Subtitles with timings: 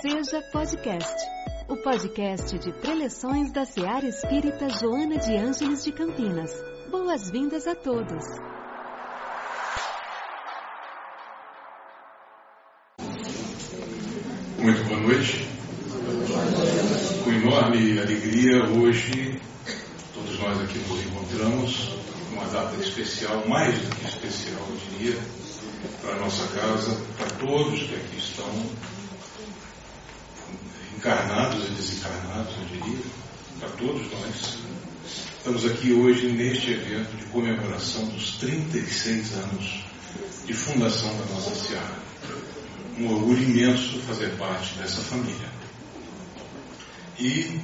[0.00, 1.26] Seja Podcast,
[1.68, 6.50] o podcast de preleções da Seara Espírita Joana de Ângeles de Campinas.
[6.90, 8.24] Boas-vindas a todos.
[14.58, 15.46] Muito boa noite.
[17.22, 19.38] Com enorme alegria, hoje,
[20.14, 21.94] todos nós aqui nos encontramos
[22.30, 25.20] numa data especial, mais do que especial, eu diria,
[26.00, 28.50] para a nossa casa, para todos que aqui estão,
[31.00, 33.00] encarnados e desencarnados, eu diria,
[33.58, 34.58] para todos nós.
[35.38, 39.84] Estamos aqui hoje neste evento de comemoração dos 36 anos
[40.44, 42.10] de fundação da nossa Seara
[42.98, 45.48] um orgulho imenso fazer parte dessa família.
[47.18, 47.58] E,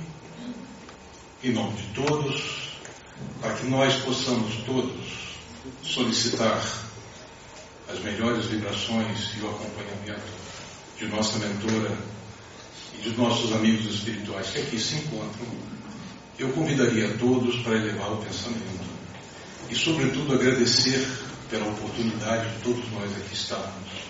[1.45, 2.73] em nome de todos,
[3.43, 5.37] para que nós possamos todos
[5.83, 6.65] solicitar
[7.87, 10.33] as melhores vibrações e o acompanhamento
[10.99, 12.16] de nossa mentora
[13.05, 15.47] e de nossos amigos espirituais que aqui se encontram,
[16.39, 18.87] eu convidaria a todos para elevar o pensamento
[19.71, 21.07] e, sobretudo, agradecer
[21.51, 24.07] pela oportunidade de todos nós aqui estarmos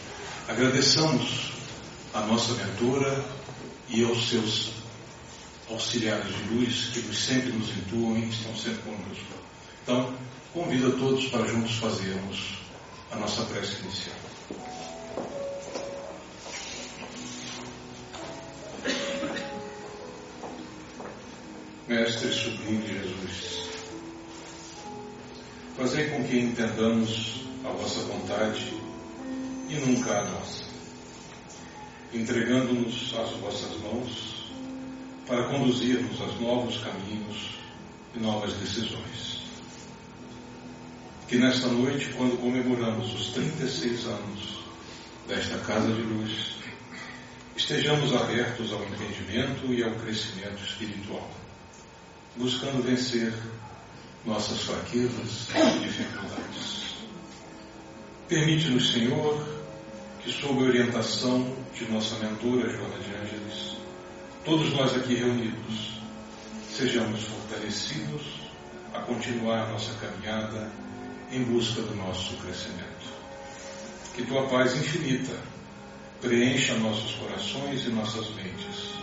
[0.48, 1.50] Agradeçamos
[2.14, 3.24] a nossa mentora
[3.88, 4.70] e aos seus
[5.68, 9.24] auxiliares de luz que sempre nos intuam e estão sempre conosco.
[9.82, 10.14] Então,
[10.54, 12.58] convido a todos para juntos fazermos
[13.10, 14.25] a nossa prece inicial.
[21.88, 23.68] Mestre Sublime Jesus,
[25.76, 28.74] fazei com que entendamos a vossa vontade
[29.68, 30.64] e nunca a nossa,
[32.12, 34.36] entregando-nos às vossas mãos
[35.26, 37.54] para conduzirmos a novos caminhos
[38.14, 39.42] e novas decisões.
[41.28, 44.58] Que nesta noite, quando comemoramos os 36 anos
[45.26, 46.55] desta Casa de Luz,
[47.56, 51.30] estejamos abertos ao entendimento e ao crescimento espiritual,
[52.36, 53.32] buscando vencer
[54.26, 56.96] nossas fraquezas e dificuldades.
[58.28, 59.46] Permite-nos, Senhor,
[60.22, 63.76] que, sob a orientação de nossa mentora Joana de Ângeles,
[64.44, 66.00] todos nós aqui reunidos
[66.70, 68.22] sejamos fortalecidos
[68.92, 70.70] a continuar nossa caminhada
[71.30, 73.16] em busca do nosso crescimento.
[74.14, 75.55] Que tua paz infinita
[76.20, 78.94] preencha nossos corações e nossas mentes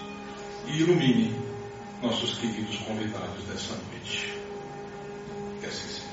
[0.68, 1.35] e ilumine
[2.01, 4.34] nossos queridos convidados dessa noite.
[5.59, 6.03] Que assim seja.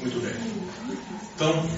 [0.00, 0.34] Muito bem.
[1.34, 1.68] Então,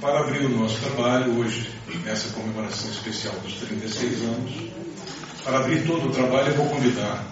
[0.00, 1.70] para abrir o nosso trabalho hoje,
[2.04, 4.52] nessa comemoração especial dos 36 anos,
[5.44, 7.24] para abrir todo o trabalho, eu vou convidar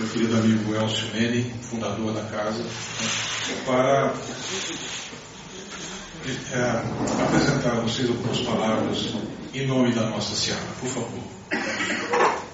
[0.00, 2.64] meu querido amigo Elcio Mene, fundador da casa,
[3.66, 4.14] para
[6.52, 9.14] é, apresentar a vocês algumas palavras
[9.52, 10.62] em nome da nossa Seara.
[10.80, 12.49] Por favor.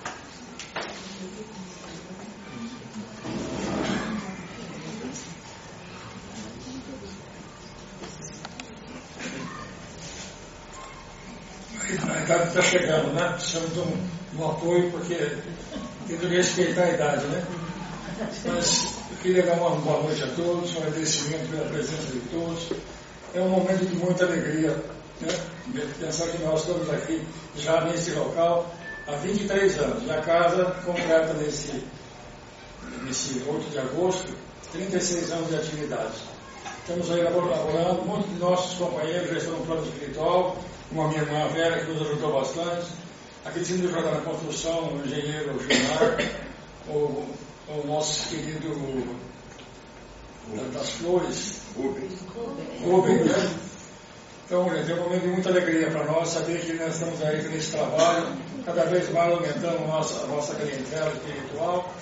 [12.34, 13.28] Está chegando, né?
[13.34, 15.14] Precisamos de um, um apoio, porque
[16.09, 17.44] tem que respeitar a idade, né?
[18.44, 22.69] Mas eu queria dar uma boa noite a todos, um agradecimento pela presença de todos.
[23.34, 24.70] É um momento de muita alegria,
[25.20, 25.34] né?
[26.00, 27.22] Pensar que nós estamos aqui
[27.56, 28.75] já nesse local
[29.06, 31.84] há 23 anos, a casa completa nesse,
[33.03, 34.32] nesse 8 de agosto,
[34.72, 36.14] 36 anos de atividade.
[36.81, 40.56] Estamos aí elaborando, muitos de nossos companheiros já estão no plano espiritual,
[40.92, 42.86] uma minha irmã Vera, que nos ajudou bastante.
[43.44, 46.19] Aqui tinha nos ajudado na construção, o engenheiro Gilmar,
[46.88, 47.26] o,
[47.69, 49.16] o nosso querido
[50.72, 51.60] das flores,
[52.84, 53.56] Rubem, né?
[54.46, 57.72] Então, é um momento de muita alegria para nós saber que nós estamos aí nesse
[57.72, 58.28] trabalho,
[58.64, 61.92] cada vez mais aumentando a nossa, a nossa clientela espiritual.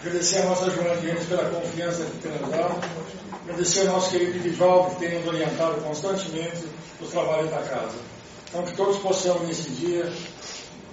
[0.00, 2.78] Agradecer a nossa Joana Guedes pela confiança que tem nos dado.
[3.44, 6.64] Agradecer ao nosso querido Vivaldo, que tem nos orientado constantemente
[7.00, 8.13] nos trabalhos da casa.
[8.54, 10.04] Então, que todos possamos nesse dia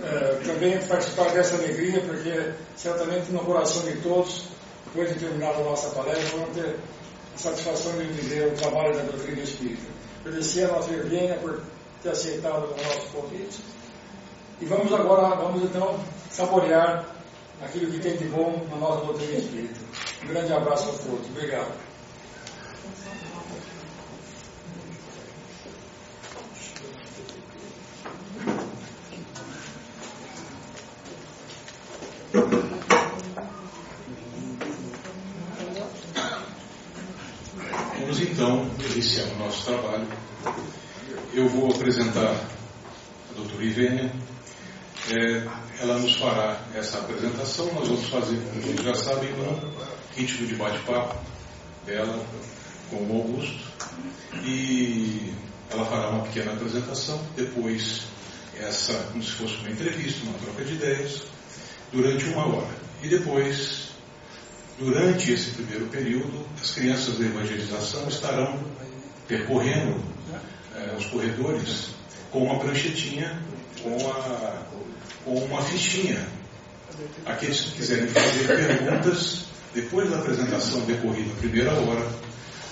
[0.02, 4.46] é, também participar dessa alegria, porque certamente no coração de todos,
[4.86, 6.76] depois de terminada a nossa palestra, vamos ter
[7.36, 9.84] a satisfação de viver o trabalho da doutrina espírita.
[10.26, 11.62] Agradecer a nossa Irvênia por
[12.02, 13.60] ter aceitado o nosso convite.
[14.60, 16.00] E vamos agora, vamos então
[16.32, 17.06] saborear
[17.62, 19.80] aquilo que tem de bom na nossa doutrina espírita.
[20.24, 21.28] Um grande abraço a todos.
[21.30, 21.91] Obrigado.
[38.00, 40.08] Vamos então iniciar o nosso trabalho.
[41.34, 44.14] Eu vou apresentar a doutora Ivênia.
[45.10, 45.46] É,
[45.82, 47.66] ela nos fará essa apresentação.
[47.74, 49.60] Nós vamos fazer, como vocês já sabem, um
[50.16, 51.18] ritmo de bate-papo
[51.86, 52.26] dela
[52.90, 53.60] com o Augusto.
[54.46, 55.34] E
[55.70, 57.22] ela fará uma pequena apresentação.
[57.36, 58.04] Depois,
[58.58, 61.24] essa, como se fosse uma entrevista, uma troca de ideias,
[61.92, 62.82] durante uma hora.
[63.04, 63.92] E depois
[64.82, 68.60] Durante esse primeiro período, as crianças da evangelização estarão
[69.28, 70.04] percorrendo
[70.76, 71.90] eh, os corredores
[72.32, 73.40] com uma pranchetinha,
[73.84, 74.64] com, a,
[75.24, 76.26] com uma fichinha.
[77.28, 79.46] Aqueles que quiserem fazer perguntas,
[79.76, 82.12] depois da apresentação decorrida a primeira hora,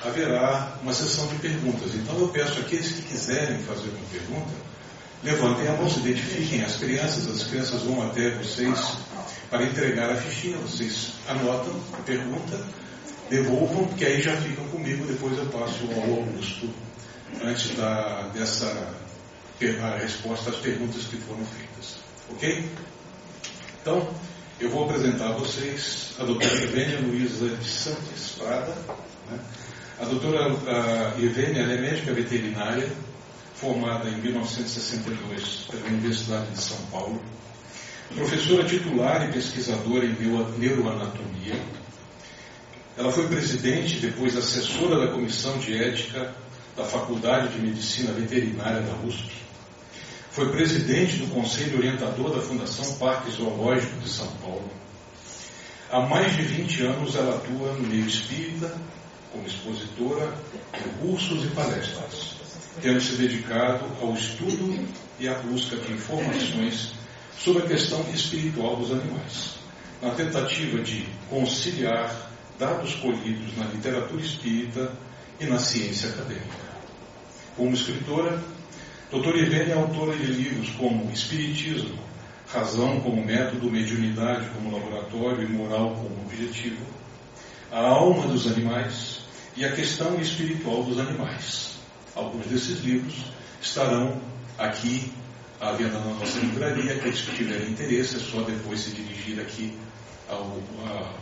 [0.03, 1.93] haverá uma sessão de perguntas.
[1.93, 4.51] Então eu peço àqueles que quiserem fazer uma pergunta,
[5.23, 8.97] levantem a mão, se identifiquem as crianças, as crianças vão até vocês
[9.49, 10.57] para entregar a fichinha.
[10.57, 11.73] Vocês anotam
[12.05, 12.59] pergunta,
[13.29, 16.69] devolvam, que aí já ficam comigo, depois eu passo ao Augusto
[17.43, 18.95] antes da, dessa
[19.83, 21.97] a resposta às perguntas que foram feitas.
[22.31, 22.69] Ok?
[23.81, 24.09] Então,
[24.59, 28.73] eu vou apresentar a vocês a doutora Ivênia Luiza de Santos Prada.
[29.29, 29.39] Né?
[29.99, 32.89] A doutora a Ivênia é médica veterinária,
[33.55, 37.21] formada em 1962 pela Universidade de São Paulo
[38.15, 40.15] professora titular e pesquisadora em
[40.57, 41.59] neuroanatomia.
[42.97, 46.33] Ela foi presidente, depois assessora da Comissão de Ética
[46.75, 49.31] da Faculdade de Medicina Veterinária da USP.
[50.31, 54.69] Foi presidente do Conselho Orientador da Fundação Parque Zoológico de São Paulo.
[55.91, 58.75] Há mais de 20 anos ela atua no meio espírita,
[59.31, 60.33] como expositora,
[60.73, 62.35] em cursos e palestras,
[62.81, 64.87] tendo se dedicado ao estudo
[65.19, 66.98] e à busca de informações
[67.43, 69.55] sobre a questão espiritual dos animais,
[70.01, 74.91] na tentativa de conciliar dados colhidos na literatura espírita
[75.39, 76.69] e na ciência acadêmica.
[77.55, 78.41] Como escritora,
[79.11, 79.35] Dr.
[79.37, 81.97] Ivene é autora de livros como Espiritismo,
[82.47, 86.85] Razão como Método, Mediunidade como Laboratório e Moral como Objetivo,
[87.71, 89.21] A Alma dos Animais
[89.55, 91.77] e A Questão Espiritual dos Animais.
[92.15, 93.15] Alguns desses livros
[93.61, 94.19] estarão
[94.57, 95.11] aqui
[95.59, 96.93] à venda na nossa livraria.
[96.93, 99.77] Aqueles que tiverem interesse, é só depois se dirigir aqui
[100.29, 100.57] ao,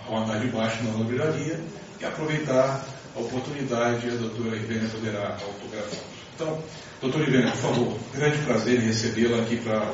[0.07, 1.59] ao andar de baixo na livraria
[1.99, 2.85] e aproveitar
[3.15, 4.07] a oportunidade.
[4.07, 5.99] A doutora Ivênia poderá autografar.
[6.35, 6.63] Então,
[7.01, 9.93] doutora Ivênia, por favor, grande prazer em recebê-la aqui para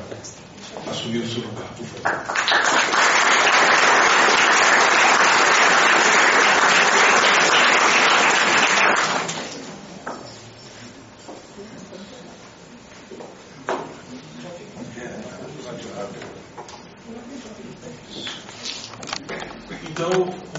[0.89, 2.73] assumir o seu lugar, por favor.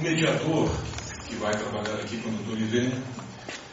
[0.04, 0.70] mediador
[1.26, 3.02] que vai trabalhar aqui com o doutor Ivênia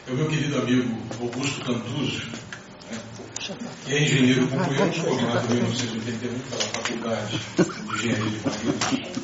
[0.08, 2.26] é o meu querido amigo Augusto Cantuzio,
[2.90, 2.98] né,
[3.84, 9.22] que é engenheiro concluinte, formado em 1981 pela Faculdade de Engenharia de Marinos.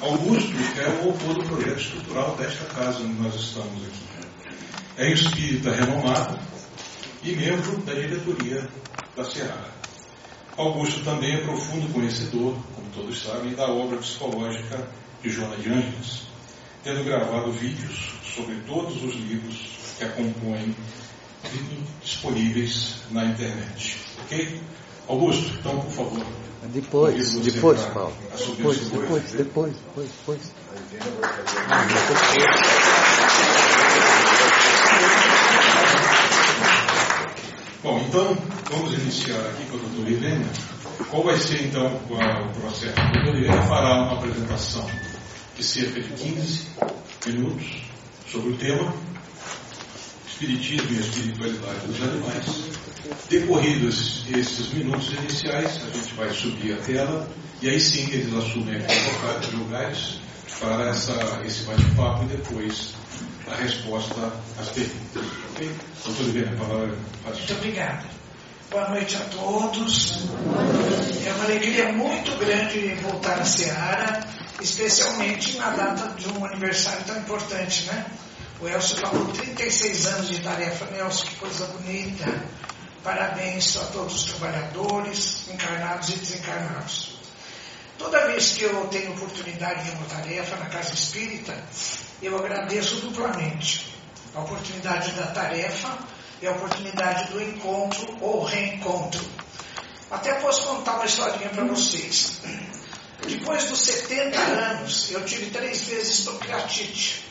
[0.00, 4.04] Augusto é o autor do projeto estrutural desta casa onde nós estamos aqui.
[4.96, 6.38] É espírita renomado
[7.22, 8.68] e membro da diretoria
[9.16, 9.74] da Seara.
[10.56, 14.86] Augusto também é profundo conhecedor, como todos sabem, da obra psicológica
[15.22, 16.34] de Joana de Ângeles
[16.84, 19.56] tendo gravado vídeos sobre todos os livros
[19.96, 20.76] que a compõem
[22.02, 23.98] disponíveis na internet.
[24.22, 24.60] Ok?
[25.08, 26.26] Augusto, então, por favor.
[26.72, 28.12] Depois, depois, Paulo.
[28.56, 30.40] Depois, depois, depois, depois, depois.
[37.82, 38.38] Bom, então,
[38.70, 40.46] vamos iniciar aqui com a doutora Helena.
[41.10, 42.98] Qual vai ser, então, o processo?
[42.98, 44.86] A doutora Helena fará uma apresentação
[45.54, 46.66] de cerca de 15
[47.26, 47.66] minutos
[48.26, 48.94] sobre o tema
[50.26, 52.83] Espiritismo e a Espiritualidade dos Animais.
[53.28, 57.28] Decorridos esses minutos iniciais, a gente vai subir a tela
[57.60, 60.18] e aí sim eles assumem aqui os lugares
[60.58, 62.94] para essa, esse bate-papo e depois
[63.50, 65.24] a resposta às perguntas.
[65.50, 65.70] Ok?
[66.04, 66.96] Doutor Oliveira, a palavra
[67.26, 68.06] é Muito obrigado.
[68.70, 70.24] Boa noite a todos.
[71.26, 77.18] É uma alegria muito grande voltar à Seara especialmente na data de um aniversário tão
[77.18, 78.06] importante, né?
[78.60, 82.24] O Elcio falou 36 anos de tarefa, Elcio, que coisa bonita.
[83.04, 87.18] Parabéns a todos os trabalhadores, encarnados e desencarnados.
[87.98, 91.54] Toda vez que eu tenho oportunidade de uma tarefa na casa espírita,
[92.22, 93.94] eu agradeço duplamente.
[94.34, 95.98] A oportunidade da tarefa
[96.40, 99.22] e a oportunidade do encontro ou reencontro.
[100.10, 102.40] Até posso contar uma historinha para vocês.
[103.28, 107.22] Depois dos 70 anos, eu tive três vezes pancreatite.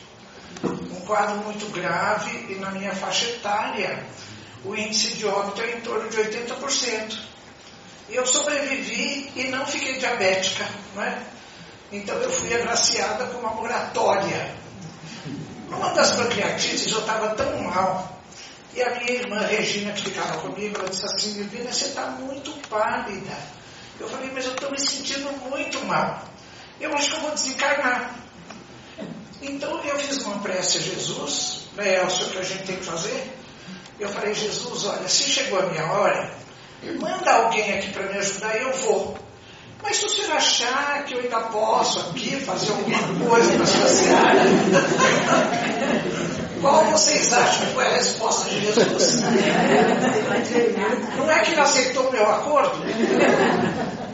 [0.62, 4.06] um quadro muito grave e na minha faixa etária
[4.64, 7.18] o índice de óbito é em torno de 80%.
[8.08, 11.22] Eu sobrevivi e não fiquei diabética, não é?
[11.92, 14.54] Então eu fui agraciada com uma moratória.
[15.68, 18.20] Numa das pancreatites eu estava tão mal.
[18.74, 22.50] E a minha irmã Regina, que ficava comigo, ela disse assim, Milvina, você está muito
[22.68, 23.36] pálida.
[24.00, 26.24] Eu falei, mas eu estou me sentindo muito mal.
[26.80, 28.16] Eu acho que eu vou desencarnar.
[29.40, 32.84] Então eu fiz uma prece a Jesus, né, é o que a gente tem que
[32.84, 33.43] fazer.
[33.98, 36.30] Eu falei, Jesus, olha, se chegou a minha hora,
[37.00, 39.16] manda alguém aqui para me ajudar e eu vou.
[39.82, 43.86] Mas se o senhor achar que eu ainda posso aqui fazer alguma coisa na sua
[43.86, 44.40] seara,
[46.60, 49.20] qual vocês acham que foi a resposta de Jesus?
[51.16, 52.82] Não é que ele aceitou o meu acordo?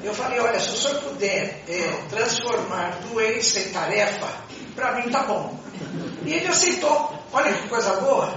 [0.02, 4.26] Eu falei, olha, se o senhor puder é, transformar doença em tarefa,
[4.75, 5.56] para mim tá bom.
[6.25, 7.14] E ele aceitou.
[7.32, 8.34] Olha que coisa boa.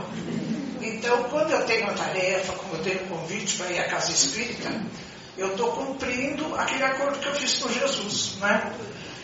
[1.03, 4.09] Então, quando eu tenho uma tarefa, como eu tenho um convite para ir à casa
[4.09, 4.71] espírita,
[5.37, 8.35] eu estou cumprindo aquele acordo que eu fiz com Jesus.
[8.37, 8.73] Né?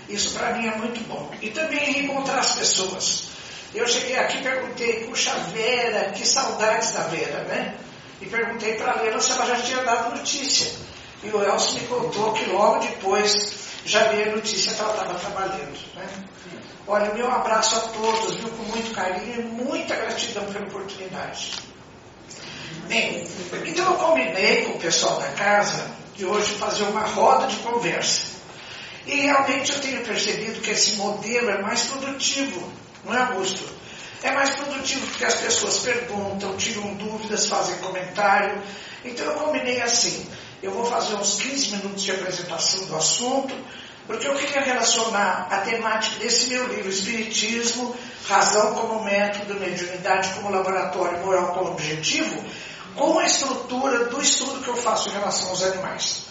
[0.10, 1.32] Isso para mim é muito bom.
[1.42, 3.30] E também encontrar as pessoas.
[3.74, 7.78] Eu cheguei aqui e perguntei, puxa, Vera, que saudades da Vera, né?
[8.20, 10.70] E perguntei para a Lena se ela já tinha dado notícia.
[11.24, 15.14] E o Elcio me contou que logo depois já veio a notícia que ela estava
[15.14, 15.80] trabalhando.
[15.96, 16.08] Né?
[16.86, 21.69] Olha, meu abraço a todos, viu, com muito carinho e muita gratidão pela oportunidade.
[22.88, 23.28] Bem,
[23.66, 28.40] então eu combinei com o pessoal da casa de hoje fazer uma roda de conversa.
[29.06, 32.62] E realmente eu tenho percebido que esse modelo é mais produtivo,
[33.04, 33.64] não é, Augusto?
[34.22, 38.62] É mais produtivo porque as pessoas perguntam, tiram dúvidas, fazem comentário.
[39.06, 40.28] Então eu combinei assim.
[40.62, 43.56] Eu vou fazer uns 15 minutos de apresentação do assunto,
[44.10, 47.96] porque eu queria relacionar a temática desse meu livro, Espiritismo,
[48.28, 52.44] Razão como Método, Mediunidade como Laboratório, Moral como Objetivo,
[52.96, 56.24] com a estrutura do estudo que eu faço em relação aos animais.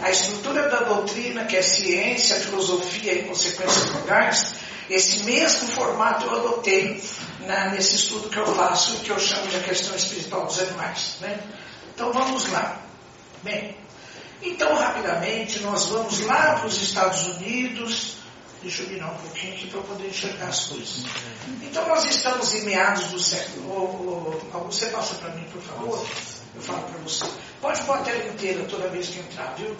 [0.00, 4.54] A estrutura da doutrina, que é ciência, filosofia e consequências legais,
[4.88, 7.04] esse mesmo formato eu adotei
[7.40, 11.18] na, nesse estudo que eu faço, que eu chamo de a questão espiritual dos animais.
[11.20, 11.38] Né?
[11.94, 12.80] Então vamos lá.
[13.42, 13.76] Bem,
[14.42, 18.16] então, rapidamente, nós vamos lá para os Estados Unidos.
[18.62, 21.04] Deixa eu virar um pouquinho aqui para poder enxergar as coisas.
[21.62, 24.40] Então, nós estamos em meados do século.
[24.66, 26.06] Você passa para mim, por favor?
[26.54, 27.24] Eu falo para você.
[27.60, 29.76] Pode pôr a tela inteira toda vez que entrar, viu?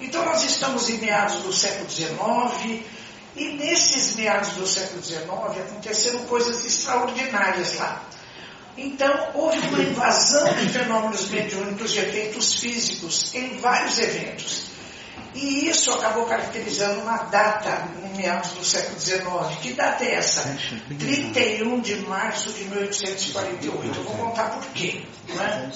[0.00, 2.82] Então, nós estamos em meados do século XIX.
[3.36, 8.02] E nesses meados do século XIX aconteceram coisas extraordinárias lá.
[8.76, 14.74] Então, houve uma invasão de fenômenos mediúnicos de efeitos físicos em vários eventos.
[15.34, 19.58] E isso acabou caracterizando uma data, em meados do século XIX.
[19.60, 20.56] Que data é essa?
[20.96, 23.84] 31 de março de 1848.
[23.84, 25.02] Eu vou contar por quê.
[25.28, 25.68] É?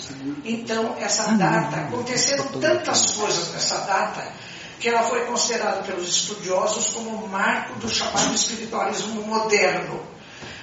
[0.44, 4.32] Então, essa data, aconteceram tantas coisas nessa data,
[4.78, 10.00] que ela foi considerada pelos estudiosos como o marco do chamado espiritualismo moderno.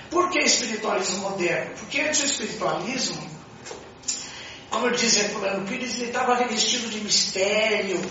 [0.09, 1.75] Por que espiritualismo moderno?
[1.79, 3.29] Porque antes o espiritualismo,
[4.69, 8.01] como dizia Fulano Pires, ele estava revestido de mistério,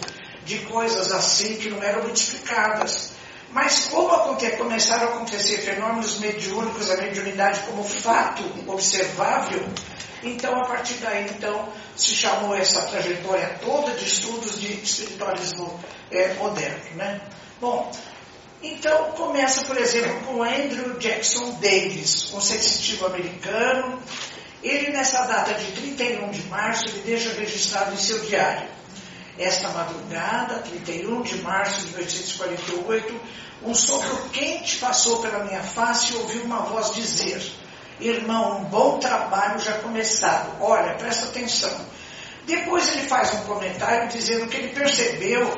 [0.45, 3.13] de coisas assim que não eram muito explicadas.
[3.51, 4.15] Mas como
[4.57, 9.65] começaram a acontecer fenômenos mediúnicos, a mediunidade como fato observável,
[10.23, 15.79] então a partir daí então se chamou essa trajetória toda de estudos de espiritualismo
[16.11, 16.97] é, moderno.
[16.97, 17.21] Né?
[17.61, 17.93] Bom,
[18.65, 24.03] então, começa, por exemplo, com Andrew Jackson Davis, um sensitivo americano.
[24.63, 28.67] Ele, nessa data de 31 de março, ele deixa registrado em seu diário.
[29.39, 33.21] Esta madrugada, 31 de março de 1848,
[33.65, 37.43] um sopro quente passou pela minha face e ouvi uma voz dizer:
[38.01, 40.57] Irmão, um bom trabalho já começado.
[40.63, 41.75] Olha, presta atenção.
[42.47, 45.55] Depois ele faz um comentário dizendo que ele percebeu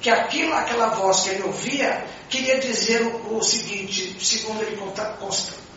[0.00, 4.78] que aquilo, aquela voz que ele ouvia, queria dizer o, o seguinte, segundo ele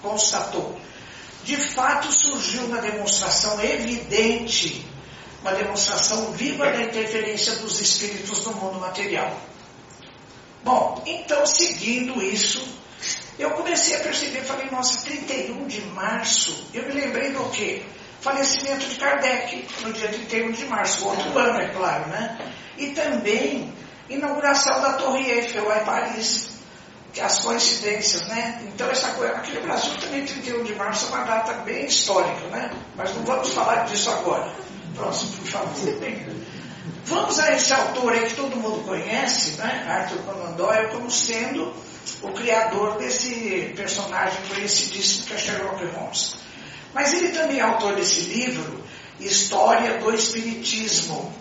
[0.01, 0.79] constatou.
[1.43, 4.85] De fato surgiu uma demonstração evidente,
[5.41, 9.35] uma demonstração viva da interferência dos espíritos no mundo material.
[10.63, 12.63] Bom, então seguindo isso,
[13.39, 17.81] eu comecei a perceber, falei, nossa, 31 de março, eu me lembrei do quê?
[18.19, 22.53] Falecimento de Kardec, no dia 31 de março, outro ano, é claro, né?
[22.77, 23.73] E também
[24.13, 26.49] inauguração da Torre Eiffel lá em Paris.
[27.13, 28.61] Que as coincidências, né?
[28.67, 32.47] Então, essa coisa, aqui no Brasil também 31 de março é uma data bem histórica,
[32.47, 32.71] né?
[32.95, 34.49] Mas não vamos falar disso agora.
[34.95, 35.75] Próximo, por favor.
[37.05, 39.85] Vamos a esse autor aí que todo mundo conhece, né?
[39.89, 41.73] Arthur Conan Doyle, como sendo
[42.21, 46.35] o criador desse personagem conhecidíssimo que é Sherlock Holmes.
[46.93, 48.81] Mas ele também é autor desse livro,
[49.19, 51.33] História do Espiritismo.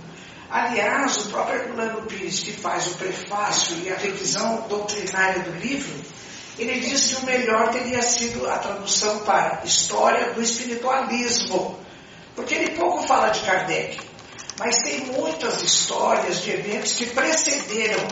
[0.51, 5.95] Aliás, o próprio Herculano Pires, que faz o prefácio e a revisão doutrinária do livro,
[6.59, 11.79] ele diz que o melhor teria sido a tradução para História do Espiritualismo,
[12.35, 14.01] porque ele pouco fala de Kardec,
[14.59, 18.09] mas tem muitas histórias de eventos que precederam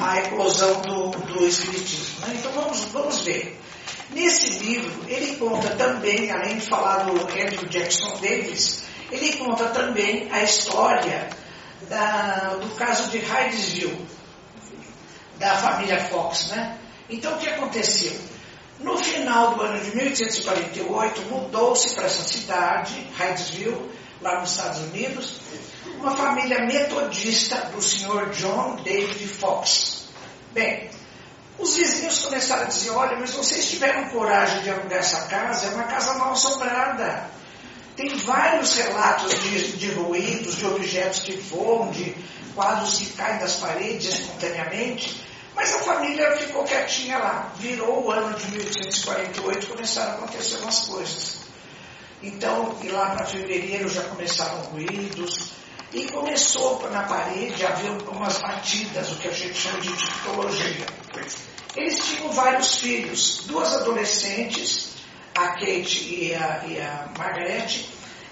[0.00, 2.20] a eclosão do, do Espiritismo.
[2.26, 2.36] Né?
[2.38, 3.60] Então vamos, vamos ver.
[4.10, 10.26] Nesse livro, ele conta também, além de falar do Andrew Jackson Davis, ele conta também
[10.32, 11.28] a história
[11.88, 14.06] da, do caso de Hydesville,
[15.38, 16.48] da família Fox.
[16.48, 16.78] Né?
[17.08, 18.12] Então o que aconteceu?
[18.80, 23.90] No final do ano de 1848, mudou-se para essa cidade, Hydesville,
[24.20, 25.40] lá nos Estados Unidos,
[25.98, 30.08] uma família metodista do senhor John David Fox.
[30.52, 30.90] Bem,
[31.58, 35.70] os vizinhos começaram a dizer, olha, mas vocês tiveram coragem de alugar essa casa, é
[35.70, 37.35] uma casa mal assombrada.
[37.96, 42.14] Tem vários relatos de, de ruídos, de objetos que voam, de
[42.54, 45.20] quadros que caem das paredes espontaneamente,
[45.54, 47.52] mas a família ficou quietinha lá.
[47.58, 51.36] Virou o ano de 1848 começaram a acontecer umas coisas.
[52.22, 55.52] Então, e lá para fevereiro já começaram ruídos,
[55.92, 60.86] e começou na parede a haver algumas batidas, o que a gente chama de tipologia.
[61.74, 64.95] Eles tinham vários filhos, duas adolescentes,
[65.36, 67.08] a Kate e a, e a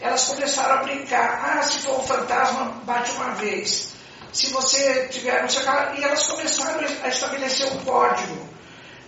[0.00, 1.58] elas começaram a brincar.
[1.58, 3.94] Ah, se for um fantasma, bate uma vez.
[4.32, 8.49] Se você tiver, não sei e elas começaram a estabelecer um código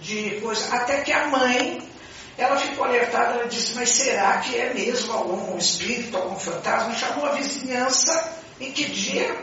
[0.00, 1.82] de coisa, até que a mãe,
[2.38, 6.94] ela ficou alertada, ela disse, mas será que é mesmo algum espírito, algum fantasma?
[6.94, 9.36] Chamou a vizinhança, em que dia?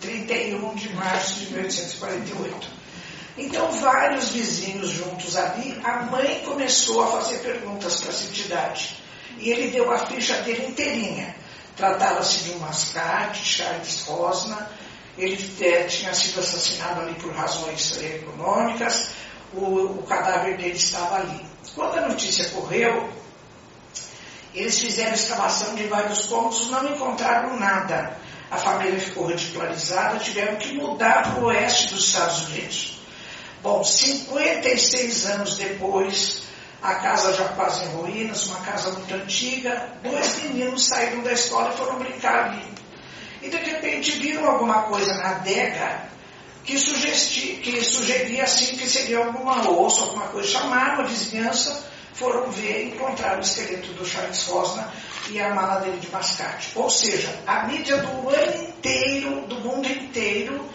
[0.00, 2.68] 31 de março de 1848.
[3.38, 8.96] Então, vários vizinhos juntos ali, a mãe começou a fazer perguntas para essa entidade.
[9.38, 11.36] E ele deu a ficha dele inteirinha.
[11.76, 14.70] Tratava-se de um mascate, Charles Rosna,
[15.18, 19.08] ele é, tinha sido assassinado ali por razões econômicas,
[19.52, 21.44] o, o cadáver dele estava ali.
[21.74, 23.10] Quando a notícia correu,
[24.54, 28.16] eles fizeram escavação de vários cômodos, não encontraram nada.
[28.50, 32.96] A família ficou ridicularizada, tiveram que mudar para o oeste dos Estados Unidos.
[33.62, 36.42] Bom, 56 anos depois,
[36.82, 41.72] a casa já quase em ruínas, uma casa muito antiga, dois meninos saíram da escola
[41.72, 42.64] e foram brincar ali.
[43.42, 46.06] E de repente viram alguma coisa na adega
[46.64, 50.48] que, sugesti, que sugeria assim que seria alguma osso, alguma coisa.
[50.48, 54.90] Chamaram a vizinhança, foram ver encontraram o esqueleto do Charles Rosna
[55.30, 56.72] e a mala dele de mascate.
[56.74, 60.68] Ou seja, a mídia do ano inteiro, do mundo inteiro,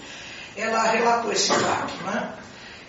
[0.55, 1.93] ela relatou esse fato.
[2.03, 2.33] Né?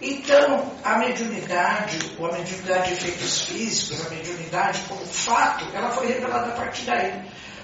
[0.05, 6.09] Então, a mediunidade, ou a mediunidade de efeitos físicos, a mediunidade como fato, ela foi
[6.09, 7.23] revelada a partir daí.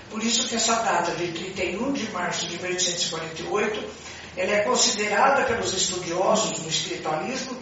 [0.08, 3.84] Por isso que essa data de 31 de março de 1848,
[4.36, 7.58] ela é considerada pelos estudiosos do espiritualismo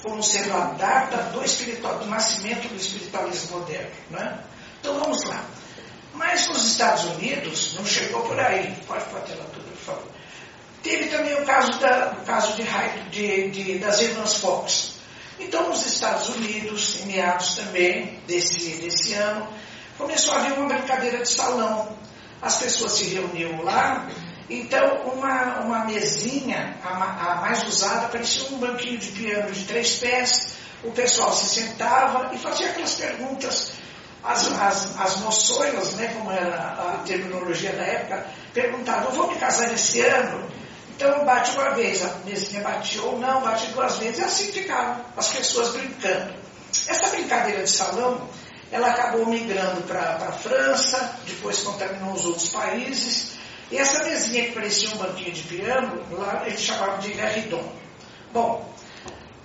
[0.00, 3.90] como sendo a data do, espiritual, do nascimento do espiritualismo moderno.
[4.10, 4.38] Né?
[4.78, 5.44] Então vamos lá.
[6.14, 8.76] Mas nos Estados Unidos não chegou por aí.
[8.86, 10.19] Pode bater lá tudo, por favor.
[10.82, 12.64] Teve também o caso, da, o caso de,
[13.10, 14.94] de, de, das irmãs Fox.
[15.38, 19.46] Então, nos Estados Unidos, em meados também desse, desse ano,
[19.98, 21.96] começou a haver uma brincadeira de salão.
[22.40, 24.08] As pessoas se reuniam lá,
[24.48, 29.98] então uma, uma mesinha, a, a mais usada, parecia um banquinho de piano de três
[29.98, 33.72] pés, o pessoal se sentava e fazia aquelas perguntas
[34.22, 39.72] as, as, as moçoilas, né, como era a terminologia da época, perguntavam, vou me casar
[39.72, 40.48] esse ano?
[41.00, 45.02] Então bate uma vez, a mesinha bate ou não, bate duas vezes, e assim ficavam
[45.16, 46.34] as pessoas brincando.
[46.86, 48.28] Essa brincadeira de salão,
[48.70, 53.38] ela acabou migrando para a França, depois contaminou os outros países,
[53.70, 57.64] e essa mesinha que parecia um banquinho de piano, lá eles chamavam de garridon.
[58.34, 58.70] Bom,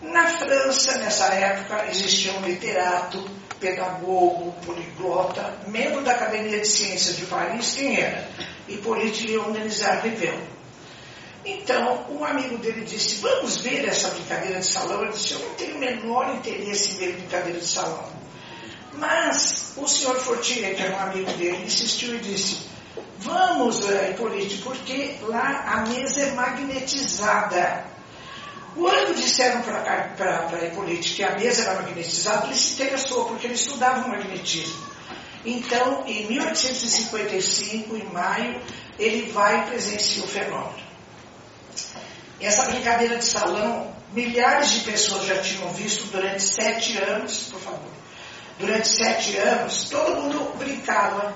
[0.02, 7.26] na França, nessa época, existia um literato pedagogo, poliglota, membro da Academia de Ciências de
[7.28, 8.28] Paris, quem era?
[8.68, 10.55] Hippolyte Léon Denisard Rivel.
[11.46, 15.04] Então, um amigo dele disse, vamos ver essa brincadeira de salão.
[15.04, 18.10] Ele disse, eu não tenho o menor interesse em ver brincadeira de salão.
[18.94, 22.62] Mas o senhor Fortier, que era um amigo dele, insistiu e disse,
[23.20, 27.86] vamos, uh, Hippolyte, porque lá a mesa é magnetizada.
[28.74, 34.06] Quando disseram para Hipólite que a mesa era magnetizada, ele se interessou, porque ele estudava
[34.06, 34.84] o magnetismo.
[35.46, 38.60] Então, em 1855, em maio,
[38.98, 40.86] ele vai e presencia o fenômeno.
[42.40, 47.92] Essa brincadeira de salão milhares de pessoas já tinham visto durante sete anos, por favor.
[48.58, 51.36] Durante sete anos, todo mundo brincava.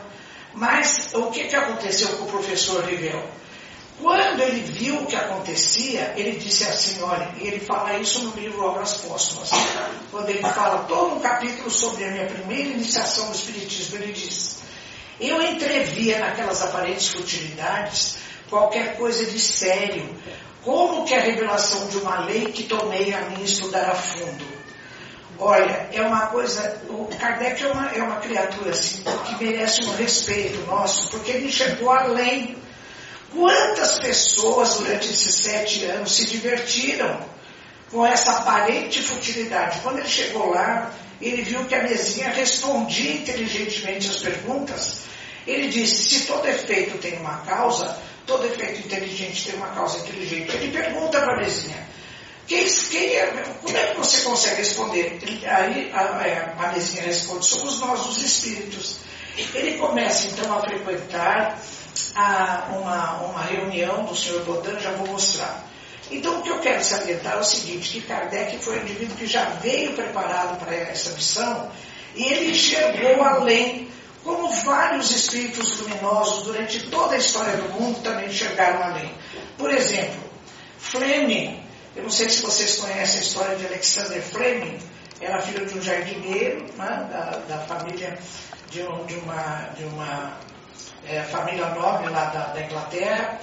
[0.54, 3.24] Mas o que, que aconteceu com o professor Rivel?
[4.02, 8.36] Quando ele viu o que acontecia, ele disse assim, olha, e ele fala isso no
[8.40, 9.50] livro Obras Póstumas,
[10.10, 14.60] quando ele fala todo um capítulo sobre a minha primeira iniciação no Espiritismo, ele diz,
[15.20, 20.10] eu entrevia naquelas aparentes futilidades qualquer coisa de sério,
[20.64, 24.60] como que a revelação de uma lei que tomei a mim estudar a fundo.
[25.38, 29.96] Olha, é uma coisa, o Kardec é uma, é uma criatura assim, que merece um
[29.96, 32.60] respeito nosso, porque ele chegou além
[33.34, 37.20] Quantas pessoas durante esses sete anos se divertiram
[37.92, 39.80] com essa aparente futilidade?
[39.82, 40.92] Quando ele chegou lá,
[41.22, 45.02] ele viu que a mesinha respondia inteligentemente as perguntas.
[45.46, 47.98] Ele disse: se todo efeito tem uma causa,
[48.30, 50.56] todo efeito inteligente tem uma causa inteligente.
[50.56, 51.86] Ele pergunta para a mesinha:
[52.48, 53.28] quem, quem é,
[53.62, 55.20] como é que você consegue responder?
[55.46, 58.98] Aí a, a, a mesinha responde: somos nós, os espíritos.
[59.54, 61.60] Ele começa então a frequentar
[62.16, 64.44] a uma, uma reunião do Sr.
[64.44, 65.66] Bodan, já vou mostrar.
[66.12, 69.28] Então, o que eu quero salientar é o seguinte, que Kardec foi um indivíduo que
[69.28, 71.72] já veio preparado para essa missão
[72.16, 73.88] e ele enxergou além,
[74.30, 79.12] como vários espíritos luminosos durante toda a história do mundo também enxergaram além.
[79.58, 80.20] Por exemplo,
[80.78, 81.64] Fleming,
[81.96, 84.78] eu não sei se vocês conhecem a história de Alexander Fleming,
[85.20, 88.20] era filho de um jardineiro, né, da, da, família
[88.70, 90.38] de, um, de, uma, de uma
[91.08, 93.40] é, família nobre lá da, da Inglaterra,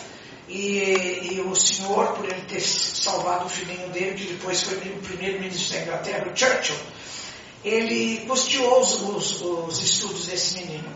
[0.49, 5.01] e, e, o senhor, por ele ter salvado o filhinho dele, que depois foi o
[5.03, 6.77] primeiro-ministro da Inglaterra, o Churchill,
[7.65, 10.89] ele custeou os, os, os, estudos desse menino.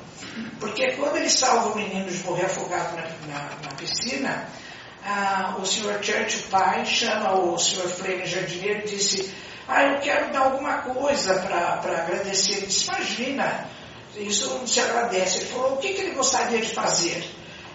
[0.58, 4.48] Porque quando ele salva o menino de morrer afogado na, na, na piscina,
[5.04, 9.32] ah, o senhor Churchill, pai, chama o senhor Fleming jardineiro e disse:
[9.66, 12.58] Ah, eu quero dar alguma coisa para agradecer.
[12.58, 13.66] Ele disse: Imagina,
[14.16, 15.38] isso não se agradece.
[15.38, 17.24] Ele falou, o que, que ele gostaria de fazer?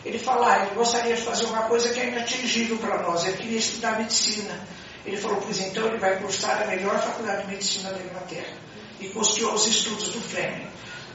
[0.04, 3.38] Ele falou, ah, ele gostaria de fazer uma coisa que é inatingível para nós, ele
[3.38, 4.60] queria estudar medicina.
[5.06, 8.65] Ele falou, pois então ele vai cursar a melhor faculdade de medicina da Inglaterra.
[9.00, 10.68] E custeou os estudos do Fleming.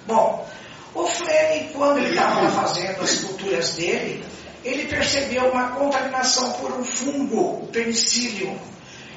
[0.07, 0.49] Bom,
[0.95, 4.25] o Fleming, quando ele estava fazendo as culturas dele,
[4.65, 8.59] ele percebeu uma contaminação por um fungo, o penicillium.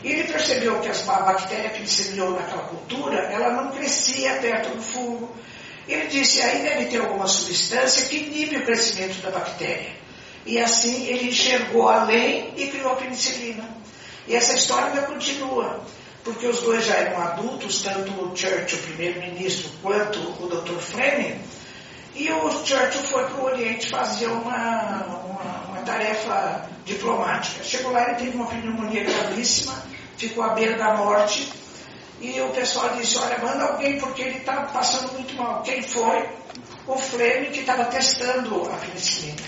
[0.03, 4.81] Ele percebeu que a bactéria que ele semeou naquela cultura, ela não crescia perto do
[4.81, 5.33] fungo.
[5.87, 9.91] Ele disse, aí deve ter alguma substância que inibe o crescimento da bactéria.
[10.45, 13.63] E assim ele enxergou além e criou a penicilina.
[14.27, 15.81] E essa história ainda continua,
[16.23, 20.79] porque os dois já eram adultos, tanto o Churchill, primeiro-ministro, quanto o Dr.
[20.79, 21.39] Fleming,
[22.15, 27.63] e o Churchill foi para o Oriente fazer uma, uma, uma, tarefa diplomática.
[27.63, 29.73] Chegou lá, ele teve uma pneumonia gravíssima,
[30.17, 31.51] ficou à beira da morte,
[32.21, 35.61] e o pessoal disse, olha, manda alguém porque ele está passando muito mal.
[35.63, 36.29] Quem foi?
[36.87, 39.41] O Fleme que estava testando a penicilina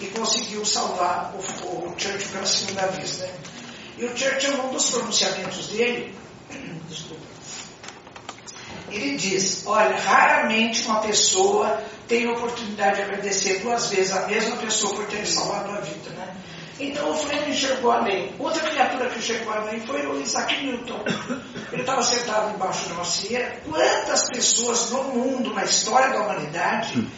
[0.00, 3.18] e conseguiu salvar o, o Churchill pela segunda vez.
[3.18, 3.30] Né?
[3.96, 6.14] E o Churchill, um dos pronunciamentos dele,
[6.88, 7.26] desculpa,
[8.90, 14.56] ele diz, olha, raramente uma pessoa tem a oportunidade de agradecer duas vezes a mesma
[14.56, 16.10] pessoa por ter salvado a vida.
[16.10, 16.36] Né?
[16.78, 18.34] Então o Fleming enxergou além.
[18.38, 21.04] Outra criatura que enxergou além foi o Isaac Newton.
[21.72, 23.60] Ele estava sentado embaixo de uma cieira.
[23.68, 27.08] Quantas pessoas no mundo, na história da humanidade,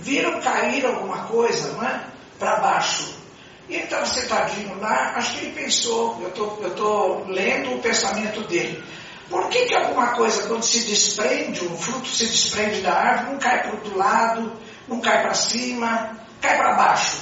[0.00, 2.04] viram cair alguma coisa não é?
[2.38, 3.17] para baixo?
[3.68, 8.40] E ele estava sentadinho lá, acho que ele pensou, eu tô, estou lendo o pensamento
[8.48, 8.82] dele.
[9.28, 13.38] Por que, que alguma coisa, quando se desprende, um fruto se desprende da árvore, não
[13.38, 14.52] cai para o outro lado,
[14.88, 17.18] não cai para cima, cai para baixo?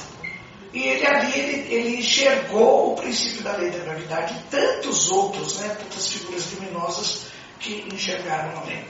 [0.73, 5.57] E ele ali, ele, ele, enxergou o princípio da lei da gravidade e tantos outros,
[5.57, 7.27] né, tantas figuras luminosas
[7.59, 8.85] que enxergaram além.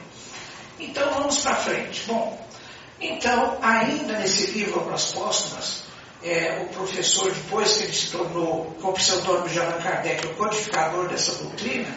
[0.78, 2.02] Então vamos para frente.
[2.06, 2.46] Bom,
[3.00, 5.85] então, ainda nesse livro Obras Póstumas,
[6.26, 10.34] é, o professor, depois que ele se tornou, com o pseudônimo de Allan Kardec, o
[10.34, 11.96] codificador dessa doutrina,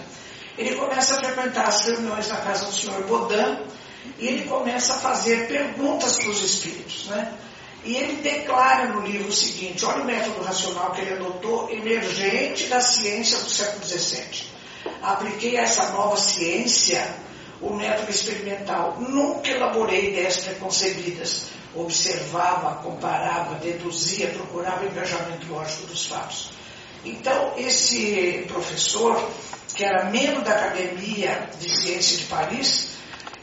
[0.55, 3.65] ele começa a frequentar as reuniões na casa do senhor Baudin
[4.19, 7.07] e ele começa a fazer perguntas para os espíritos.
[7.07, 7.33] Né?
[7.83, 12.67] E ele declara no livro o seguinte: olha o método racional que ele adotou, emergente
[12.67, 14.43] da ciência do século XVII.
[15.01, 17.03] Apliquei a essa nova ciência
[17.61, 18.97] o método experimental.
[18.99, 21.58] Nunca elaborei ideias preconcebidas.
[21.75, 26.51] Observava, comparava, deduzia, procurava o engajamento lógico dos fatos.
[27.05, 29.29] Então, esse professor,
[29.75, 32.89] que era membro da Academia de Ciência de Paris,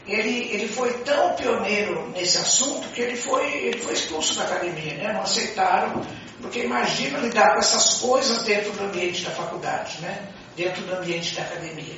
[0.07, 4.93] ele, ele foi tão pioneiro nesse assunto que ele foi, ele foi expulso da academia,
[4.95, 5.13] né?
[5.13, 6.01] não aceitaram,
[6.41, 10.27] porque imagina lidar com essas coisas dentro do ambiente da faculdade, né?
[10.55, 11.97] dentro do ambiente da academia.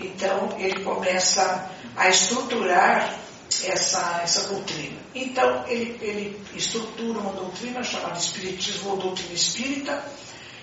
[0.00, 3.14] Então, ele começa a estruturar
[3.64, 4.98] essa, essa doutrina.
[5.14, 10.04] Então, ele, ele estrutura uma doutrina chamada Espiritismo ou Doutrina Espírita,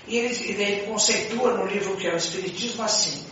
[0.06, 3.24] e ele, ele conceitua no livro que é o Espiritismo assim: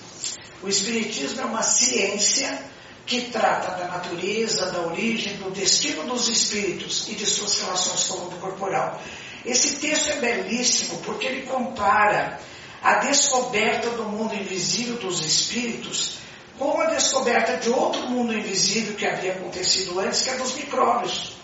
[0.63, 2.63] o Espiritismo é uma ciência
[3.07, 8.17] que trata da natureza, da origem, do destino dos espíritos e de suas relações com
[8.17, 9.01] o mundo corporal.
[9.47, 12.39] Esse texto é belíssimo porque ele compara
[12.83, 16.19] a descoberta do mundo invisível dos espíritos
[16.59, 21.37] com a descoberta de outro mundo invisível que havia acontecido antes, que é dos micróbios.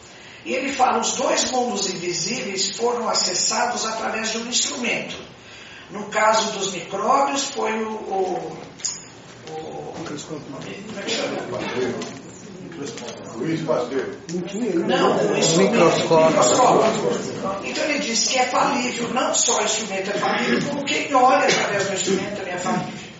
[0.44, 5.16] E ele fala: os dois mundos invisíveis foram acessados através de um instrumento.
[5.90, 7.90] No caso dos micróbios, foi o.
[7.90, 8.58] o,
[9.50, 9.94] o
[13.36, 14.06] Luiz Pasteur.
[14.86, 15.72] Não, o instrumento.
[15.72, 16.40] Microscópio.
[17.64, 21.46] Então ele diz que é falível, não só o instrumento é falível, como quem olha
[21.46, 23.13] através do instrumento também é falível.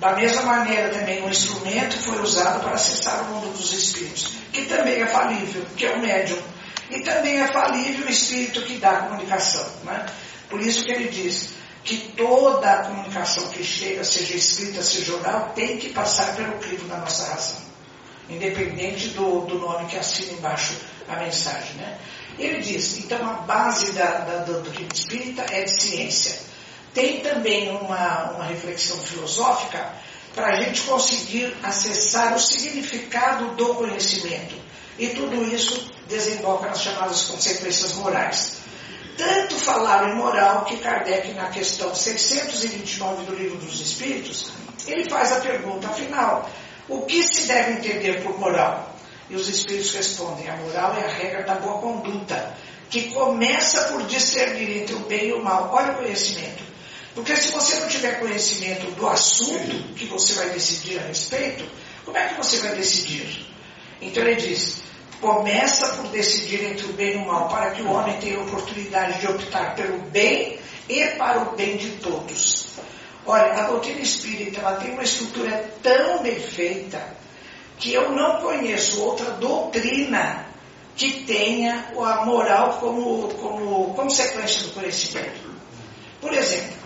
[0.00, 4.64] Da mesma maneira, também o instrumento foi usado para acessar o mundo dos espíritos, que
[4.64, 6.38] também é falível, que é o médium.
[6.88, 9.64] E também é falível o espírito que dá a comunicação.
[9.84, 10.06] Né?
[10.48, 11.50] Por isso que ele diz
[11.84, 16.88] que toda a comunicação que chega, seja escrita, seja oral, tem que passar pelo crivo
[16.88, 17.60] da nossa razão.
[18.30, 20.74] Independente do, do nome que assina embaixo
[21.08, 21.76] a mensagem.
[21.76, 21.98] Né?
[22.38, 26.40] Ele diz, então a base da, da, da doutrina espírita é de ciência.
[26.94, 29.92] Tem também uma, uma reflexão filosófica
[30.34, 34.54] para a gente conseguir acessar o significado do conhecimento.
[34.98, 38.60] E tudo isso desemboca nas chamadas consequências morais.
[39.16, 44.50] Tanto falaram em moral que Kardec, na questão 629 do Livro dos Espíritos,
[44.86, 46.48] ele faz a pergunta, afinal,
[46.88, 48.94] o que se deve entender por moral?
[49.28, 52.56] E os Espíritos respondem, a moral é a regra da boa conduta,
[52.88, 55.70] que começa por discernir entre o bem e o mal.
[55.72, 56.69] Olha o conhecimento.
[57.14, 61.64] Porque se você não tiver conhecimento do assunto que você vai decidir a respeito,
[62.04, 63.46] como é que você vai decidir?
[64.00, 64.82] Então ele diz,
[65.20, 68.42] começa por decidir entre o bem e o mal, para que o homem tenha a
[68.42, 72.68] oportunidade de optar pelo bem e para o bem de todos.
[73.26, 77.00] Olha, a doutrina espírita ela tem uma estrutura tão bem feita
[77.78, 80.46] que eu não conheço outra doutrina
[80.96, 85.50] que tenha a moral como, como consequência do conhecimento.
[86.20, 86.79] Por exemplo,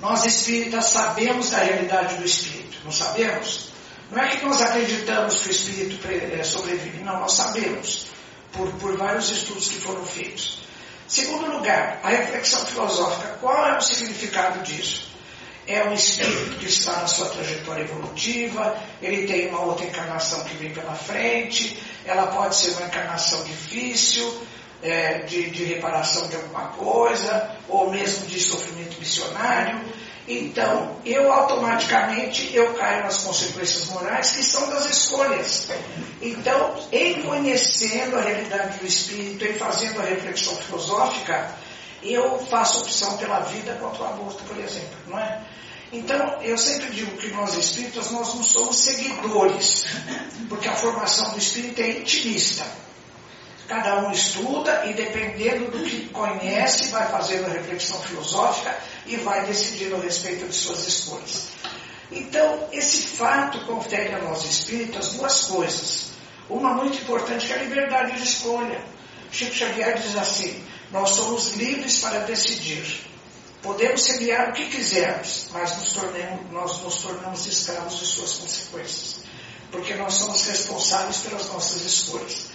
[0.00, 3.70] nós espíritas sabemos da realidade do espírito, não sabemos?
[4.10, 8.06] Não é que nós acreditamos que o espírito eh, sobrevive, não, nós sabemos,
[8.52, 10.60] por, por vários estudos que foram feitos.
[11.08, 15.06] Segundo lugar, a reflexão filosófica, qual é o significado disso?
[15.66, 20.54] É um espírito que está na sua trajetória evolutiva, ele tem uma outra encarnação que
[20.54, 24.46] vem pela frente, ela pode ser uma encarnação difícil,
[24.82, 29.80] é, de, de reparação de alguma coisa, ou mesmo de sofrimento missionário.
[30.28, 35.68] Então, eu automaticamente eu caio nas consequências morais que são das escolhas.
[36.20, 41.54] Então, em conhecendo a realidade do espírito, em fazendo a reflexão filosófica,
[42.02, 45.42] eu faço opção pela vida contra o aborto, por exemplo, não é?
[45.92, 49.86] Então, eu sempre digo que nós espíritas, nós não somos seguidores,
[50.48, 52.66] porque a formação do espírito é intimista.
[53.68, 58.76] Cada um estuda e dependendo do que conhece, vai fazendo reflexão filosófica
[59.06, 61.48] e vai decidindo a respeito de suas escolhas.
[62.12, 66.10] Então, esse fato confere a nós espíritas duas coisas.
[66.48, 68.80] Uma muito importante que é a liberdade de escolha.
[69.32, 73.04] Chico Xavier diz assim: nós somos livres para decidir.
[73.62, 79.16] Podemos semear o que quisermos, mas nos tornemos, nós nos tornamos escravos de suas consequências.
[79.72, 82.46] Porque nós somos responsáveis pelas nossas escolhas.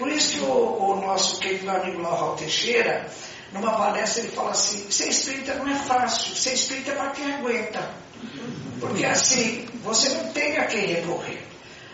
[0.00, 3.06] Por isso que o, o nosso querido amigo Laurel Teixeira,
[3.52, 7.34] numa palestra, ele fala assim: ser espírita não é fácil, ser espírita é para quem
[7.34, 7.90] aguenta.
[8.80, 11.42] Porque assim, você não tem a quem recorrer.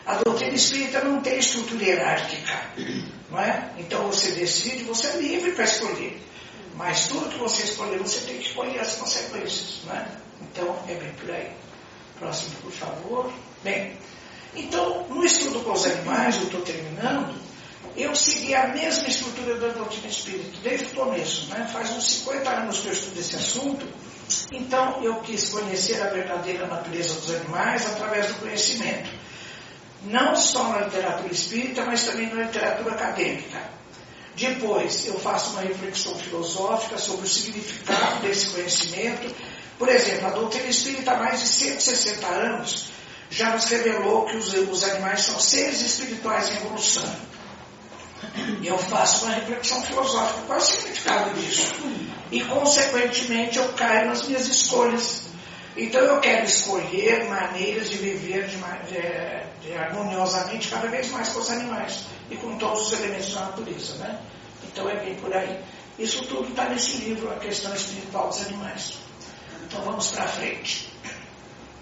[0.07, 2.71] A doutrina espírita não tem estrutura hierárquica,
[3.29, 3.73] não é?
[3.77, 6.23] Então você decide, você é livre para escolher.
[6.77, 10.07] Mas tudo que você escolher, você tem que escolher as consequências, não é?
[10.43, 11.51] Então é bem por aí.
[12.21, 13.33] Próximo, por favor.
[13.65, 13.97] Bem,
[14.55, 17.46] então, no estudo com os animais, eu estou terminando,
[17.97, 21.49] eu segui a mesma estrutura da doutrina espírita, desde o começo.
[21.49, 21.67] Né?
[21.73, 23.87] Faz uns 50 anos que eu estudo esse assunto,
[24.53, 29.09] então eu quis conhecer a verdadeira natureza dos animais através do conhecimento.
[30.05, 33.77] Não só na literatura espírita, mas também na literatura acadêmica.
[34.37, 39.35] Depois, eu faço uma reflexão filosófica sobre o significado desse conhecimento.
[39.79, 42.91] Por exemplo, a doutrina espírita há mais de 160 anos
[43.31, 47.36] já nos revelou que os, os animais são seres espirituais em evolução
[48.63, 50.41] eu faço uma reflexão filosófica.
[50.47, 51.75] Qual é o significado disso?
[52.31, 55.27] E, consequentemente, eu caio nas minhas escolhas.
[55.77, 61.41] Então eu quero escolher maneiras de viver de, de, de, harmoniosamente cada vez mais com
[61.41, 63.95] os animais e com todos os elementos da natureza.
[63.97, 64.19] Né?
[64.65, 65.61] Então é bem por aí.
[65.99, 68.95] Isso tudo está nesse livro, A Questão Espiritual dos Animais.
[69.67, 70.91] Então vamos para frente.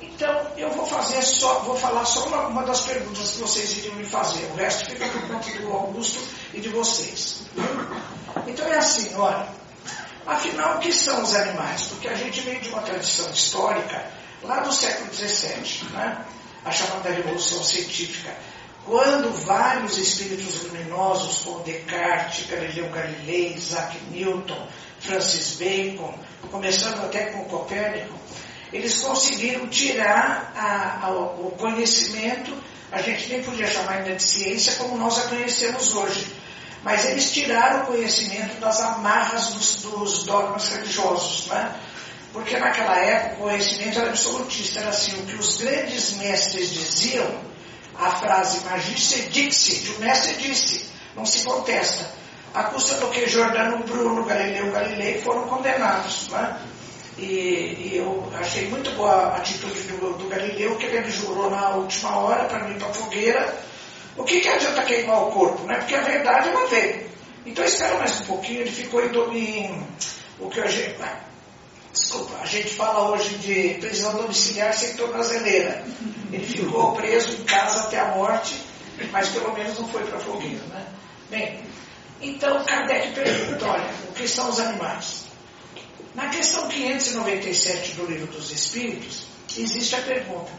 [0.00, 3.94] Então eu vou fazer só, vou falar só uma, uma, das perguntas que vocês iriam
[3.96, 4.44] me fazer.
[4.52, 6.20] O resto fica por conta do Augusto
[6.52, 7.42] e de vocês.
[8.46, 9.46] Então é assim, olha.
[10.26, 11.86] Afinal, o que são os animais?
[11.86, 14.10] Porque a gente vem de uma tradição histórica
[14.42, 16.24] lá do século XVII, né?
[16.64, 18.34] a chamada Revolução Científica,
[18.86, 24.66] quando vários espíritos luminosos, como Descartes, Galileu Galilei, Isaac Newton,
[25.00, 26.14] Francis Bacon,
[26.50, 28.14] começando até com Copérnico,
[28.72, 32.52] eles conseguiram tirar a, a, o conhecimento,
[32.90, 36.26] a gente nem podia chamar ainda de ciência como nós a conhecemos hoje,
[36.82, 41.74] mas eles tiraram o conhecimento das amarras dos, dos dogmas religiosos, né?
[42.32, 47.40] Porque naquela época o conhecimento era absolutista, era assim, o que os grandes mestres diziam,
[47.96, 52.10] a frase magiste dixit, o mestre disse, não se contesta.
[52.52, 56.28] A custa do que Jordano Bruno, Galileu Galilei foram condenados.
[56.28, 56.60] Né?
[57.16, 61.70] E, e, eu achei muito boa a atitude do, do Galileu, que ele jurou na
[61.70, 63.54] última hora para mim para a fogueira.
[64.16, 65.62] O que, que adianta queimar o corpo?
[65.64, 65.76] Né?
[65.76, 67.06] Porque a verdade ela veio.
[67.46, 69.86] Então espera mais um pouquinho, ele ficou em, em
[70.40, 71.00] o que a gente.
[71.02, 71.20] Ah,
[71.92, 75.84] desculpa, a gente fala hoje de prisão domiciliar sem tornozeleira.
[76.32, 78.60] Ele ficou preso em casa até a morte,
[79.12, 80.64] mas pelo menos não foi para a fogueira.
[80.64, 80.86] Né?
[81.30, 81.60] Bem,
[82.20, 85.26] então Kardec pergunta, olha, o que são os animais?
[86.14, 89.26] Na questão 597 do Livro dos Espíritos,
[89.58, 90.50] existe a pergunta: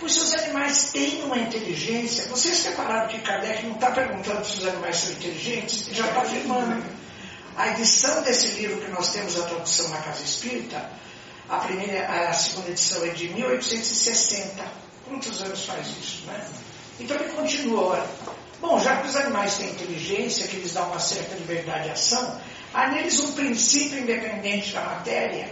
[0.00, 4.58] pois se os animais têm uma inteligência, vocês repararam que Kardec não está perguntando se
[4.58, 5.86] os animais são inteligentes?
[5.86, 6.84] Ele já está afirmando.
[7.56, 10.90] A edição desse livro que nós temos, a tradução na Casa Espírita,
[11.48, 14.64] a, primeira, a segunda edição é de 1860.
[15.06, 16.44] Quantos anos faz isso, né?
[16.98, 18.06] Então ele continua, olha.
[18.60, 22.40] Bom, já que os animais têm inteligência, que eles dão uma certa liberdade de ação,
[22.74, 25.48] há neles um princípio independente da matéria.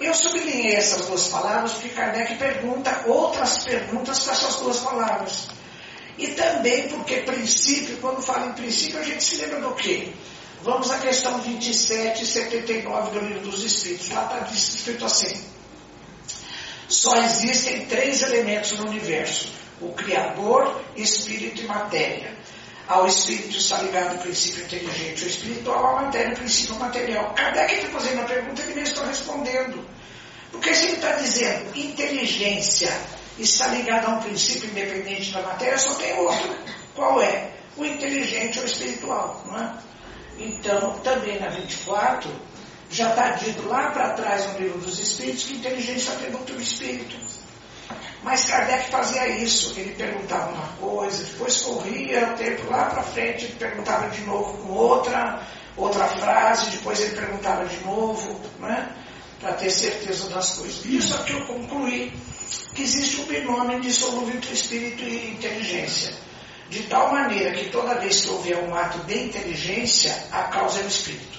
[0.00, 5.48] Eu sublinhei essas duas palavras porque Kardec pergunta outras perguntas para essas duas palavras.
[6.18, 10.12] E também porque princípio, quando fala em princípio, a gente se lembra do quê?
[10.62, 14.10] Vamos à questão 27 e 79 do Livro dos Espíritos.
[14.10, 15.40] Lá está escrito assim:
[16.88, 19.48] Só existem três elementos no universo:
[19.80, 22.36] o Criador, Espírito e Matéria.
[22.92, 27.32] Ao espírito está ligado o princípio inteligente, o espiritual, a matéria, o princípio material.
[27.32, 29.88] Kardec está fazendo a pergunta e ele mesmo está respondendo.
[30.50, 32.92] Porque se ele está dizendo inteligência
[33.38, 36.54] está ligada a um princípio independente da matéria, só tem outro.
[36.94, 37.52] Qual é?
[37.78, 39.74] O inteligente ou espiritual, não é?
[40.38, 42.30] Então, também na 24,
[42.90, 47.16] já está dito lá para trás no livro dos Espíritos que inteligência atributo do Espírito.
[48.22, 53.46] Mas Kardec fazia isso, ele perguntava uma coisa, depois corria o tempo lá para frente,
[53.58, 55.42] perguntava de novo com outra,
[55.76, 58.94] outra frase, depois ele perguntava de novo, né?
[59.40, 60.84] para ter certeza das coisas.
[60.84, 62.12] Isso aqui eu concluí
[62.74, 66.14] que existe um binômio indissolúvel entre espírito e inteligência.
[66.70, 70.84] De tal maneira que toda vez que houver um ato de inteligência, a causa é
[70.84, 71.38] o espírito.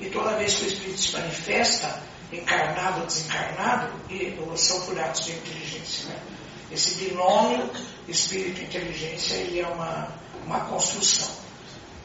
[0.00, 5.32] E toda vez que o espírito se manifesta, encarnado ou desencarnado, e são por de
[5.32, 6.08] inteligência.
[6.08, 6.16] Né?
[6.72, 7.70] Esse binômio
[8.08, 10.08] espírito-inteligência ele é uma,
[10.46, 11.30] uma construção.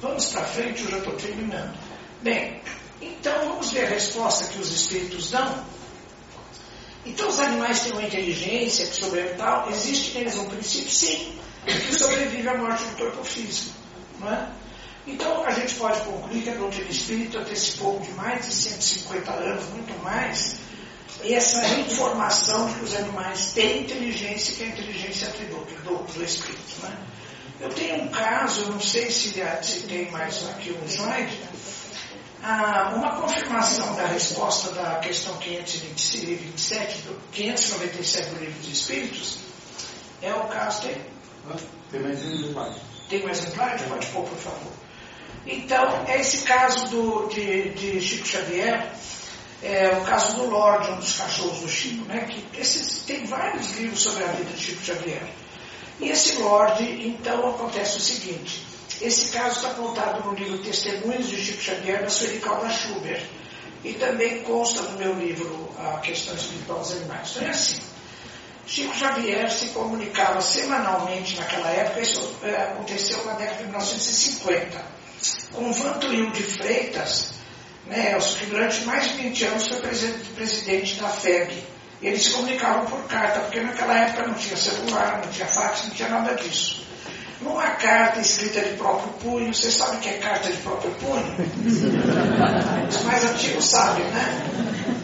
[0.01, 1.77] Vamos para frente, eu já estou terminando.
[2.21, 2.61] Bem,
[3.01, 5.65] então vamos ver a resposta que os espíritos dão.
[7.05, 11.95] Então os animais têm uma inteligência que sobrevive tal, existe neles um princípio, sim, que
[11.95, 13.73] sobrevive à morte do corpo físico.
[14.19, 14.49] Não é?
[15.07, 19.65] Então, a gente pode concluir que a doutrina espírita antecipou de mais de 150 anos,
[19.69, 20.57] muito mais,
[21.23, 26.23] essa informação de que os animais têm inteligência, que a inteligência é atributo do, do
[26.23, 26.81] espírito.
[26.83, 26.97] Né?
[27.61, 31.39] Eu tenho um caso, não sei se, se tem mais aqui um slide,
[32.43, 39.39] ah, uma confirmação da resposta da questão 527, do, 597 do Livro dos Espíritos,
[40.21, 40.81] é o caso.
[40.81, 40.97] Tem,
[41.91, 42.81] tem mais um slide.
[43.09, 43.83] Tem mais um slide?
[43.85, 44.86] Pode pôr, por favor.
[45.45, 48.91] Então, esse caso do, de, de, Chico Xavier,
[49.63, 52.27] é o caso do Lorde, um dos cachorros do Chico, né?
[52.29, 55.23] Que esses, tem vários livros sobre a vida de Chico Xavier.
[55.99, 58.61] E esse Lorde, então, acontece o seguinte:
[59.01, 63.23] esse caso está contado no livro Testemunhos de Chico Xavier, da Suerical da Schubert.
[63.83, 67.29] E também consta no meu livro A Questão Espiritual dos Animais.
[67.35, 67.79] Então é assim.
[68.65, 74.97] Chico Xavier se comunicava semanalmente naquela época, isso é, aconteceu na década de 1950
[75.53, 77.31] com Vantuil de Freitas,
[77.87, 81.63] né, que durante mais de 20 anos foi presidente da FEB,
[82.01, 85.91] eles se comunicavam por carta, porque naquela época não tinha celular, não tinha fax, não
[85.91, 86.85] tinha nada disso.
[87.41, 91.35] Numa carta escrita de próprio punho, vocês sabem o que é carta de próprio punho?
[92.89, 94.43] Os mais antigos sabem, né?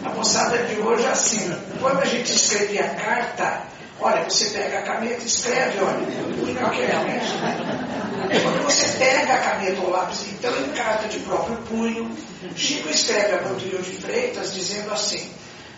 [0.04, 1.56] A moçada de hoje é assim.
[1.80, 3.64] Quando a gente escrevia carta,
[4.00, 8.42] olha, você pega a caneta e escreve, olha, aquele né?
[8.42, 12.16] Quando você pega a caneta ou lápis, então em carta de próprio punho,
[12.56, 15.30] Chico escreve a Rodrigo de Freitas dizendo assim,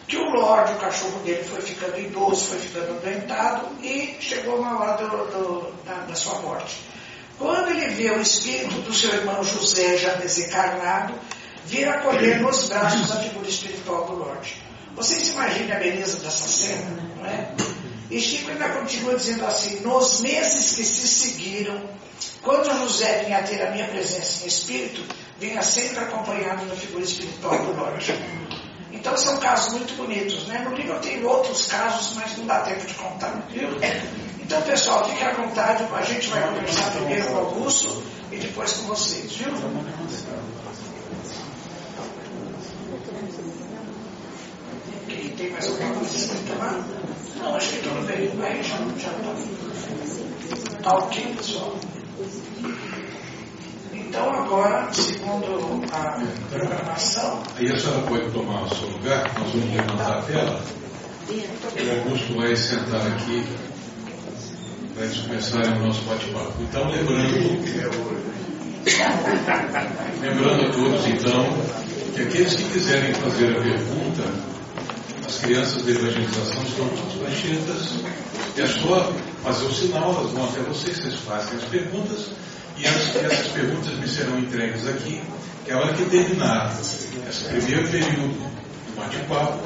[0.07, 4.78] que o Lorde, o cachorro dele, foi ficando idoso, foi ficando doentado e chegou na
[4.78, 6.80] hora do, do, da, da, sua morte.
[7.38, 11.16] Quando ele vê o espírito do seu irmão José já desencarnado,
[11.66, 14.61] vir acolher nos braços a figura espiritual do Lorde.
[14.95, 17.74] Vocês imaginem a beleza dessa cena, não é?
[18.10, 21.82] E Chico ainda continua dizendo assim: nos meses que se seguiram,
[22.41, 25.03] quando José vinha ter a minha presença em espírito,
[25.39, 28.14] vinha sempre acompanhado da figura espiritual do Lorde.
[28.91, 30.45] Então são casos muito bonitos.
[30.47, 30.60] Né?
[30.60, 33.45] No livro tem outros casos, mas não dá tempo de contar.
[33.49, 33.70] Viu?
[34.39, 35.84] Então, pessoal, fiquem à vontade.
[35.91, 39.32] A gente vai conversar primeiro com o Augusto e depois com vocês.
[39.36, 39.51] Viu?
[45.10, 47.05] E tem mais alguma coisa escrita lá?
[47.38, 48.31] Não, acho que tudo bem.
[48.43, 49.11] Aí já está.
[50.83, 51.75] Tá ok, pessoal?
[53.93, 57.43] Então, agora, segundo a programação.
[57.57, 60.61] Aí a senhora pode tomar o seu lugar, nós vamos levantar a tela.
[61.27, 63.43] O Augusto vai sentar aqui
[64.93, 66.53] para começarem o nosso bate-papo.
[66.61, 67.25] Então, lembrando.
[70.21, 71.45] lembrando a todos, então,
[72.13, 74.55] que aqueles que quiserem fazer a pergunta,
[75.26, 76.88] as crianças da evangelização estão
[77.19, 77.93] pranchetas.
[78.57, 79.13] É só
[79.43, 82.30] fazer o sinal, elas vão até vocês, vocês fazem as perguntas
[82.78, 85.21] e as, essas perguntas me serão entregues aqui,
[85.63, 89.59] que a hora que terminar esse primeiro período do bate-papo,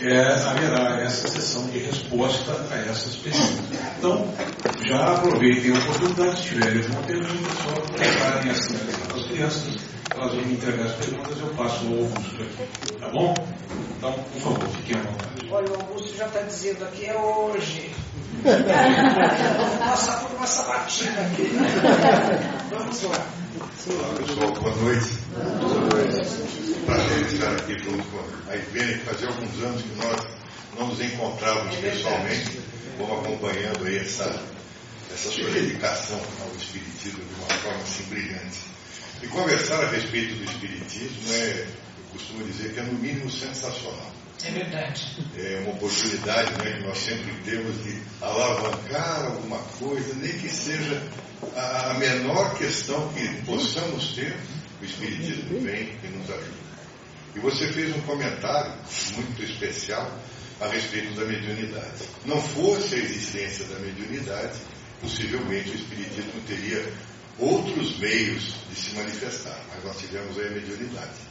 [0.00, 3.80] é, haverá essa sessão de resposta a essas perguntas.
[3.98, 4.34] Então,
[4.86, 9.76] já aproveitem a oportunidade, se tiverem alguma pergunta, só preparem as crianças,
[10.14, 12.92] elas vão me entregar as perguntas, eu passo o Augusto aqui.
[13.00, 13.34] Tá bom?
[13.96, 15.48] Então, por favor, fiquem à vontade.
[15.50, 17.90] Olha, o Augusto já está dizendo aqui, é hoje.
[19.78, 21.50] Passar por uma sabatina aqui.
[22.70, 23.26] Vamos lá.
[23.88, 25.10] Olá pessoal, boa noite.
[25.60, 26.26] Boa noite.
[26.84, 30.26] Prazer estar aqui junto com a Ivene, fazia alguns anos que nós
[30.78, 32.60] não nos encontrávamos é pessoalmente.
[32.98, 34.24] Vamos acompanhando aí essa,
[35.12, 38.75] essa sua dedicação ao Espiritismo de uma forma assim brilhante.
[39.22, 44.12] E conversar a respeito do Espiritismo é, eu costumo dizer que é no mínimo sensacional.
[44.44, 45.16] É verdade.
[45.36, 51.02] É uma oportunidade né, que nós sempre temos de alavancar alguma coisa, nem que seja
[51.56, 54.36] a, a menor questão que possamos ter,
[54.80, 56.66] o Espiritismo vem e nos ajuda.
[57.34, 58.72] E você fez um comentário
[59.14, 60.10] muito especial
[60.60, 62.04] a respeito da mediunidade.
[62.24, 64.58] Não fosse a existência da mediunidade,
[65.00, 66.92] possivelmente o Espiritismo teria
[67.38, 71.26] outros meios de se manifestar, mas nós tivemos aí a mediunidade.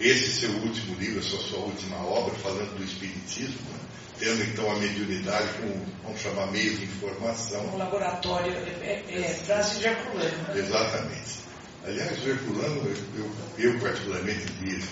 [0.00, 3.78] Esse seu último livro, essa sua última obra, falando do Espiritismo, né?
[4.18, 7.64] tendo então a mediunidade como, vamos chamar, meio de informação.
[7.74, 10.36] Um laboratório, é, é, é frase de Herculano.
[10.48, 10.58] Né?
[10.58, 11.42] Exatamente.
[11.84, 14.82] Aliás, o Herculano, eu, eu, particularmente li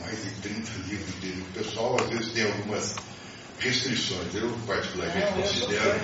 [0.00, 1.42] mais de 30 livros dele.
[1.42, 2.96] O pessoal às vezes tem algumas
[3.58, 4.34] restrições.
[4.34, 6.00] Eu particularmente Não, considero.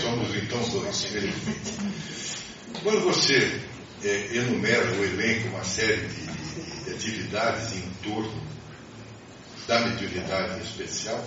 [0.00, 1.74] somos então dois, infelizmente.
[2.82, 3.60] Quando você
[4.02, 8.46] é, enumera o elenco, uma série de atividades em torno
[9.66, 11.24] da mediunidade especial,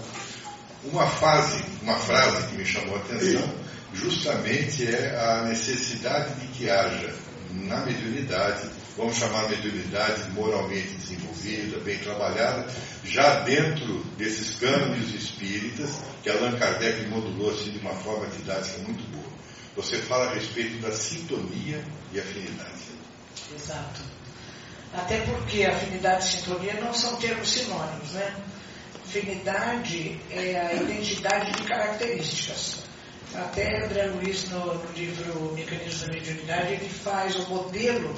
[0.85, 3.53] uma fase, uma frase que me chamou a atenção,
[3.93, 7.13] justamente é a necessidade de que haja
[7.51, 12.67] na mediunidade, vamos chamar mediunidade moralmente desenvolvida, bem trabalhada,
[13.03, 15.89] já dentro desses cânones espíritas,
[16.23, 19.18] que Allan Kardec modulou assim de uma forma didática muito boa.
[19.80, 22.84] Você fala a respeito da sintonia e afinidade.
[23.55, 24.01] Exato.
[24.93, 28.36] Até porque afinidade e sintonia não são termos sinônimos, né?
[29.05, 32.84] Afinidade é a identidade de características.
[33.34, 38.13] Até André Luiz, no, livro Mecanismo da Mediunidade, ele faz o modelo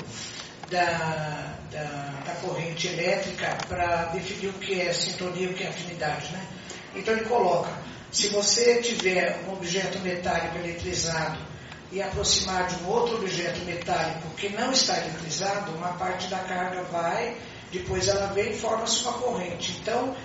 [0.67, 5.67] da, da, da corrente elétrica para definir o que é sintonia e o que é
[5.67, 6.33] afinidade.
[6.33, 6.43] Né?
[6.95, 7.71] Então ele coloca,
[8.11, 11.50] se você tiver um objeto metálico eletrizado
[11.91, 16.83] e aproximar de um outro objeto metálico que não está eletrizado, uma parte da carga
[16.83, 17.35] vai,
[17.71, 19.77] depois ela vem e forma-se uma corrente.
[19.81, 20.15] Então,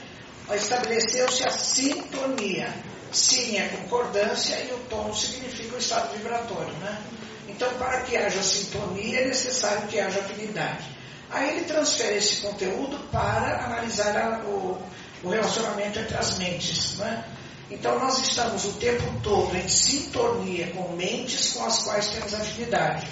[0.55, 2.73] estabeleceu-se a sintonia.
[3.13, 7.03] Sim é concordância e o tom significa o estado vibratório, né?
[7.49, 10.85] Então, para que haja sintonia, é necessário que haja afinidade.
[11.31, 14.81] Aí ele transfere esse conteúdo para analisar a, o,
[15.25, 16.99] o relacionamento entre as mentes.
[16.99, 17.25] Né?
[17.71, 23.09] Então nós estamos o tempo todo em sintonia com mentes com as quais temos afinidade,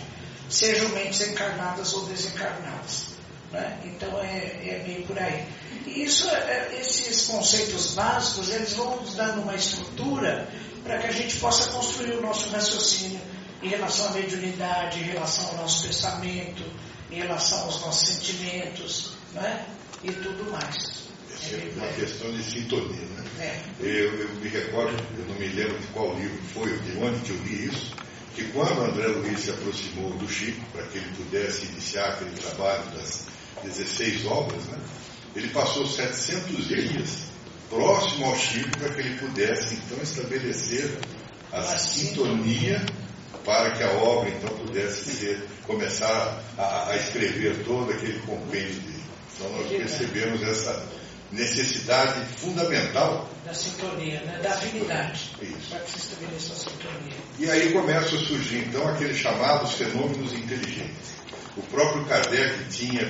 [0.48, 3.14] sejam mentes encarnadas ou desencarnadas.
[3.50, 3.78] Né?
[3.84, 5.44] Então é, é, meio por aí.
[5.86, 10.48] E isso, é, esses conceitos básicos, eles vão nos dando uma estrutura
[10.84, 13.20] para que a gente possa construir o nosso raciocínio
[13.62, 16.62] em relação à mediunidade, em relação ao nosso pensamento,
[17.10, 19.66] em relação aos nossos sentimentos, né?
[20.02, 21.03] e tudo mais.
[21.52, 23.06] É uma questão de sintonia.
[23.06, 23.24] Né?
[23.40, 23.60] É.
[23.80, 27.30] Eu, eu, me recordo, eu não me lembro de qual livro foi, de onde que
[27.30, 27.94] eu li isso,
[28.34, 32.82] que quando André Luiz se aproximou do Chico, para que ele pudesse iniciar aquele trabalho
[32.96, 33.26] das
[33.62, 34.78] 16 obras, né?
[35.36, 37.18] ele passou 700 dias
[37.68, 40.98] próximo ao Chico para que ele pudesse então estabelecer
[41.52, 42.84] a sintonia
[43.44, 49.04] para que a obra então pudesse ser, começar a, a escrever todo aquele compêndio dele.
[49.34, 50.86] Então nós percebemos essa
[51.34, 54.40] necessidade fundamental da sintonia, né?
[54.42, 55.70] da afinidade, Isso.
[55.70, 57.16] para que se estabeleça a sintonia.
[57.38, 61.14] E aí começam a surgir então aqueles chamados fenômenos inteligentes.
[61.56, 63.02] O próprio Kardec tinha,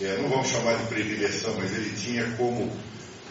[0.00, 2.70] é, não vamos chamar de predileção, mas ele tinha como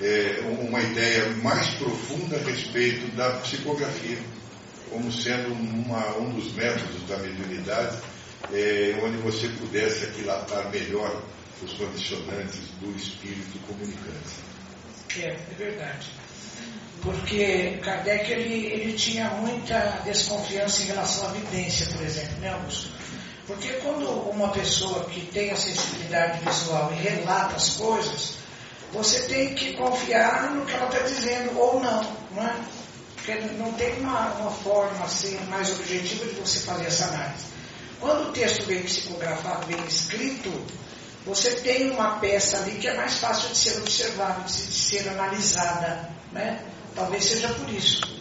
[0.01, 4.19] é, uma ideia mais profunda a respeito da psicografia,
[4.89, 7.97] como sendo uma, um dos métodos da mediunidade,
[8.53, 11.21] é, onde você pudesse aquilatar melhor
[11.63, 14.47] os condicionantes do espírito comunicante.
[15.17, 16.07] É, é verdade.
[17.01, 22.89] Porque Kardec ele, ele tinha muita desconfiança em relação à vidência, por exemplo, né, Augusto?
[23.45, 28.33] Porque quando uma pessoa que tem a sensibilidade visual e relata as coisas,
[28.91, 32.55] você tem que confiar no que ela está dizendo ou não, não é?
[33.15, 37.45] Porque não tem uma, uma forma assim mais objetiva de você fazer essa análise.
[37.99, 40.51] Quando o texto vem psicografado, bem escrito,
[41.27, 46.09] você tem uma peça ali que é mais fácil de ser observada, de ser analisada.
[46.31, 46.63] Né?
[46.95, 48.17] Talvez seja por isso.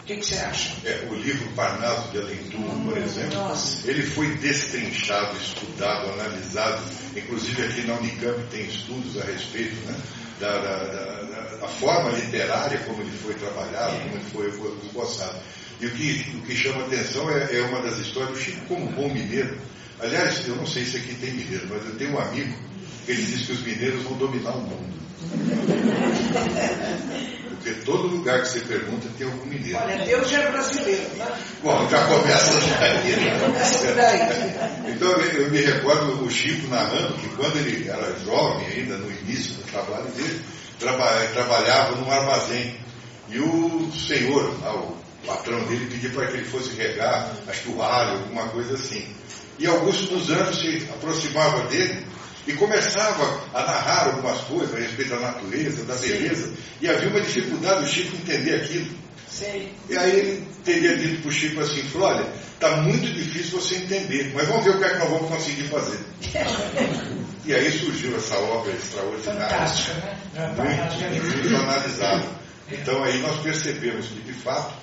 [0.00, 0.74] O que, que você acha?
[0.84, 3.88] É, o livro Parnaso de Além hum, por exemplo, nossa.
[3.88, 6.82] ele foi destrinchado, estudado, analisado.
[7.16, 9.96] Inclusive aqui na Unicamp tem estudos a respeito né,
[10.40, 15.38] da, da, da, da, forma literária como ele foi trabalhado, como ele foi, esboçado.
[15.80, 18.90] E o que, o que chama atenção é, é uma das histórias, o Chico como
[18.90, 19.56] bom mineiro,
[20.02, 22.52] Aliás, eu não sei se aqui tem mineiro, mas eu tenho um amigo
[23.06, 24.92] que ele diz que os mineiros vão dominar o mundo.
[27.48, 29.78] Porque todo lugar que você pergunta tem algum mineiro.
[29.78, 31.26] Olha, Deus já é brasileiro, né?
[31.62, 33.16] Bom, já começa daí.
[33.94, 34.82] Né?
[34.92, 39.54] Então eu me recordo o Chico narrando que quando ele era jovem ainda, no início
[39.54, 40.40] do trabalho dele,
[41.32, 42.74] trabalhava num armazém.
[43.28, 44.96] E o senhor, o
[45.26, 49.06] patrão dele, pediu para que ele fosse regar, acho que o alho, alguma coisa assim.
[49.62, 52.04] E Augusto dos Anjos se aproximava dele
[52.48, 56.56] e começava a narrar algumas coisas a respeito da natureza, da beleza, Sim.
[56.80, 58.90] e havia uma dificuldade do Chico entender aquilo.
[59.30, 59.68] Sim.
[59.88, 63.76] E aí ele teria dito para o Chico assim, falou, olha, está muito difícil você
[63.76, 66.00] entender, mas vamos ver o que é que nós vamos conseguir fazer.
[67.46, 69.48] e aí surgiu essa obra extraordinária.
[69.48, 70.18] Fantástica, né?
[70.56, 72.26] Muito, muito analisada.
[72.68, 74.74] Então aí nós percebemos que, de fato,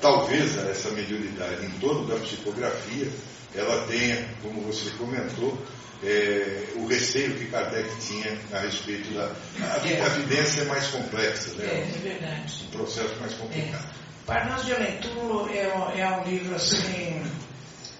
[0.00, 3.08] talvez essa mediunidade em torno da psicografia
[3.54, 5.56] ela tenha, como você comentou,
[6.02, 9.32] é, o receio que Kardec tinha a respeito da.
[9.60, 10.00] A, é.
[10.00, 11.64] a evidência é mais complexa, né?
[11.64, 12.64] É, é verdade.
[12.68, 13.84] Um processo mais complicado.
[13.84, 14.08] É.
[14.26, 17.22] Parnas de Aventura é, é um livro assim.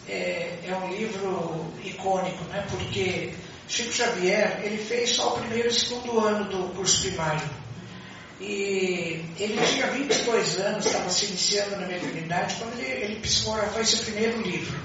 [0.08, 2.64] É, é, um livro icônico, né?
[2.70, 3.34] Porque
[3.66, 7.48] Chico Xavier ele fez só o primeiro e segundo ano do curso primário.
[8.40, 13.96] E ele tinha 22 anos, estava se iniciando na mediunidade, quando ele, ele psicografou esse
[13.98, 14.78] primeiro livro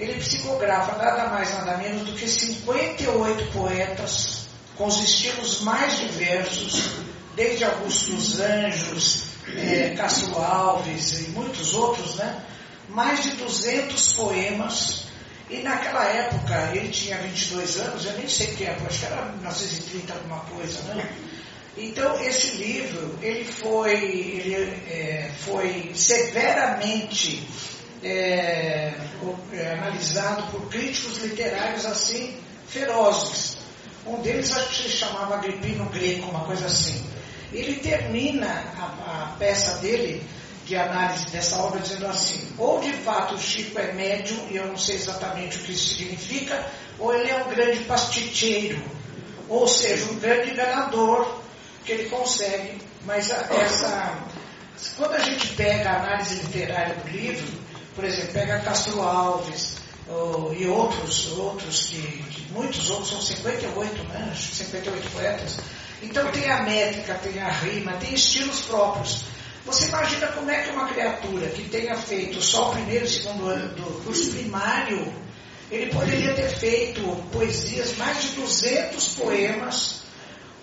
[0.00, 4.46] ele psicografa nada mais nada menos do que 58 poetas
[4.76, 6.90] com os estilos mais diversos,
[7.36, 9.94] desde Augusto dos Anjos, é,
[10.38, 12.42] Alves e muitos outros, né?
[12.88, 15.04] Mais de 200 poemas.
[15.50, 19.22] E naquela época, ele tinha 22 anos, eu nem sei que época, acho que era
[19.26, 21.12] 1930 alguma coisa, né?
[21.82, 24.54] Então, esse livro, ele foi, ele,
[24.86, 27.48] é, foi severamente
[28.02, 28.92] é,
[29.54, 32.36] é, analisado por críticos literários assim
[32.68, 33.56] ferozes.
[34.06, 37.02] Um deles acho que se chamava Agripino Greco, uma coisa assim.
[37.50, 40.22] Ele termina a, a peça dele
[40.66, 44.66] de análise dessa obra dizendo assim: ou de fato o Chico é médium, e eu
[44.66, 46.62] não sei exatamente o que isso significa,
[46.98, 48.82] ou ele é um grande pasticheiro,
[49.48, 51.39] ou seja, um grande enganador
[51.84, 52.80] que ele consegue.
[53.04, 54.18] Mas essa,
[54.96, 57.46] quando a gente pega a análise literária do livro,
[57.94, 59.80] por exemplo, pega Castro Alves,
[60.56, 62.00] e outros, outros que,
[62.30, 64.32] que, muitos outros, são 58, né?
[64.34, 65.58] 58 poetas.
[66.02, 69.22] Então tem a métrica, tem a rima, tem estilos próprios.
[69.66, 73.46] Você imagina como é que uma criatura que tenha feito só o primeiro e segundo
[73.46, 75.12] ano do curso primário,
[75.70, 77.00] ele poderia ter feito
[77.30, 80.00] poesias, mais de 200 poemas,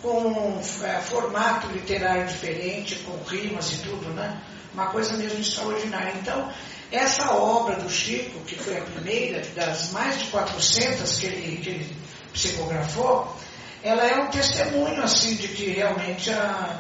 [0.01, 4.41] com é, formato literário diferente, com rimas e tudo, né?
[4.73, 6.13] Uma coisa mesmo extraordinária.
[6.21, 6.51] Então,
[6.91, 11.69] essa obra do Chico, que foi a primeira das mais de 400 que ele, que
[11.69, 11.97] ele
[12.31, 13.35] psicografou,
[13.83, 16.79] ela é um testemunho assim de que realmente a,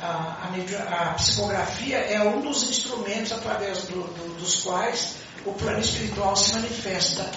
[0.00, 5.80] a, a, a psicografia é um dos instrumentos através do, do, dos quais o plano
[5.80, 7.30] espiritual se manifesta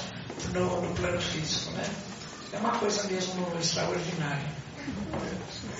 [0.53, 1.71] no, no plano físico.
[1.71, 1.83] Né?
[2.53, 4.66] É uma coisa mesmo extraordinária.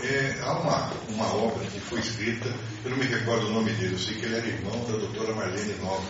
[0.03, 2.47] É, há uma, uma obra que foi escrita,
[2.85, 5.33] eu não me recordo o nome dele, eu sei que ele era irmão da doutora
[5.33, 6.03] Marlene Nova.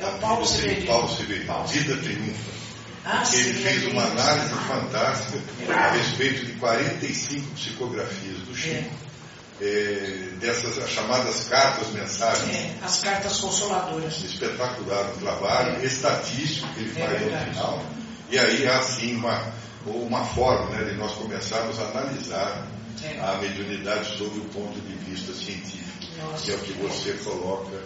[0.00, 0.86] É o Paulo Severino.
[0.86, 2.56] Paulo Severino, Vida Triunfa.
[3.04, 5.38] Ah, ele sim, fez uma análise fantástica
[5.72, 8.74] a respeito de 45 psicografias do Chico.
[8.74, 9.06] É.
[9.58, 12.54] É, dessas chamadas cartas mensagens.
[12.54, 14.22] É, as cartas consoladoras.
[14.22, 15.86] Espetacular o trabalho é.
[15.86, 17.84] estatístico que ele é faz no final.
[18.28, 19.52] E aí há sim uma,
[19.90, 22.66] uma forma né, de nós começarmos a analisar
[23.02, 23.20] é.
[23.20, 27.82] a mediunidade sob o ponto de vista científico, Nossa, que é o que você coloca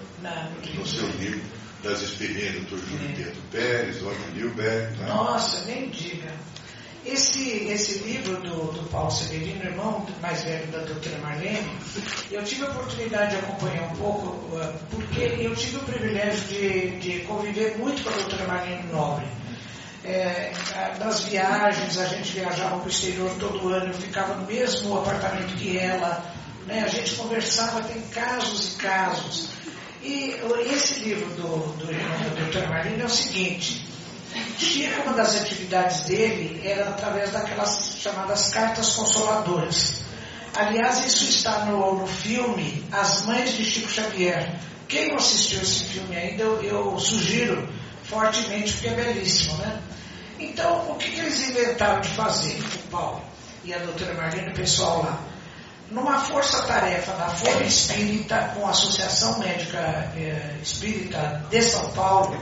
[0.75, 1.43] no seu livro
[1.83, 2.89] das experiências do Dr.
[2.89, 3.13] Júlio é.
[3.13, 4.97] Pedro Pérez, Otto Nilberg.
[4.99, 5.07] Né?
[5.07, 6.31] Nossa, nem diga.
[7.05, 11.67] Esse, esse livro do, do Paulo Severino, irmão mais velho da doutora Marlene,
[12.31, 16.91] eu tive a oportunidade de acompanhar um pouco, uh, porque eu tive o privilégio de,
[16.99, 19.27] de conviver muito com a doutora Marlene Nobre.
[20.11, 20.53] É,
[20.99, 25.55] nas viagens, a gente viajava para o exterior todo ano, eu ficava no mesmo apartamento
[25.57, 26.25] que ela,
[26.67, 26.83] né?
[26.85, 29.49] a gente conversava, tem casos e casos.
[30.03, 30.35] E
[30.73, 32.69] esse livro do, do, do Dr.
[32.69, 33.87] Marlino é o seguinte,
[34.59, 40.03] Chico, uma das atividades dele era através daquelas chamadas cartas consoladoras.
[40.55, 44.59] Aliás, isso está no, no filme As Mães de Chico Xavier.
[44.89, 47.69] Quem não assistiu esse filme ainda, eu, eu sugiro
[48.03, 49.81] fortemente, porque é belíssimo, né?
[50.41, 53.23] Então, o que, que eles inventaram de fazer, o Paulo
[53.63, 55.21] e a doutora Marlene o pessoal lá?
[55.91, 59.79] Numa força-tarefa da Folha Espírita, com a Associação Médica
[60.17, 62.41] eh, Espírita de São Paulo,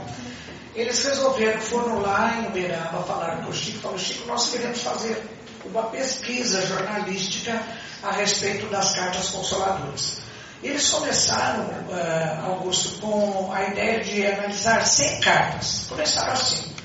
[0.75, 5.21] eles resolveram, foram lá em Uberaba, falaram com o Chico, falaram, Chico, nós queremos fazer
[5.65, 7.61] uma pesquisa jornalística
[8.03, 10.21] a respeito das cartas consoladoras.
[10.61, 15.85] Eles começaram, uh, Augusto, com a ideia de analisar 100 cartas.
[15.89, 16.78] Começaram assim.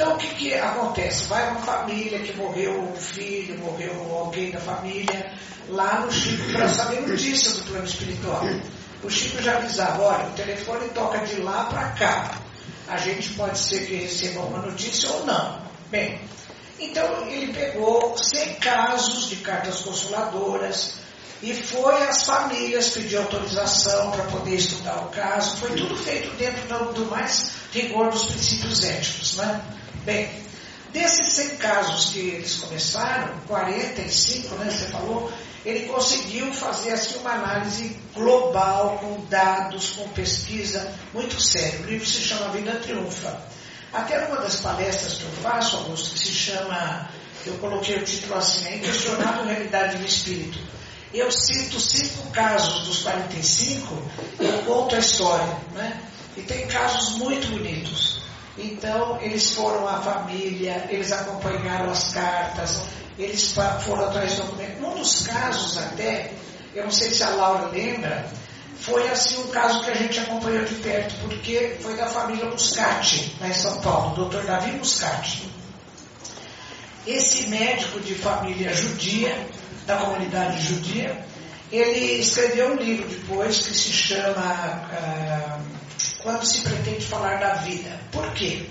[0.00, 1.24] Então, o que, que acontece?
[1.24, 5.30] Vai uma família que morreu um filho, morreu alguém da família,
[5.68, 8.42] lá no Chico para saber notícias do plano espiritual.
[9.02, 12.34] O Chico já avisava, olha, o telefone toca de lá para cá.
[12.88, 15.60] A gente pode ser que receba uma notícia ou não.
[15.90, 16.18] Bem,
[16.78, 20.94] então ele pegou 100 casos de cartas consoladoras,
[21.42, 25.58] e foi às famílias pedir autorização para poder estudar o caso.
[25.58, 29.36] Foi tudo feito dentro do, do mais rigor dos princípios éticos.
[29.36, 29.60] Né?
[30.04, 30.30] Bem,
[30.92, 35.32] desses 100 casos que eles começaram, 45, né, você falou,
[35.64, 41.80] ele conseguiu fazer assim uma análise global, com dados, com pesquisa, muito sério.
[41.80, 43.40] O livro se chama Vida Triunfa.
[43.92, 47.10] Até numa das palestras que eu faço, Augusto, que se chama,
[47.44, 50.58] eu coloquei o título assim, é Inquestionável Realidade do Espírito
[51.12, 56.00] eu cito cinco casos dos 45, eu conto a história, né?
[56.36, 58.19] E tem casos muito bonitos.
[58.62, 62.82] Então, eles foram à família, eles acompanharam as cartas,
[63.18, 63.52] eles
[63.84, 64.82] foram atrás de documentos.
[64.82, 66.32] Um dos casos até,
[66.74, 68.26] eu não sei se a Laura lembra,
[68.80, 73.36] foi assim um caso que a gente acompanhou de perto, porque foi da família Muscati,
[73.40, 75.50] lá em São Paulo, o doutor Davi Muscati.
[77.06, 79.46] Esse médico de família judia,
[79.86, 81.24] da comunidade judia.
[81.72, 85.79] Ele escreveu um livro depois que se chama uh,
[86.22, 87.98] Quando se pretende falar da vida.
[88.12, 88.66] Por quê?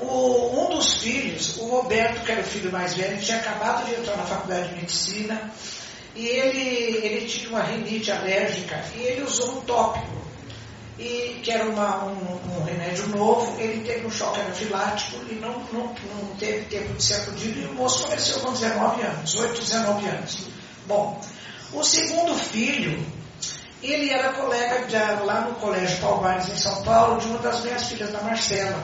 [0.00, 3.94] O, um dos filhos, o Roberto, que era o filho mais velho, tinha acabado de
[3.94, 5.52] entrar na faculdade de medicina
[6.14, 10.18] e ele, ele tinha uma rinite alérgica e ele usou um tópico
[10.98, 15.60] e que era uma, um, um, remédio novo, ele teve um choque anafilático e não,
[15.72, 19.60] não, não teve tempo de ser acudido e o moço faleceu com 19 anos, 8,
[19.60, 20.38] 19 anos.
[20.86, 21.20] Bom,
[21.72, 23.00] o segundo filho,
[23.82, 27.84] ele era colega de, lá no Colégio Palmares, em São Paulo, de uma das minhas
[27.84, 28.82] filhas, da Marcela.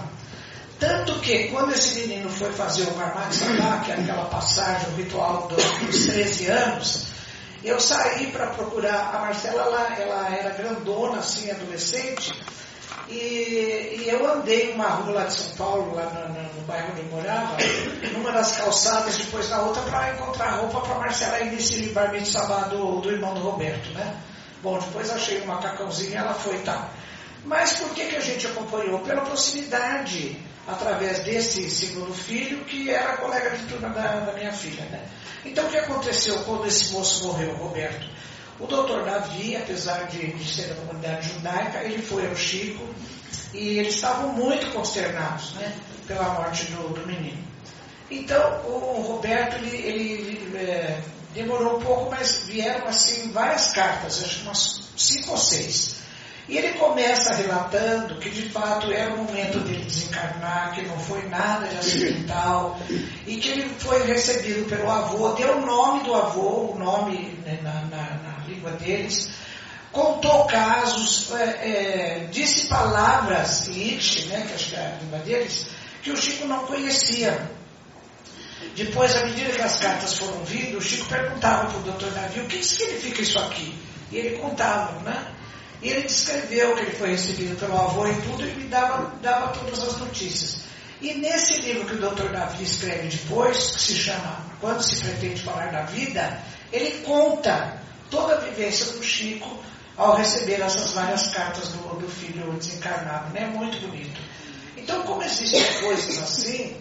[0.78, 3.38] Tanto que, quando esse menino foi fazer o Marmax
[3.84, 7.06] que é aquela passagem, ritual dos 13 anos,
[7.64, 12.32] eu saí para procurar a Marcela, ela, ela era grandona, assim, adolescente,
[13.08, 16.88] E, e, eu andei numa rua lá de São Paulo, lá no, no, no bairro
[16.92, 17.56] onde eu morava,
[18.12, 22.68] numa das calçadas, depois na outra, para encontrar roupa para Marcela ir nesse bar mitzvah
[22.68, 24.16] do, do irmão do Roberto, né?
[24.64, 26.72] Bom, depois achei um macacãozinho ela foi e tá.
[26.72, 26.90] tal.
[27.44, 28.98] Mas por que, que a gente acompanhou?
[29.00, 34.82] Pela proximidade, através desse segundo filho, que era colega de turma da, da minha filha,
[34.86, 35.06] né?
[35.44, 38.08] Então o que aconteceu quando esse moço morreu, Roberto?
[38.58, 42.88] O doutor Davi, apesar de, de ser da comunidade judaica, ele foi ao Chico
[43.52, 47.44] e eles estavam muito consternados né, pela morte do, do menino.
[48.10, 51.02] Então, o Roberto, ele, ele é,
[51.34, 56.02] demorou um pouco, mas vieram assim várias cartas, acho que umas cinco ou seis.
[56.46, 61.26] E ele começa relatando que de fato era o momento dele desencarnar, que não foi
[61.28, 62.78] nada de acidental,
[63.26, 67.58] e que ele foi recebido pelo avô, deu o nome do avô, o nome né,
[67.62, 69.30] na, na, na língua deles,
[69.90, 73.94] contou casos, é, é, disse palavras em
[74.26, 75.66] né, que acho que é a língua deles,
[76.02, 77.50] que o Chico não conhecia.
[78.76, 82.40] Depois, à medida que as cartas foram vindo, o Chico perguntava para o doutor Davi
[82.40, 83.74] o que significa isso aqui.
[84.10, 85.26] E ele contava, né?
[85.82, 89.48] E ele descreveu que ele foi recebido pelo avô e tudo, e me dava, dava
[89.48, 90.60] todas as notícias.
[91.00, 95.42] E nesse livro que o doutor Davi escreve depois, que se chama Quando se pretende
[95.42, 96.40] falar da vida,
[96.72, 97.78] ele conta
[98.10, 99.62] toda a vivência do Chico
[99.96, 103.32] ao receber essas várias cartas do, do filho desencarnado.
[103.32, 103.46] Né?
[103.46, 104.20] Muito bonito.
[104.76, 106.76] Então, como existem coisas assim,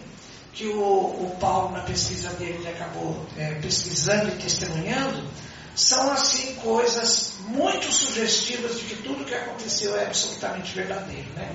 [0.54, 5.28] que o, o Paulo, na pesquisa dele, acabou é, pesquisando e testemunhando,
[5.74, 11.28] são assim coisas muito sugestivas de que tudo que aconteceu é absolutamente verdadeiro.
[11.34, 11.54] Né?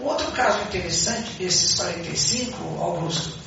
[0.00, 3.38] Um outro caso interessante desses 45, Augusto,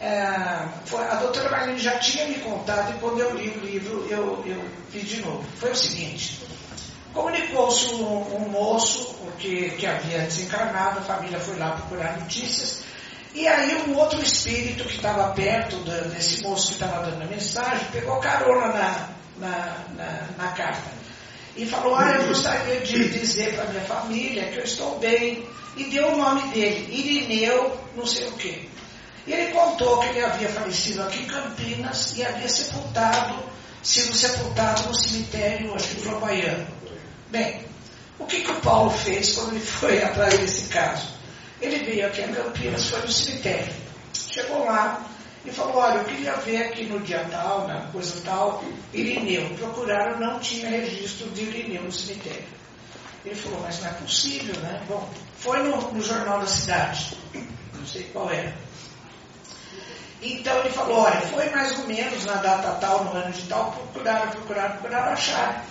[0.00, 4.06] é, foi, a doutora Marlene já tinha me contado e quando eu li o livro
[4.10, 5.44] eu, eu vi de novo.
[5.58, 6.40] Foi o seguinte,
[7.12, 12.84] comunicou-se um, um, moço que, que havia desencarnado, a família foi lá procurar notícias,
[13.34, 15.76] e aí um outro espírito que estava perto
[16.10, 19.08] desse moço que estava dando a mensagem, pegou carona na,
[19.38, 20.94] na, na, na carta.
[21.56, 25.44] E falou, ah, eu gostaria de dizer para minha família que eu estou bem.
[25.76, 28.68] E deu o nome dele, Irineu, não sei o quê.
[29.26, 33.42] E ele contou que ele havia falecido aqui em Campinas e havia sepultado,
[33.82, 36.66] sido sepultado no cemitério, acho que do Baiano.
[37.30, 37.64] Bem,
[38.18, 41.08] o que, que o Paulo fez quando ele foi atrás desse caso?
[41.64, 43.72] Ele veio aqui a Campinas, foi no cemitério.
[44.12, 45.02] Chegou lá
[45.46, 48.62] e falou, olha, eu queria ver aqui no dia tal, na coisa tal,
[48.92, 49.48] Irineu.
[49.56, 52.44] Procuraram, não tinha registro de Irineu no cemitério.
[53.24, 54.82] Ele falou, mas não é possível, né?
[54.86, 55.08] Bom,
[55.38, 57.16] foi no, no jornal da cidade,
[57.72, 58.54] não sei qual era.
[60.20, 63.72] Então ele falou, olha, foi mais ou menos na data tal, no ano de tal,
[63.72, 65.64] procuraram, procuraram, procuraram achar.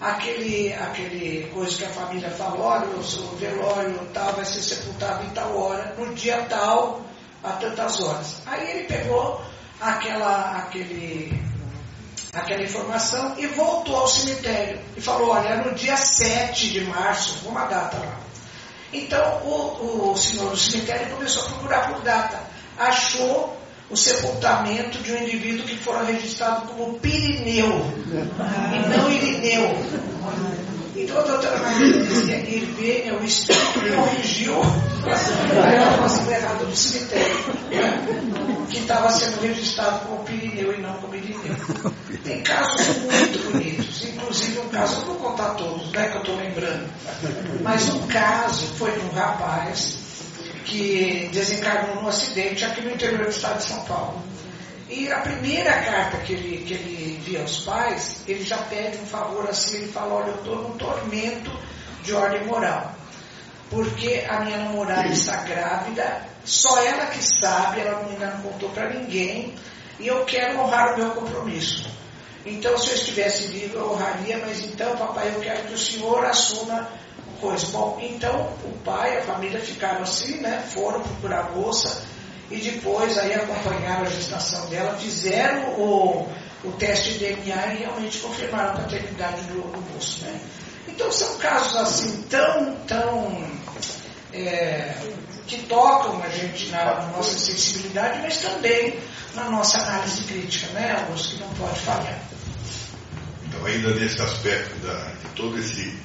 [0.00, 5.24] Aquele, aquele coisa que a família falou, olha, o seu velório tal vai ser sepultado
[5.24, 7.00] em tal hora, no dia tal,
[7.42, 8.42] a tantas horas.
[8.44, 9.40] Aí ele pegou
[9.80, 11.40] aquela, aquele,
[12.32, 17.64] aquela informação e voltou ao cemitério e falou, olha, no dia 7 de março, uma
[17.64, 18.18] data lá.
[18.92, 22.40] Então o, o senhor do cemitério começou a procurar por data.
[22.78, 23.56] Achou
[23.88, 27.70] o sepultamento de um indivíduo que fora registrado como Pirineu
[28.72, 29.76] e não Irineu.
[30.96, 37.36] Então a doutora Maria dizia, Irvênia, o espírito corrigiu a informação errada do cemitério,
[38.70, 41.54] que estava sendo registrado como Pirineu e não como Irineu.
[42.24, 46.16] Tem casos muito bonitos, inclusive um caso, eu não vou contar todos, não é que
[46.16, 46.88] eu estou lembrando,
[47.62, 50.05] mas um caso foi de um rapaz
[50.66, 54.20] que desencarnou num acidente aqui no interior do estado de São Paulo.
[54.88, 59.06] E a primeira carta que ele, que ele envia aos pais, ele já pede um
[59.06, 61.50] favor assim, ele fala, olha, eu estou num tormento
[62.02, 62.94] de ordem moral.
[63.70, 68.90] Porque a minha namorada está grávida, só ela que sabe, ela ainda não contou para
[68.90, 69.54] ninguém,
[69.98, 71.88] e eu quero honrar o meu compromisso.
[72.44, 76.24] Então, se eu estivesse vivo, eu honraria, mas então, papai, eu quero que o senhor
[76.24, 76.88] assuma
[77.40, 80.64] Bom, então o pai, a família ficaram assim, né?
[80.72, 82.02] Foram procurar a moça
[82.50, 86.28] e depois aí acompanharam a gestação dela, fizeram o,
[86.64, 90.40] o teste de DNA e realmente confirmaram a paternidade do, do moço, né?
[90.88, 93.44] Então são casos assim tão, tão
[94.32, 94.94] é,
[95.46, 98.98] que tocam a gente na, na, nossa sensibilidade, mas também
[99.34, 102.18] na nossa análise crítica, né, Augusto, que não pode falhar.
[103.46, 105.96] Então, ainda nesse aspecto da, de todo esse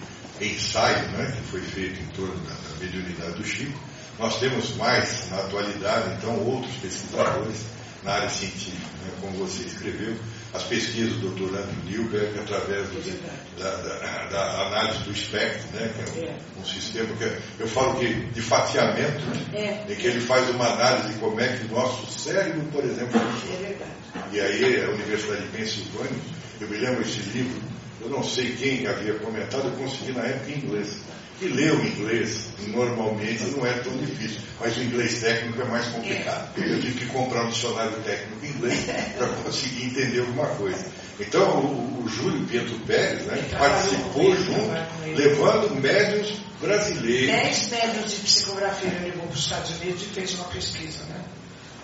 [0.45, 3.79] ensaio né, que foi feito em torno da, da mediunidade do Chico.
[4.19, 7.65] Nós temos mais, na atualidade, então, outros pesquisadores
[8.03, 10.15] na área científica, né, como você escreveu,
[10.53, 11.55] as pesquisas do Dr.
[11.55, 16.35] Andrew Newberg através do, da, da, da, análise do espectro, né, que é um, é.
[16.59, 19.21] um sistema que é, eu falo que de fatiamento,
[19.51, 19.93] né, é.
[19.93, 23.19] em que ele faz uma análise de como é que o nosso cérebro, por exemplo,
[23.19, 23.67] funciona.
[23.67, 23.87] É
[24.31, 26.19] e aí a Universidade de Pensilvânia,
[26.59, 27.61] eu me lembro esse livro,
[28.01, 30.97] eu não sei quem havia comentado, eu consegui na época em inglês.
[31.41, 35.87] E ler o inglês normalmente não é tão difícil, mas o inglês técnico é mais
[35.87, 36.55] complicado.
[36.57, 38.85] Eu tive que comprar um dicionário técnico em inglês
[39.17, 40.85] para conseguir entender alguma coisa.
[41.19, 47.27] Então o, o Júlio Pinto Pérez né, participou junto, levando médios brasileiros.
[47.27, 51.03] Dez médios de psicografia ele levou para os Estados Unidos e fez uma pesquisa.
[51.05, 51.21] Né?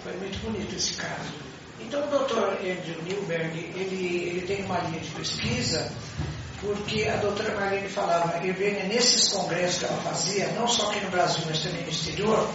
[0.04, 1.34] Foi muito bonito esse caso.
[1.88, 2.60] Então o Dr.
[2.60, 5.90] Andrew Newberg ele, ele tem uma linha de pesquisa
[6.60, 11.12] porque a doutora Marlene falava, Irvênia, nesses congressos que ela fazia, não só aqui no
[11.12, 12.50] Brasil, mas também no exterior,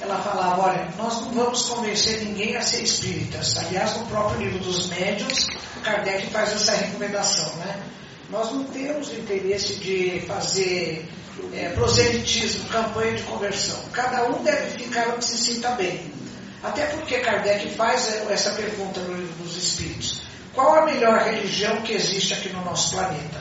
[0.00, 3.56] ela falava, olha, nós não vamos convencer ninguém a ser espíritas.
[3.56, 5.46] Aliás, no próprio livro dos médios,
[5.82, 7.82] Kardec faz essa recomendação, né?
[8.30, 11.08] Nós não temos interesse de fazer
[11.54, 13.80] é, proselitismo, campanha de conversão.
[13.92, 16.17] Cada um deve ficar onde se sinta bem.
[16.62, 20.22] Até porque Kardec faz essa pergunta no livro dos Espíritos.
[20.54, 23.40] Qual a melhor religião que existe aqui no nosso planeta?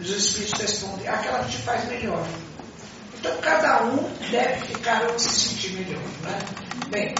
[0.00, 2.26] Os Espíritos respondem, aquela que te faz melhor.
[3.18, 6.02] Então cada um deve ficar onde se sentir melhor.
[6.22, 6.38] Né?
[6.88, 7.14] Bem,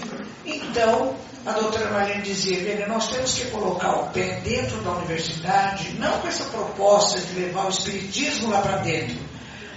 [0.44, 1.14] então
[1.46, 6.28] a doutora Marlene dizia, nós temos que colocar o pé dentro da universidade, não com
[6.28, 9.16] essa proposta de levar o espiritismo lá para dentro,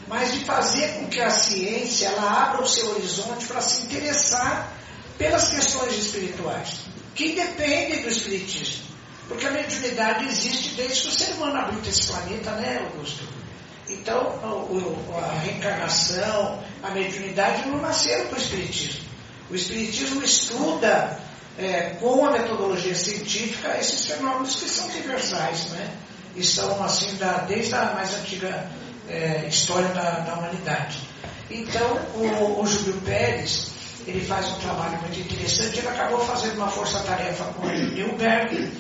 [0.08, 4.72] mas de fazer com que a ciência ela abra o seu horizonte para se interessar
[5.18, 6.80] pelas questões espirituais,
[7.16, 8.84] que dependem do espiritismo.
[9.28, 13.24] Porque a mediunidade existe desde que o ser humano habita esse planeta, né, Augusto?
[13.90, 14.40] Então,
[15.16, 19.02] a reencarnação, a mediunidade não nasceram com o Espiritismo.
[19.50, 21.20] O Espiritismo estuda
[21.58, 25.96] é, com a metodologia científica esses fenômenos que são universais, né?
[26.36, 28.68] Estão assim da, desde a mais antiga
[29.08, 30.98] é, história da, da, humanidade.
[31.52, 33.73] Então, o, o Júlio Pérez,
[34.06, 38.72] ele faz um trabalho muito interessante, ele acabou fazendo uma força-tarefa com o Newberg,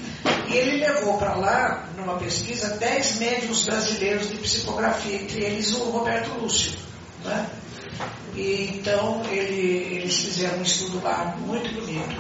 [0.48, 5.92] e ele levou para lá, numa pesquisa, 10 médicos brasileiros de psicografia, entre eles o
[5.92, 6.74] Roberto Lúcio.
[7.24, 7.50] Né?
[8.36, 12.16] E, então ele, eles fizeram um estudo lá muito bonito,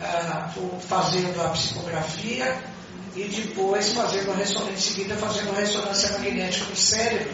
[0.00, 2.56] uh, fazendo a psicografia
[3.14, 7.32] e depois fazendo a ressonância, em seguida fazendo a ressonância magnética do cérebro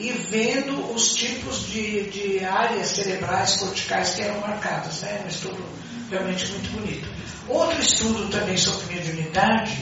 [0.00, 5.02] e vendo os tipos de, de áreas cerebrais corticais que eram marcadas.
[5.02, 5.20] Né?
[5.24, 5.62] Um estudo
[6.10, 7.08] realmente muito bonito.
[7.46, 9.76] Outro estudo também sobre mediunidade,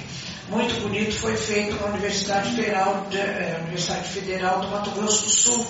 [0.49, 5.31] muito bonito, foi feito na Universidade Federal, de, é, Universidade Federal do Mato Grosso do
[5.31, 5.67] Sul.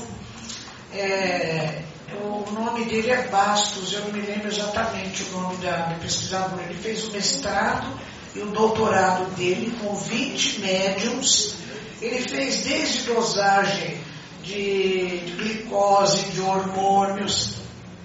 [0.95, 1.83] É,
[2.23, 6.59] o nome dele é Bastos, eu não me lembro exatamente o nome da, do pesquisador.
[6.61, 7.87] Ele fez o mestrado
[8.35, 11.55] e o doutorado dele com 20 médiums.
[12.01, 14.08] Ele fez desde dosagem
[14.49, 17.57] de, de glicose, de hormônios,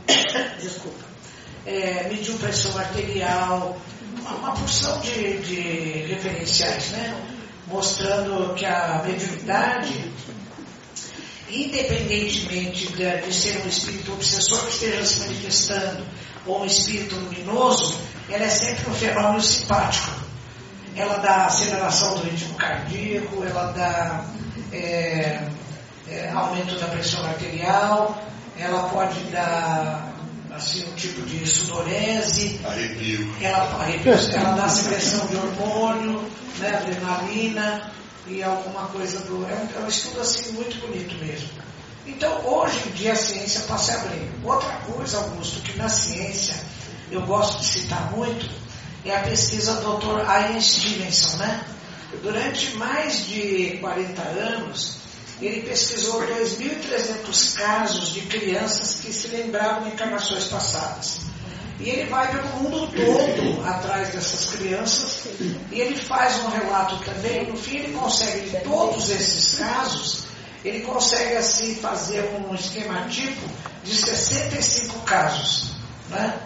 [0.61, 1.05] desculpa,
[1.65, 3.77] é, mediu pressão arterial,
[4.19, 5.61] uma porção de, de
[6.13, 7.15] referenciais, né?
[7.67, 10.11] mostrando que a mediunidade,
[11.49, 16.05] independentemente de, de, ser um espírito obsessor que esteja se manifestando
[16.45, 17.97] ou um espírito luminoso,
[18.29, 20.21] ela é sempre um fenômeno simpático.
[20.95, 24.25] Ela dá aceleração do ritmo cardíaco, ela dá
[24.71, 25.47] é,
[26.13, 28.21] é, aumento da pressão arterial,
[28.57, 30.13] ela pode dar
[30.51, 32.59] assim, um tipo de sudorese.
[32.63, 33.33] Arrepio.
[33.41, 36.23] Ela, arrepio, ela dá secreção de hormônio,
[36.59, 37.91] né, adrenalina
[38.27, 39.43] e alguma coisa do.
[39.49, 41.49] É um, é um estudo assim muito bonito mesmo.
[42.05, 44.45] Então, hoje em dia a ciência está se abrindo.
[44.45, 46.55] Outra coisa, Augusto, que na ciência
[47.11, 48.49] eu gosto de citar muito,
[49.05, 50.19] é a pesquisa do Dr.
[50.19, 51.63] Ian Stevenson, né?
[52.21, 55.02] Durante mais de 40 anos,
[55.41, 61.21] ele pesquisou 2.300 casos de crianças que se lembravam de encarnações passadas.
[61.79, 65.27] E ele vai pelo mundo todo atrás dessas crianças
[65.71, 67.49] e ele faz um relato também.
[67.49, 70.23] No fim, ele consegue, de todos esses casos,
[70.63, 73.49] ele consegue assim fazer um esquema tipo
[73.83, 75.71] de 65 casos.
[76.09, 76.39] Né?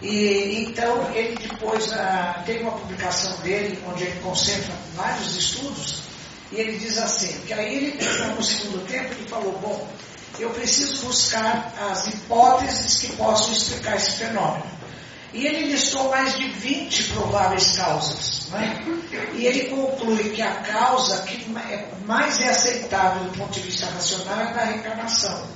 [0.00, 6.02] E então ele depois ah, tem uma publicação dele onde ele concentra vários estudos
[6.50, 7.98] e ele diz assim, que aí ele,
[8.34, 9.88] no segundo tempo, ele falou, bom,
[10.38, 14.78] eu preciso buscar as hipóteses que possam explicar esse fenômeno.
[15.32, 18.46] E ele listou mais de 20 prováveis causas.
[18.48, 18.82] Né?
[19.34, 23.86] E ele conclui que a causa que é mais é aceitável do ponto de vista
[23.86, 25.46] racional é da reencarnação.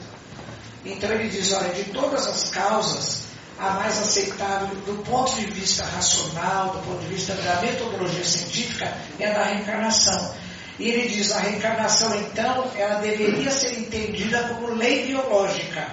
[0.84, 3.22] Então ele diz, olha, de todas as causas,
[3.59, 8.95] a mais aceitável do ponto de vista racional, do ponto de vista da metodologia científica,
[9.18, 10.34] é a da reencarnação.
[10.79, 15.87] E ele diz, a reencarnação, então, ela deveria ser entendida como lei biológica.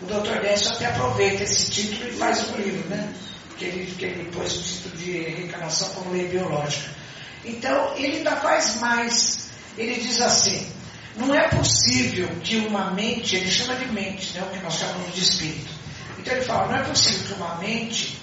[0.00, 0.40] O Dr.
[0.40, 3.12] Décio até aproveita esse título e faz um livro, né?
[3.58, 6.90] Que ele, que ele pôs o título de reencarnação como lei biológica.
[7.44, 9.50] Então, ele ainda faz mais.
[9.76, 10.66] Ele diz assim,
[11.16, 15.14] não é possível que uma mente, ele chama de mente, né, o que nós chamamos
[15.14, 15.70] de espírito.
[16.18, 18.18] Então ele fala, não é possível que uma mente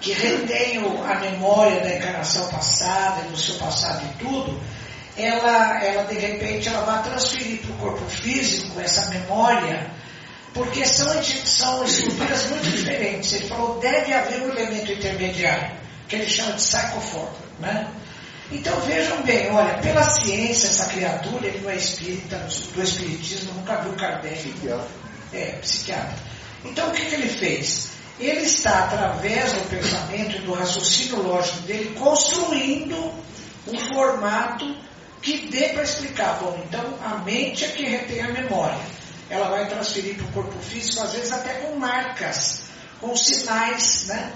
[0.00, 4.60] que retenha a memória da encarnação passada, do seu passado e tudo,
[5.16, 9.90] ela, ela de repente ela vai transferir para o corpo físico essa memória,
[10.54, 13.32] porque são, são estruturas muito diferentes.
[13.32, 15.70] Ele falou, deve haver um elemento intermediário,
[16.08, 17.88] que ele chama de psychoform, né?
[18.50, 22.36] Então vejam bem, olha, pela ciência, essa criatura, ele não é espírita,
[22.74, 24.36] do espiritismo, nunca viu Kardec.
[24.36, 24.88] Psiquiatra.
[25.32, 26.16] É, psiquiatra.
[26.64, 27.92] Então o que, que ele fez?
[28.22, 33.12] Ele está, através do pensamento e do raciocínio lógico dele, construindo
[33.66, 34.76] um formato
[35.20, 36.38] que dê para explicar.
[36.40, 38.78] Bom, então a mente é que retém a memória.
[39.28, 42.62] Ela vai transferir para o corpo físico, às vezes até com marcas,
[43.00, 44.32] com sinais, né?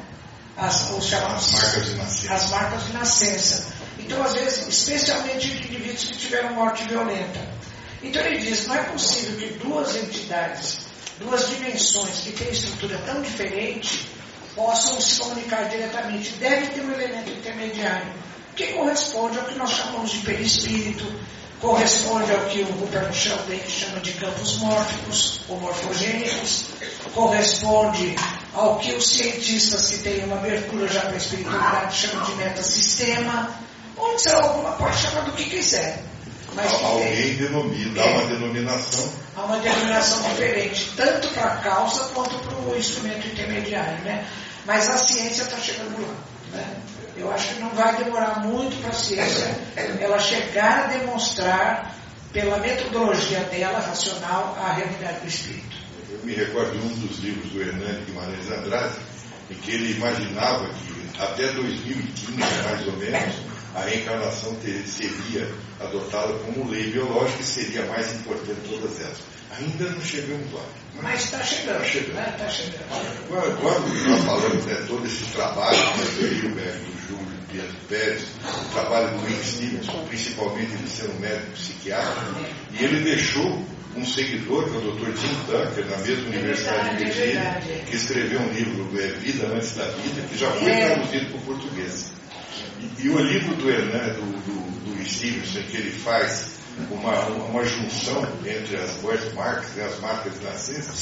[0.57, 2.35] As, os chamados, as marcas de nascença.
[2.35, 3.73] As marcas de nascença.
[3.99, 7.41] Então, às vezes, especialmente de indivíduos que tiveram morte violenta.
[8.03, 10.86] Então ele diz, não é possível que duas entidades
[11.19, 14.09] duas dimensões que têm estrutura tão diferente
[14.55, 16.31] possam se comunicar diretamente.
[16.33, 18.13] Deve ter um elemento intermediário,
[18.55, 21.05] que corresponde ao que nós chamamos de perispírito,
[21.61, 26.65] corresponde ao que o Rupert Sheldrake chama de campos mórficos ou morfogênicos,
[27.15, 28.17] corresponde
[28.55, 33.59] ao que os cientistas que têm uma abertura já para a espiritualidade chamam de metasistema,
[33.97, 36.03] ou será alguma, pode chamar do que quiser.
[36.57, 39.13] Mas Alguém denomina, dá uma denominação.
[39.37, 44.03] Há uma denominação diferente, tanto para a causa quanto para o instrumento intermediário.
[44.03, 44.27] Né?
[44.65, 46.15] Mas a ciência está chegando lá.
[46.53, 46.77] Né?
[47.15, 49.55] Eu acho que não vai demorar muito para a ciência
[50.01, 51.95] ela chegar a demonstrar,
[52.33, 55.77] pela metodologia dela, racional, a realidade do espírito.
[56.11, 58.97] Eu me recordo de um dos livros do Hernani Guimarães Andrade,
[59.51, 63.35] em que ele imaginava que até 2015, mais ou menos,
[63.77, 65.47] a reencarnação ter, seria
[65.79, 69.19] adotada como lei biológica e seria a mais importante de todas elas.
[69.59, 70.65] Ainda não chegamos lá.
[71.03, 71.85] Mas está chegando.
[71.85, 72.15] Está chegando.
[72.15, 72.37] Né?
[72.39, 73.29] Tá chegando.
[73.29, 78.23] Quando, quando nós falamos né, todo esse trabalho do Hilberg, do Júlio, do Pedro Pérez,
[78.45, 82.25] o trabalho do Rick Stevenson, principalmente ele sendo médico psiquiatra,
[82.73, 83.63] e ele deixou
[83.95, 85.13] um seguidor, que é o Dr.
[85.13, 89.47] Tim Tucker, na mesma é Universidade de Virgínia, é que escreveu um livro, é, Vida
[89.49, 90.95] Antes da Vida, que já foi é.
[90.95, 92.13] traduzido para o português.
[92.81, 96.57] E, e, o livro do Hernan, do, do, do Stevenson, que ele faz
[96.91, 100.93] uma, uma junção entre as birthmarks, né, as marcas de nascença,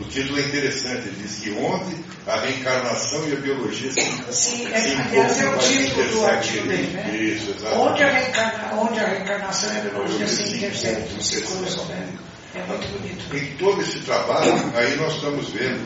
[0.00, 4.32] o título é interessante, ele diz que onde a reencarnação e a biologia se, Sim,
[4.32, 7.16] se é, aliás, é o título do artigo dele, né?
[7.16, 7.90] Isso, exatamente.
[7.90, 12.08] Onde a, reencarna, onde a reencarnação e a biologia se interceptam, se cruzam, né?
[12.54, 13.36] É muito bonito.
[13.36, 15.82] Em todo esse trabalho, aí nós estamos vendo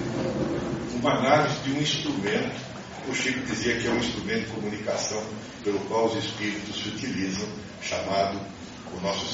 [1.01, 2.68] uma análise de um instrumento
[3.09, 5.23] o Chico dizia que é um instrumento de comunicação
[5.65, 7.49] pelo qual os espíritos se utilizam,
[7.83, 8.41] chamado
[8.97, 9.27] o nosso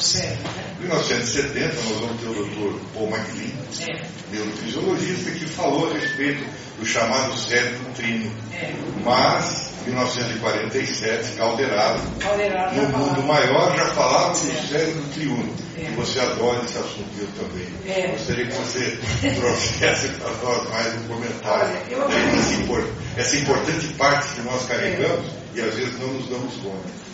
[0.00, 0.38] cérebro.
[0.78, 2.84] Em 1970, nós vamos ter o Dr.
[2.94, 3.50] Paul MacLean,
[3.88, 4.06] é.
[4.30, 6.44] neurofisiologista, que falou a respeito
[6.78, 8.32] do chamado cérebro trino.
[8.52, 8.72] É.
[9.04, 14.62] Mas, 1947, Calderado, Calderado no mundo maior, já falava do é.
[14.62, 15.54] cérebro triuno.
[15.76, 15.82] É.
[15.82, 17.68] E você adora esse assunto, eu também.
[17.86, 18.08] É.
[18.08, 18.98] Gostaria que você
[19.34, 21.68] trouxesse para nós mais um comentário.
[21.68, 22.08] Olha, eu...
[22.08, 25.58] essa, essa importante parte que nós carregamos é.
[25.58, 27.08] e às vezes não nos damos conta.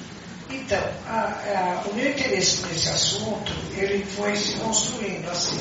[0.50, 5.58] Então, a, a, o meu interesse nesse assunto, ele foi se construindo assim.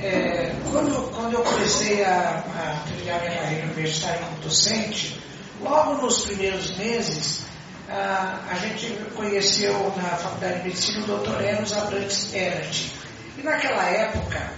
[0.00, 5.18] É, quando, quando eu comecei a, a trilhar minha carreira universitária como docente,
[5.60, 7.42] logo nos primeiros meses,
[7.88, 11.42] a, a gente conheceu na Faculdade de Medicina o Dr.
[11.42, 12.90] Enos Abrantes Erert.
[13.36, 14.52] E naquela época,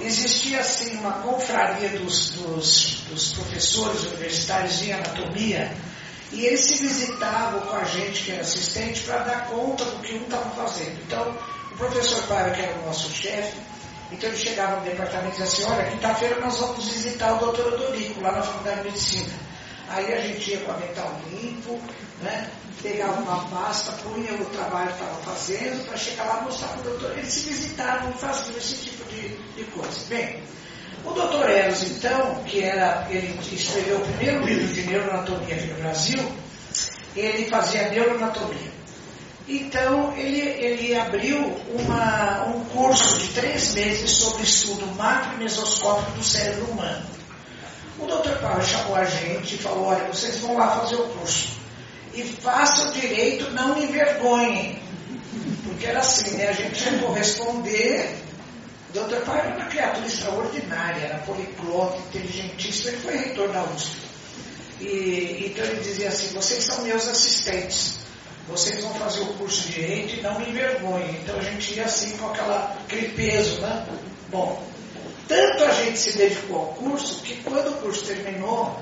[0.00, 5.70] existia assim uma confraria dos, dos, dos professores universitários de anatomia
[6.32, 10.14] e eles se visitavam com a gente, que era assistente, para dar conta do que
[10.14, 11.00] um estava fazendo.
[11.02, 11.36] Então,
[11.72, 13.56] o professor Paiva, que era o nosso chefe,
[14.12, 17.74] então ele chegava no departamento e dizia assim, olha, quinta-feira nós vamos visitar o doutor
[17.74, 19.49] Odorico, lá na Faculdade de Medicina.
[19.90, 21.78] Aí a gente ia com a mental limpo,
[22.22, 22.50] né?
[22.82, 26.80] pegava uma pasta, punha o trabalho que estava fazendo, para chegar lá e mostrar para
[26.80, 27.18] o doutor.
[27.18, 30.06] Eles se visitavam, faziam esse tipo de, de coisa.
[30.08, 30.42] Bem,
[31.04, 35.80] o doutor Eros, então, que era, ele escreveu o primeiro livro de neuroanatomia aqui no
[35.80, 36.32] Brasil,
[37.16, 38.70] ele fazia neuroanatomia.
[39.48, 41.38] Então, ele, ele abriu
[41.74, 47.19] uma, um curso de três meses sobre estudo macro e mesoscópico do cérebro humano.
[48.00, 48.38] O Dr.
[48.40, 51.60] Paulo chamou a gente e falou, olha, vocês vão lá fazer o curso.
[52.14, 54.80] E façam direito, não me envergonhem.
[55.64, 56.48] Porque era assim, né?
[56.48, 58.16] A gente ia corresponder.
[58.88, 59.24] O Dr.
[59.24, 63.96] Paulo era uma criatura extraordinária, era poliglota, inteligentíssimo, ele foi reitor da USP.
[64.80, 68.00] E, então ele dizia assim, vocês são meus assistentes
[68.50, 71.20] vocês vão fazer o curso de Direito e não me envergonhem.
[71.22, 73.86] Então a gente ia assim com aquela, aquele peso, né?
[74.28, 74.62] Bom,
[75.30, 78.76] tanto a gente se dedicou ao curso que quando o curso terminou,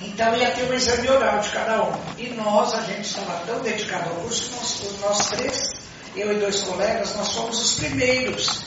[0.00, 1.92] então ia ter um exame oral de cada um.
[2.16, 5.72] E nós, a gente estava tão dedicado ao curso que nós, nós três,
[6.14, 8.62] eu e dois colegas, nós fomos os primeiros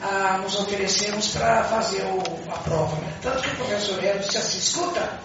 [0.00, 2.96] a nos oferecermos para fazer o, a prova.
[2.96, 3.12] Né?
[3.20, 5.20] Tanto que o professor Hélio disse assim, escuta,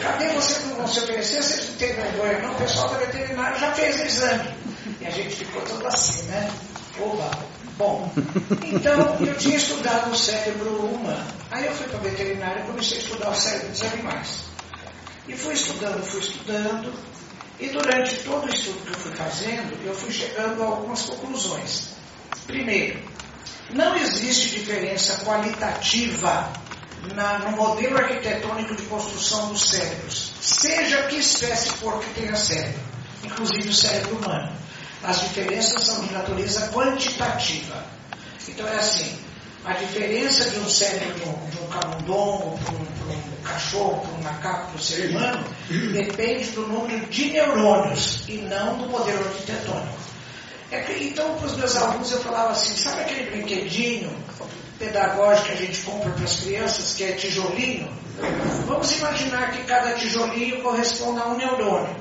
[0.00, 1.42] Cadê você que não se oferecer?
[1.42, 2.52] Vocês não têm vergonha, não?
[2.52, 4.54] O pessoal da veterinária já fez o exame.
[5.00, 6.50] E a gente ficou todo assim, né?
[6.98, 7.30] Oba!
[7.76, 8.12] Bom,
[8.62, 11.26] então eu tinha estudado o cérebro humano.
[11.50, 14.44] Aí eu fui para a veterinária e comecei a estudar o cérebro dos animais.
[15.28, 16.92] E fui estudando, fui estudando.
[17.58, 21.88] E durante todo o estudo que eu fui fazendo, eu fui chegando a algumas conclusões.
[22.46, 22.98] Primeiro,
[23.70, 26.52] não existe diferença qualitativa
[27.14, 32.80] na, no modelo arquitetônico de construção dos cérebros, seja que espécie for que tenha cérebro,
[33.24, 34.52] inclusive o cérebro humano.
[35.02, 37.84] As diferenças são de natureza quantitativa.
[38.48, 39.18] Então é assim,
[39.64, 41.14] a diferença de um cérebro
[41.50, 42.82] de um, camundongo para um,
[43.12, 45.44] um, cachorro, para um macaco, para um ser humano,
[45.92, 50.02] depende do número de neurônios e não do modelo arquitetônico.
[50.70, 54.10] É que, então, para os meus alunos eu falava assim, sabe aquele brinquedinho
[54.78, 57.88] pedagógico que a gente compra para as crianças, que é tijolinho?
[58.66, 61.94] Vamos imaginar que cada tijolinho corresponde a um neurônio.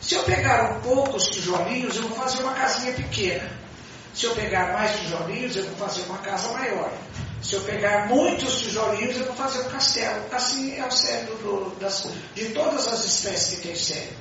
[0.00, 3.50] Se eu pegar poucos tijolinhos, eu vou fazer uma casinha pequena.
[4.14, 6.92] Se eu pegar mais tijolinhos, eu vou fazer uma casa maior.
[7.42, 10.24] Se eu pegar muitos tijolinhos, eu vou fazer um castelo.
[10.32, 14.16] Assim é o cérebro do, das, de todas as espécies que tem cérebro.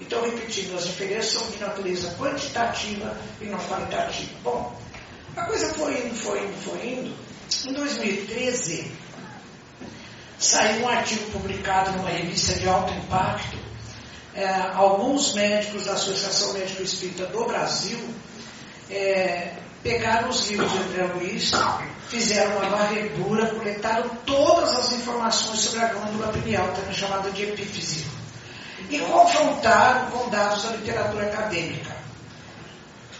[0.00, 4.30] Então, repetindo, as diferenças são de natureza quantitativa e não qualitativa.
[4.42, 4.78] Bom,
[5.36, 7.16] a coisa foi indo, foi indo, foi indo.
[7.66, 8.92] Em 2013,
[10.38, 13.56] saiu um artigo publicado numa revista de alto impacto.
[14.36, 17.98] É, alguns médicos da Associação Médico Espírita do Brasil
[18.90, 21.50] é, pegaram os livros de André Luiz,
[22.08, 28.04] fizeram uma varredura, coletaram todas as informações sobre a glândula pineal, também chamada de epífise
[28.90, 31.96] e confrontaram com dados da literatura acadêmica.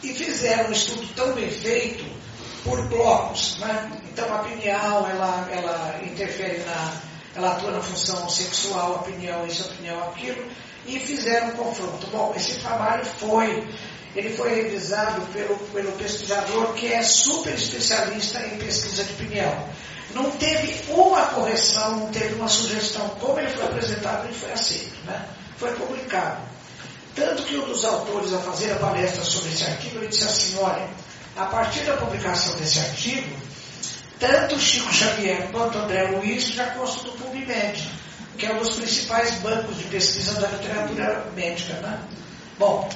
[0.02, 2.04] E fizeram um estudo tão bem feito
[2.62, 3.58] por blocos.
[3.58, 3.92] Né?
[4.12, 6.92] Então a pineal ela, ela interfere na.
[7.34, 10.44] ela atua na função sexual, a pineal isso, a pineal aquilo,
[10.86, 12.06] e fizeram um confronto.
[12.08, 13.66] Bom, esse trabalho foi.
[14.14, 19.68] Ele foi revisado pelo, pelo pesquisador que é super especialista em pesquisa de pineal.
[20.14, 23.06] Não teve uma correção, não teve uma sugestão.
[23.20, 24.96] Como ele foi apresentado, ele foi aceito.
[25.04, 25.28] Né?
[25.56, 26.42] foi publicado.
[27.14, 30.56] Tanto que um dos autores a fazer a palestra sobre esse artigo, ele disse assim,
[30.58, 30.88] olha,
[31.36, 33.36] a partir da publicação desse artigo,
[34.20, 37.90] tanto Chico Xavier quanto André Luiz já constam do PubMed,
[38.36, 42.00] que é um dos principais bancos de pesquisa da literatura médica, né?
[42.58, 42.88] Bom,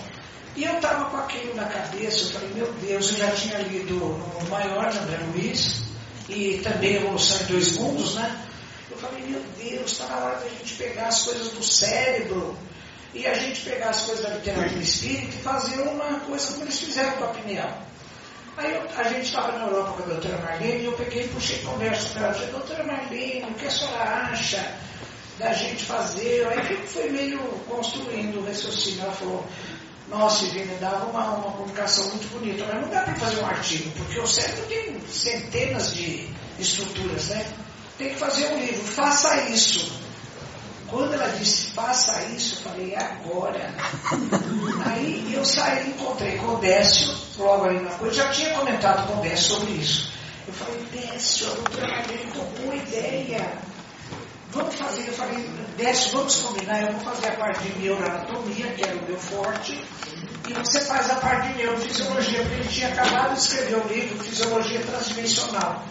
[0.57, 3.95] e eu estava com aquilo na cabeça, eu falei, meu Deus, eu já tinha lido
[3.95, 5.83] no maior de André Luiz,
[6.29, 8.47] e também Evolução em Dois Mundos, né?
[9.01, 12.57] falei, meu Deus, está na hora da gente pegar as coisas do cérebro
[13.15, 16.79] e a gente pegar as coisas da literatura espírita e fazer uma coisa como eles
[16.79, 17.83] fizeram com a pineal.
[18.57, 21.29] Aí eu, a gente estava na Europa com a doutora Marlene e eu peguei e
[21.29, 22.47] puxei conversa com ela.
[22.47, 24.77] Doutora Marlene, o que a senhora acha
[25.41, 26.47] da gente fazer?
[26.47, 29.03] Aí que foi meio construindo o raciocínio.
[29.03, 29.45] Ela falou,
[30.09, 33.91] nossa, Ivine, dava uma, uma publicação muito bonita, mas não dá para fazer um artigo,
[33.97, 37.47] porque o cérebro tem centenas de estruturas, né?
[38.01, 40.01] tem que fazer um livro, faça isso.
[40.89, 43.75] Quando ela disse, faça isso, eu falei, é agora.
[44.87, 49.19] Aí eu saí, encontrei com o Décio, logo ali na coisa, já tinha comentado com
[49.19, 50.11] o Décio sobre isso.
[50.49, 53.70] Eu falei, Décio, a doutora Marlene boa ideia.
[54.53, 58.83] Vamos fazer, eu falei, Décio, vamos combinar, eu vou fazer a parte de neuroanatomia, que
[58.83, 59.85] era o meu forte,
[60.49, 64.25] e você faz a parte de neurofisiologia, porque ele tinha acabado de escrever o livro
[64.25, 65.85] Fisiologia Transdimensional.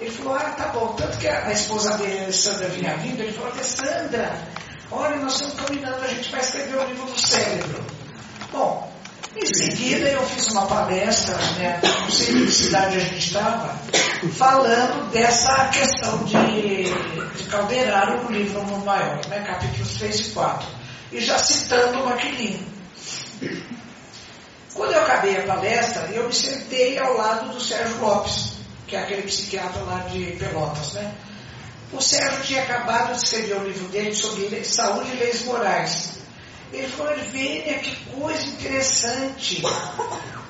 [0.00, 0.94] Ele falou, ah, tá bom.
[0.94, 4.38] Tanto que a, esposa dele, Alessandra, vinha vindo, ele falou, Alessandra,
[4.90, 7.84] olha, nós estamos caminhando, a gente vai escrever o livro do cérebro.
[8.52, 8.95] Bom,
[9.36, 13.78] em seguida eu fiz uma palestra, né, não sei em que cidade a gente estava,
[14.32, 16.84] falando dessa questão de,
[17.36, 20.68] de Calderaro no livro Mundo Maior, né, capítulos 3 e 4.
[21.12, 22.66] E já citando o Maquilinho.
[24.74, 28.54] Quando eu acabei a palestra, eu me sentei ao lado do Sérgio Lopes,
[28.86, 31.14] que é aquele psiquiatra lá de Pelotas, né?
[31.92, 36.15] O Sérgio tinha acabado de escrever o livro dele sobre saúde e leis morais.
[36.72, 39.62] Ele falou, Ervênia, que coisa interessante.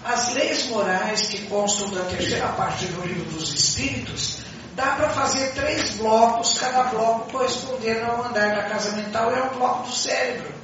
[0.04, 4.38] As leis morais que constam da terceira parte do livro dos Espíritos,
[4.74, 9.50] dá para fazer três blocos, cada bloco correspondendo ao andar da casa mental e ao
[9.54, 10.54] bloco do cérebro.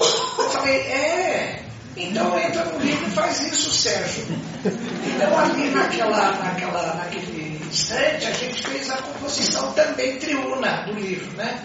[0.00, 1.64] Eu falei, é,
[1.96, 4.24] então entra no livro e faz isso, Sérgio.
[4.64, 11.30] Então ali naquela, naquela, naquele instante a gente fez a composição também triuna do livro,
[11.36, 11.62] né?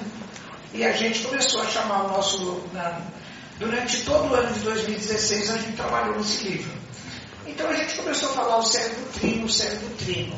[0.73, 2.61] E a gente começou a chamar o nosso.
[2.73, 3.01] Na,
[3.59, 6.71] durante todo o ano de 2016 a gente trabalhou nesse livro.
[7.45, 10.37] Então a gente começou a falar o cérebro trino, o cérebro trino.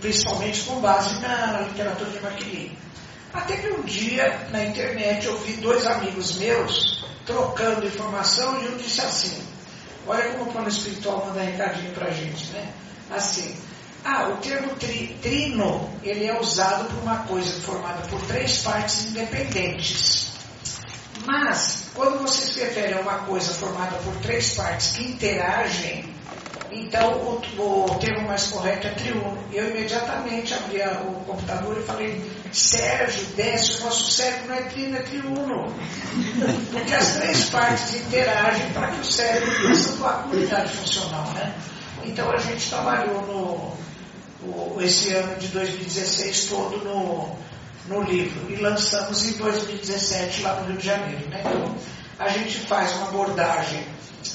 [0.00, 2.76] Principalmente com base na literatura de Maquilinho.
[3.32, 8.76] Até que um dia na internet eu vi dois amigos meus trocando informação e um
[8.76, 9.42] disse assim,
[10.06, 12.72] olha como o plano espiritual manda recadinho pra gente, né?
[13.10, 13.56] Assim,
[14.04, 19.06] ah, o termo tri, trino, ele é usado por uma coisa formada por três partes
[19.06, 20.35] independentes.
[21.26, 26.14] Mas, quando você se refere a uma coisa formada por três partes que interagem,
[26.70, 29.36] então o, o termo mais correto é triuno.
[29.52, 34.62] Eu imediatamente abri a, o computador e falei, Sérgio, desce, o nosso cérebro não é
[34.62, 35.74] trino, é triuno.
[36.70, 41.28] Porque as três partes interagem para que o cérebro tenha essa tua unidade funcional.
[41.32, 41.54] Né?
[42.04, 43.76] Então a gente trabalhou no,
[44.48, 47.36] o, esse ano de 2016 todo no,
[47.88, 51.28] no livro e lançamos em 2017 lá no Rio de Janeiro.
[51.28, 51.42] Né?
[51.44, 51.76] Então,
[52.18, 53.86] a gente faz uma abordagem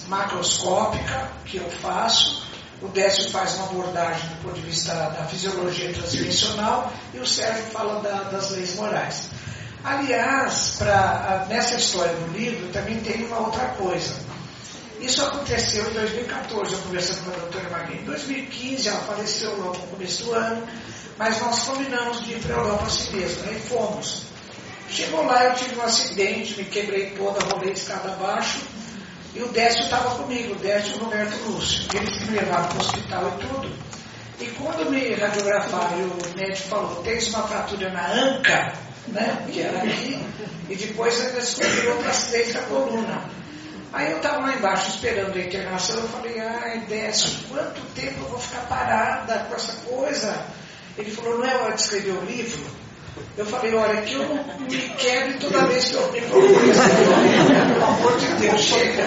[0.08, 2.44] macroscópica, que eu faço,
[2.82, 7.64] o Décio faz uma abordagem do ponto de vista da fisiologia transdimensional e o Sérgio
[7.66, 9.30] fala da, das leis morais.
[9.84, 14.14] Aliás, pra, nessa história do livro também tem uma outra coisa.
[15.00, 18.02] Isso aconteceu em 2014, eu conversando com a doutora Magrini.
[18.02, 20.68] Em 2015, ela faleceu logo no começo do ano,
[21.18, 23.54] mas nós combinamos de ir para a Europa assim mesmo, né?
[23.54, 24.24] e fomos.
[24.90, 28.60] Chegou lá, eu tive um acidente, me quebrei toda, rolei de escada abaixo,
[29.34, 31.88] e o Décio estava comigo, o Décio Roberto Lúcio.
[31.94, 33.72] Eles me levaram para o hospital e tudo.
[34.42, 38.74] E quando me radiografaram, o médico falou, tens uma fratura na anca,
[39.08, 40.20] né, que era aqui,
[40.68, 43.24] e depois ainda descobriu outras três da coluna.
[43.94, 48.30] Aí eu estava lá embaixo esperando a internação, eu falei, ai Décio, quanto tempo eu
[48.30, 50.46] vou ficar parada com essa coisa?
[50.98, 52.62] Ele falou, não é hora de escrever o livro?
[53.38, 54.24] Eu falei, olha, que eu
[54.60, 59.04] me quero toda vez que eu me pelo amor de Deus, chega.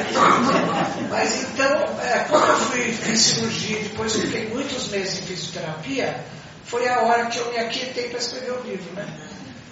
[1.11, 6.25] Mas então, é, quando eu fui, fiz cirurgia, depois fiquei muitos meses em fisioterapia,
[6.65, 9.07] foi a hora que eu me aquietei para escrever o livro, né?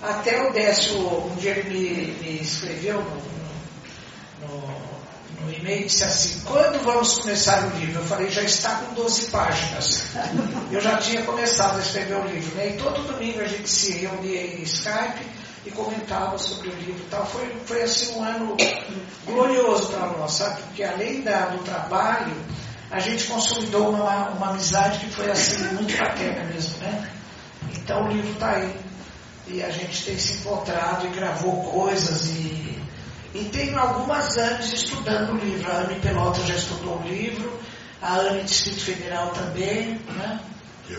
[0.03, 3.33] Até o Décio, um dia ele me, me escreveu no
[4.43, 4.92] no
[5.51, 8.01] e-mail disse assim, quando vamos começar o livro?
[8.01, 10.05] Eu falei, já está com 12 páginas.
[10.71, 12.71] Eu já tinha começado a escrever o livro, né?
[12.71, 15.27] E todo domingo a gente se reunia em Skype
[15.65, 17.27] e comentava sobre o livro tal.
[17.27, 18.57] Foi, foi assim um ano
[19.25, 20.61] glorioso para nós, sabe?
[20.63, 22.37] Porque além da, do trabalho,
[22.91, 27.11] a gente consolidou uma, uma amizade que foi assim muito fraterna mesmo, né?
[27.77, 28.75] Então o livro está aí.
[29.49, 32.82] E a gente tem se encontrado e gravou coisas e
[33.35, 35.71] e tenho algumas anos estudando o livro.
[35.71, 37.61] A Anne Pelota já estudou o livro,
[38.01, 40.41] a Anne Distrito Federal também, né?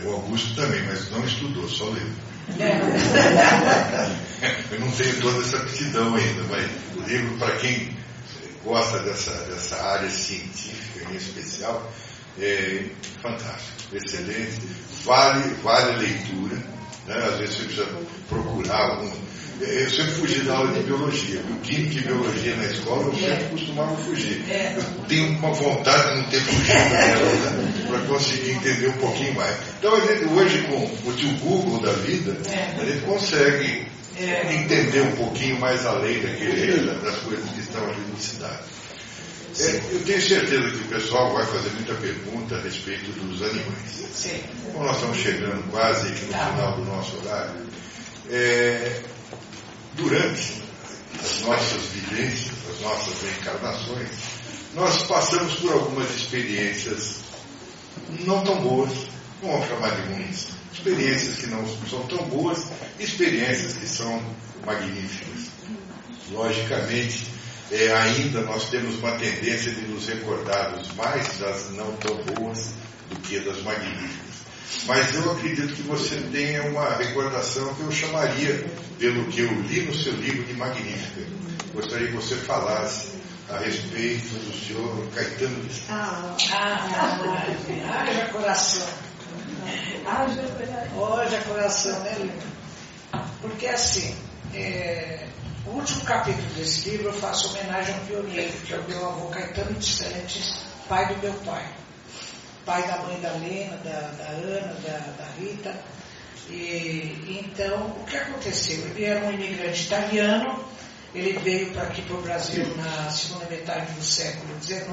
[0.04, 2.08] O Augusto também, mas não estudou, só leu.
[2.60, 2.80] É.
[4.74, 7.96] Eu não tenho toda essa aptidão ainda, mas o livro, para quem
[8.64, 11.92] gosta dessa, dessa área científica em especial,
[12.40, 12.86] é
[13.22, 14.62] fantástico, excelente,
[15.06, 16.73] vale, vale a leitura.
[17.08, 17.16] Né?
[17.16, 17.88] Às vezes você precisa
[18.30, 19.10] procurar algum
[19.62, 21.40] eu sempre fugi da aula de biologia.
[21.40, 24.44] O química e biologia na escola eu sempre costumava fugir.
[24.76, 27.88] Eu tenho uma vontade de não ter fugido dela, né?
[27.88, 29.56] para conseguir entender um pouquinho mais.
[29.80, 35.16] Então, a gente, hoje, com o tio Google da vida, a gente consegue entender um
[35.16, 38.60] pouquinho mais além daquele, das coisas que estão ali no cidade.
[39.60, 44.10] É, eu tenho certeza que o pessoal vai fazer muita pergunta a respeito dos animais.
[44.14, 44.42] Sim.
[44.72, 46.48] Como nós estamos chegando quase no tá.
[46.48, 47.68] final do nosso horário,
[48.30, 49.02] é,
[49.96, 50.64] durante
[51.24, 54.10] as nossas vivências, as nossas reencarnações,
[54.74, 57.18] nós passamos por algumas experiências
[58.26, 58.92] não tão boas,
[59.42, 62.66] não vamos chamar de ruins, experiências que não são tão boas,
[63.00, 64.22] experiências que são
[64.66, 65.52] magníficas.
[66.32, 67.28] Logicamente,
[67.74, 72.70] é, ainda nós temos uma tendência de nos recordarmos mais das não tão boas
[73.10, 74.34] do que das magníficas.
[74.86, 78.66] Mas eu acredito que você tenha uma recordação que eu chamaria,
[79.00, 81.22] pelo que eu li no seu livro, de magnífica.
[81.74, 83.14] Gostaria que você falasse
[83.50, 88.88] a respeito do senhor Caetano de Ah, ah, ah, coração.
[90.06, 91.22] Haja coração.
[91.22, 93.24] Haja coração, né, Lima?
[93.42, 94.16] Porque assim,
[94.54, 95.28] é,
[95.66, 99.28] o último capítulo desse livro eu faço homenagem ao pioneiro, que é o meu avô
[99.28, 101.66] Caetano de Santos, pai do meu pai.
[102.66, 105.76] Pai da mãe da Lena, da, da Ana, da, da Rita.
[106.50, 108.86] E, então, o que aconteceu?
[108.88, 110.64] Ele era um imigrante italiano,
[111.14, 114.86] ele veio para aqui para o Brasil na segunda metade do século XIX,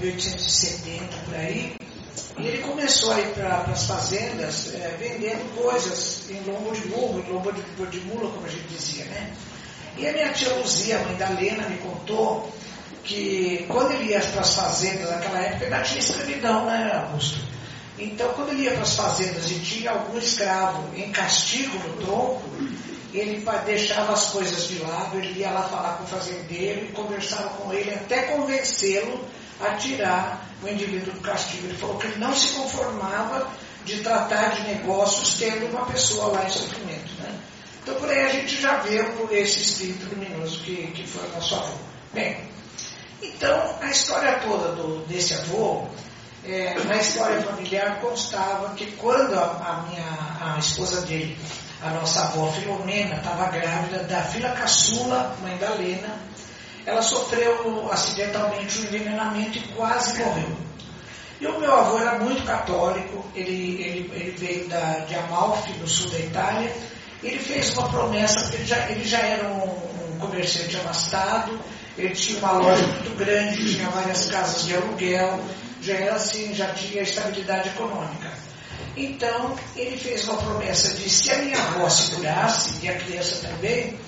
[0.00, 1.76] 1870 por aí,
[2.38, 7.20] e ele começou a ir para as fazendas é, vendendo coisas em lombo de burro,
[7.20, 9.34] em lombo de, de mula, como a gente dizia, né?
[9.98, 12.52] E a minha tia Luzia, mãe da Lena, me contou
[13.02, 17.38] que quando ele ia para as fazendas naquela época ainda tinha escravidão, né, Augusto?
[17.98, 22.42] Então, quando ele ia para as fazendas e tinha algum escravo em castigo no tronco,
[23.12, 27.48] ele deixava as coisas de lado, ele ia lá falar com o fazendeiro e conversava
[27.50, 29.24] com ele até convencê-lo
[29.60, 31.66] a tirar o indivíduo do castigo.
[31.66, 33.48] Ele falou que ele não se conformava
[33.84, 37.10] de tratar de negócios tendo uma pessoa lá em sofrimento.
[37.20, 37.34] Né?
[37.88, 41.54] Então por aí a gente já vê esse espírito luminoso que, que foi o nosso
[41.54, 41.72] avô.
[42.12, 42.38] Bem,
[43.22, 45.86] então a história toda do, desse avô,
[46.44, 51.34] é, na história familiar constava que quando a, a minha a esposa dele
[51.80, 56.14] a nossa avó Filomena estava grávida da filha caçula, mãe da Lena.
[56.84, 60.56] Ela sofreu acidentalmente um envenenamento e quase morreu.
[61.40, 65.88] E o meu avô era muito católico, ele, ele, ele veio da, de Amalfi, no
[65.88, 66.97] sul da Itália.
[67.22, 71.58] Ele fez uma promessa, porque ele já, ele já era um, um comerciante abastado,
[71.96, 75.40] ele tinha uma loja muito grande, tinha várias casas de aluguel,
[75.82, 78.32] já era assim, já tinha estabilidade econômica.
[78.96, 83.98] Então, ele fez uma promessa de se a minha avó segurasse, e a criança também,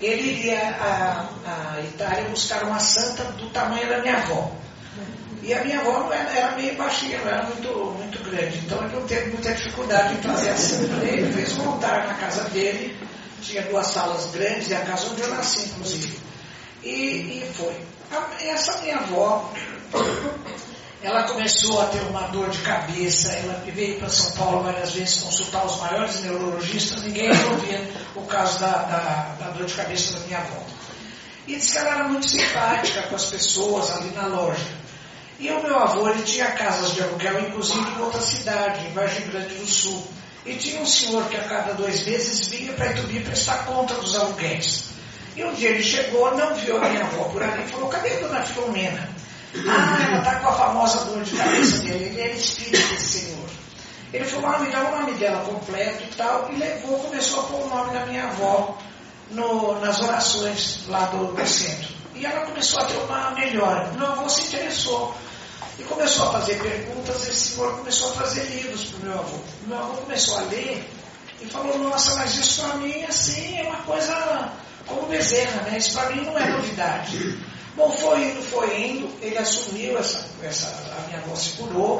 [0.00, 4.52] ele iria à, à Itália buscar uma santa do tamanho da minha avó.
[5.46, 8.58] E a minha avó era, meio baixinha, não era muito, muito grande.
[8.58, 11.04] Então ele não teve muita dificuldade em trazer a santa.
[11.04, 12.98] Ele fez altar na casa dele,
[13.42, 16.18] tinha duas salas grandes, e a casa onde eu nasci, inclusive.
[16.82, 17.76] E, e foi.
[18.40, 19.52] Essa minha avó
[21.00, 25.20] ela começou a ter uma dor de cabeça, ela veio para São Paulo várias vezes
[25.20, 30.26] consultar os maiores neurologistas, ninguém resolvia o caso da, da, da, dor de cabeça da
[30.26, 30.60] minha avó.
[31.46, 34.85] E disse que ela era muito simpática com as pessoas ali na loja.
[35.38, 39.26] E o meu avô, ele tinha casas de aluguel, inclusive em outra cidade, em Vargem
[39.28, 40.06] Grande do Sul.
[40.46, 44.16] E tinha um senhor que a cada dois meses vinha para Itubi prestar conta dos
[44.16, 44.84] aluguéis.
[45.34, 48.14] E um dia ele chegou, não viu a minha avó por ali e falou, cadê
[48.14, 49.16] a dona Filomena?
[49.68, 52.04] Ah, ela está com a famosa dor de cabeça dele.
[52.04, 53.48] Ele era espírito desse senhor.
[54.12, 57.42] Ele falou, ah, me dá o nome dela completo e tal, e levou, começou a
[57.44, 58.78] pôr o nome da minha avó
[59.30, 61.88] no, nas orações lá do, do, centro.
[62.14, 63.90] E ela começou a ter uma melhora.
[63.92, 65.14] Meu avô se interessou.
[65.78, 69.38] E começou a fazer perguntas, esse senhor começou a fazer livros para o meu avô.
[69.66, 70.88] Meu avô começou a ler
[71.40, 74.52] e falou, nossa, mas isso para mim assim é uma coisa
[74.86, 75.76] como Bezerra, né?
[75.76, 77.38] Isso para mim não é novidade.
[77.76, 80.66] Bom, foi indo, foi indo, ele assumiu essa, essa
[80.96, 81.98] a minha avó se curou,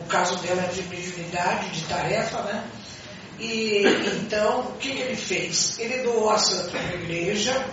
[0.00, 2.64] o caso dela é de mediunidade, de tarefa, né?
[3.38, 3.82] E
[4.22, 5.78] então, o que, que ele fez?
[5.78, 7.66] Ele doou a santa para a igreja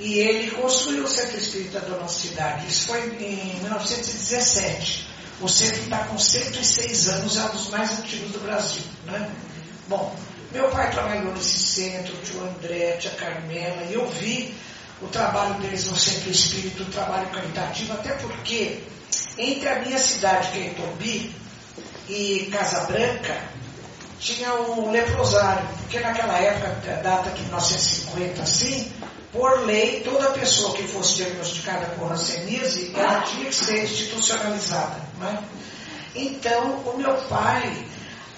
[0.00, 2.68] e ele construiu o centro espírita da nossa cidade.
[2.68, 5.08] Isso foi em 1917.
[5.40, 8.82] O centro está com 106 anos, é um dos mais antigos do Brasil.
[9.04, 9.30] Né?
[9.88, 10.14] Bom,
[10.52, 14.54] meu pai trabalhou nesse centro, o tio André, a tia Carmela, e eu vi
[15.00, 18.80] o trabalho deles no Centro Espírito, o trabalho caritativo, até porque
[19.36, 21.34] entre a minha cidade, que é Itobi,
[22.08, 23.36] e Casa Branca,
[24.18, 28.92] tinha um leprosário, porque naquela época, data de 1950 assim,
[29.32, 34.96] por lei, toda pessoa que fosse diagnosticada com rancenise, ela tinha que ser institucionalizada.
[35.18, 35.42] Né?
[36.14, 37.86] Então, o meu pai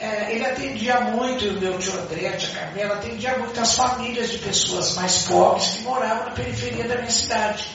[0.01, 4.31] é, ele atendia muito, o meu tio André, a tia Carmela, atendia muito as famílias
[4.31, 7.69] de pessoas mais pobres que moravam na periferia da minha cidade.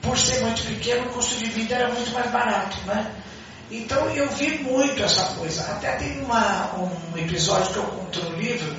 [0.00, 3.14] Por ser muito pequeno, o custo de vida era muito mais barato, né?
[3.70, 5.62] Então eu vi muito essa coisa.
[5.70, 8.74] Até tem uma, um episódio que eu conto no livro.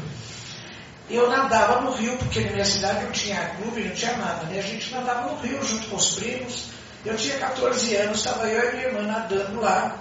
[1.11, 4.45] Eu nadava no rio, porque na minha cidade não tinha clube, não tinha nada.
[4.45, 4.59] Né?
[4.59, 6.65] A gente nadava no rio junto com os primos.
[7.05, 9.97] Eu tinha 14 anos, estava eu e minha irmã nadando lá.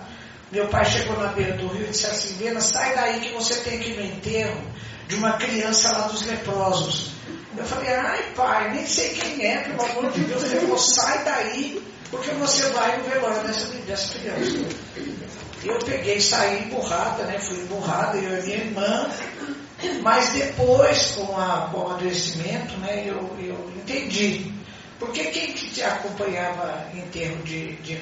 [0.52, 3.54] Meu pai chegou na beira do rio e disse assim, Vena, sai daí que você
[3.60, 4.60] tem que ir no enterro
[5.08, 7.10] de uma criança lá dos leprosos.
[7.56, 10.44] Eu falei, ai pai, nem sei quem é, pelo amor de Deus.
[10.44, 14.58] Ele falou, sai daí, porque você vai no velório dessa, dessa criança.
[15.64, 17.38] Eu peguei, saí emburrada, né?
[17.38, 19.10] Fui emburrada, eu e minha irmã.
[20.02, 24.52] Mas depois, com, a, com o amadurecimento, né, eu, eu entendi.
[24.98, 27.94] Porque quem que te acompanhava em termos de, de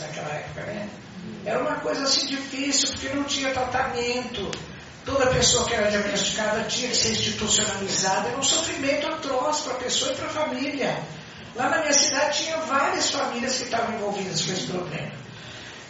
[0.00, 0.88] naquela época, né?
[1.44, 4.50] Era uma coisa assim difícil, porque não tinha tratamento.
[5.06, 8.28] Toda pessoa que era diagnosticada tinha que ser institucionalizada.
[8.28, 11.02] Era um sofrimento atroz para a pessoa e para a família.
[11.54, 15.23] Lá na minha cidade tinha várias famílias que estavam envolvidas com esse problema.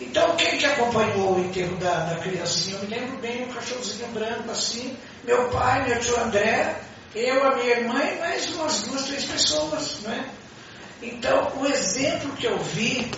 [0.00, 2.76] Então, quem que acompanhou o enterro da, da criancinha?
[2.76, 6.80] Eu me lembro bem, um cachorrozinho branco assim, meu pai, meu tio André,
[7.14, 10.24] eu, a minha irmã e mais umas duas, três pessoas, não é?
[11.00, 13.10] Então, o exemplo que eu vi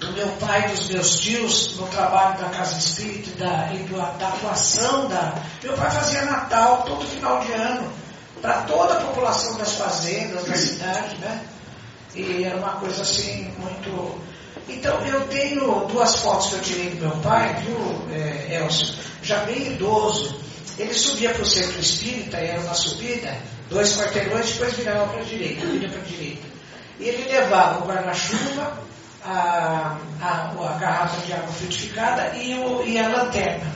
[0.00, 4.10] do meu pai e dos meus tios no trabalho da Casa Espírita da, e da,
[4.12, 5.34] da atuação da.
[5.62, 7.92] Meu pai fazia Natal todo final de ano,
[8.40, 11.44] para toda a população das fazendas, da cidade, né?
[12.14, 14.20] E era uma coisa assim, muito.
[14.68, 17.76] Então eu tenho duas fotos que eu tirei do meu pai, viu,
[18.12, 18.94] é, Elcio?
[19.22, 20.42] Já bem idoso.
[20.78, 23.36] Ele subia para o centro espírita, era uma subida,
[23.70, 26.46] dois quarteirões, depois virava para a direita, vinha para a direita.
[26.98, 28.78] E ele levava o guarda-chuva,
[29.24, 33.72] a, a, a, garrafa de água frutificada e, o, e a lanterna.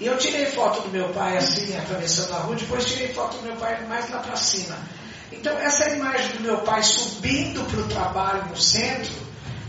[0.00, 3.44] E eu tirei foto do meu pai assim, atravessando a rua, depois tirei foto do
[3.44, 4.76] meu pai mais lá para cima.
[5.32, 9.12] Então essa imagem do meu pai subindo para o trabalho no centro,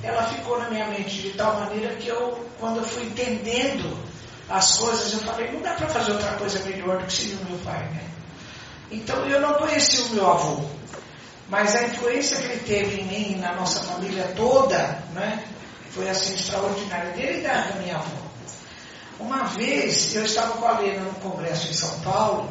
[0.05, 3.97] ela ficou na minha mente de tal maneira que eu, quando eu fui entendendo
[4.47, 7.45] as coisas, eu falei, não dá para fazer outra coisa melhor do que seria o
[7.49, 8.03] meu pai, né?
[8.91, 10.63] Então eu não conheci o meu avô.
[11.49, 14.77] Mas a influência que ele teve em mim, na nossa família toda,
[15.13, 15.43] né,
[15.89, 18.25] foi assim extraordinária, dele e da minha avó.
[19.19, 22.49] Uma vez eu estava com a Lena no congresso em São Paulo,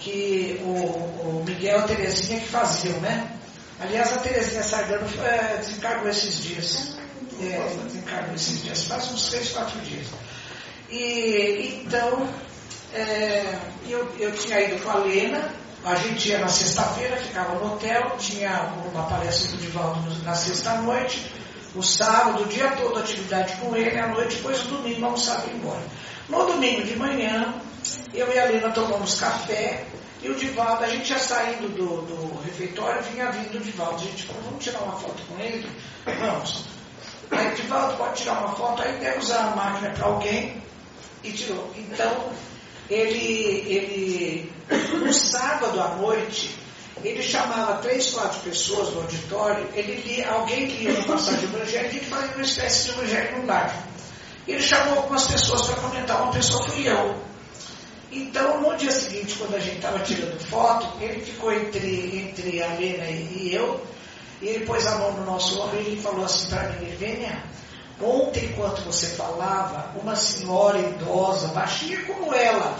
[0.00, 3.30] que o, o Miguel Terezinha que faziam, né?
[3.80, 6.96] Aliás, a Terezinha Sardano é, desencargou esses dias.
[7.40, 10.06] É, esses dias, faz uns três, quatro dias.
[10.88, 12.28] E então
[12.92, 15.52] é, eu, eu tinha ido com a Lena
[15.84, 21.30] a gente ia na sexta-feira, ficava no hotel, tinha uma palestra do Divaldo na sexta-noite,
[21.74, 25.54] o sábado, o dia todo atividade com ele, à noite, depois o domingo almoçava e
[25.54, 25.82] embora.
[26.30, 27.54] No domingo de manhã,
[28.14, 29.84] eu e a Lena tomamos café,
[30.24, 33.96] e o Divaldo, a gente ia saindo do, do refeitório, vinha vindo o Divaldo.
[33.96, 35.68] A gente falou, vamos tirar uma foto com ele?
[36.06, 36.64] Vamos.
[37.30, 40.62] Aí o Divaldo pode tirar uma foto, aí demos a máquina para alguém
[41.22, 41.70] e tirou.
[41.76, 42.32] Então,
[42.88, 44.52] ele, ele,
[44.98, 46.58] no sábado à noite,
[47.02, 51.56] ele chamava três, quatro pessoas no auditório, ele lia, alguém que ia na passagem do
[51.58, 53.86] Evangelho, ele fazia uma espécie de Evangelho no lar.
[54.48, 57.33] Ele chamou algumas pessoas para comentar, uma pessoa fui eu.
[58.14, 62.68] Então, no dia seguinte, quando a gente estava tirando foto, ele ficou entre, entre a
[62.74, 63.84] Lena e eu,
[64.40, 67.42] e ele pôs a mão no nosso ombro e ele falou assim para mim, Vênia,
[68.02, 72.76] Ontem, enquanto você falava, uma senhora idosa, baixinha como ela,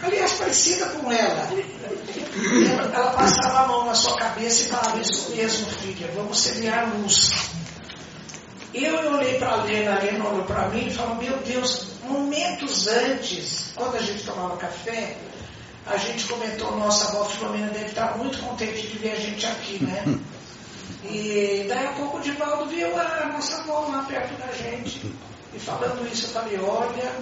[0.00, 1.48] aliás, parecida com ela,
[2.94, 7.57] ela passava a mão na sua cabeça e falava: Isso mesmo, filha, vamos semear luz.
[8.74, 12.86] Eu olhei para a Lena, a Lena olhou para mim e falou: Meu Deus, momentos
[12.86, 15.16] antes, quando a gente tomava café,
[15.86, 19.84] a gente comentou: Nossa avó Filomena deve estar muito contente de ver a gente aqui,
[19.84, 20.04] né?
[21.04, 25.00] E daí a pouco o Divaldo viu a nossa avó lá perto da gente.
[25.54, 27.14] E falando isso, eu falei, olha,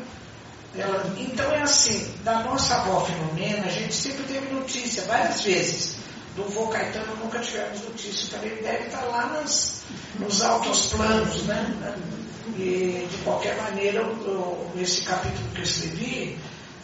[0.74, 5.96] ela, então é assim, da nossa avó Filomena, a gente sempre teve notícia, várias vezes.
[6.36, 8.26] Do vô Caetano nunca tivemos notícia.
[8.26, 9.82] Então ele deve estar lá nas,
[10.18, 11.96] nos altos planos, né?
[12.58, 14.02] E de qualquer maneira,
[14.78, 16.38] esse capítulo que eu escrevi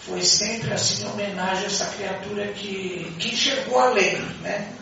[0.06, 4.72] foi sempre assim, em homenagem a essa criatura que, que enxergou além, né?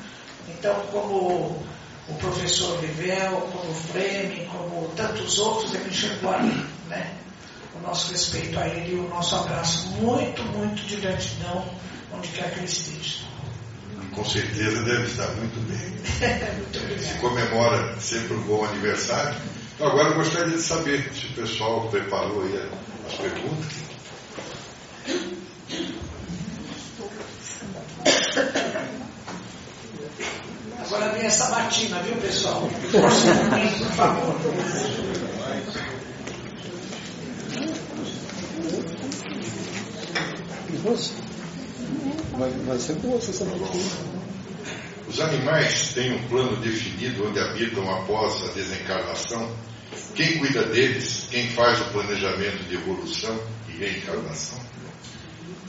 [0.49, 1.63] Então, como
[2.09, 7.15] o professor Vivel, como o Freme, como tantos outros, ele enxergou ali, né?
[7.75, 11.65] O nosso respeito a ele e o nosso abraço muito, muito de gratidão,
[12.13, 13.30] onde quer que ele esteja.
[14.15, 15.79] Com certeza deve estar muito bem.
[16.57, 19.37] muito Se comemora sempre um bom aniversário.
[19.75, 22.71] Então agora eu gostaria de saber se o pessoal preparou aí
[23.07, 23.91] as perguntas.
[30.79, 32.69] Agora vem essa matina, viu, pessoal?
[32.91, 33.27] Força
[33.79, 34.41] por favor.
[42.41, 43.91] Vai, vai ser boa essa matina.
[45.07, 49.55] Os animais têm um plano definido onde habitam após a desencarnação?
[50.15, 51.27] Quem cuida deles?
[51.31, 53.39] Quem faz o planejamento de evolução
[53.69, 54.59] e reencarnação?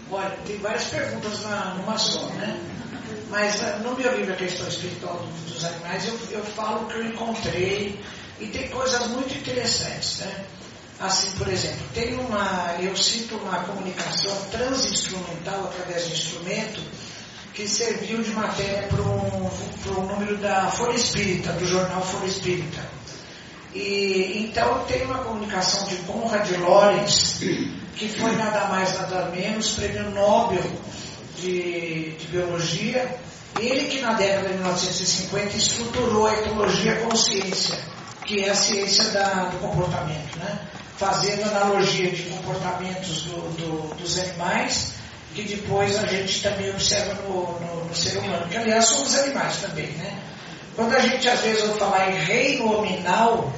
[0.09, 2.57] Olha, tem várias perguntas na, numa só, né?
[3.29, 7.05] Mas ah, no meu livro A Questão Espiritual dos Animais, eu, eu falo que eu
[7.05, 7.99] encontrei
[8.39, 10.45] e tem coisas muito interessantes, né?
[11.01, 16.79] Assim, por exemplo, tem uma, eu cito uma comunicação transinstrumental através de instrumento
[17.55, 22.87] que serviu de matéria para um, número da Folha Espírita, do jornal Folha Espírita.
[23.73, 27.39] E, então tem uma comunicação de Conrad Lorenz,
[27.95, 30.71] que foi nada mais nada menos prêmio Nobel
[31.37, 33.17] de, de Biologia,
[33.59, 37.77] ele que na década de 1950 estruturou a etologia consciência,
[38.23, 40.70] que é a ciência da, do comportamento, né?
[41.01, 44.93] Fazendo analogia de comportamentos do, do, dos animais,
[45.33, 49.57] que depois a gente também observa no, no, no, ser humano, que aliás somos animais
[49.57, 49.87] também.
[49.87, 50.15] Né?
[50.75, 53.51] Quando a gente às vezes ouve falar em reino nominal,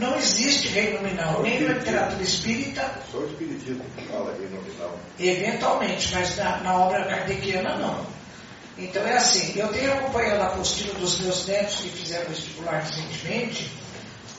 [0.00, 2.90] não existe reino nominal, nem na literatura espírita.
[3.12, 4.98] Só o espiritismo que fala reino nominal.
[5.20, 8.06] Eventualmente, mas na, na obra kardeciana não.
[8.78, 13.70] Então é assim, eu tenho acompanhado a apostila dos meus netos que fizeram vestibular recentemente,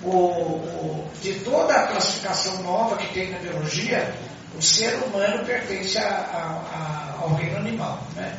[0.04, 4.14] o, o, de toda a classificação nova que tem na biologia,
[4.58, 8.02] o ser humano pertence a, a, a, ao reino animal.
[8.16, 8.38] Né?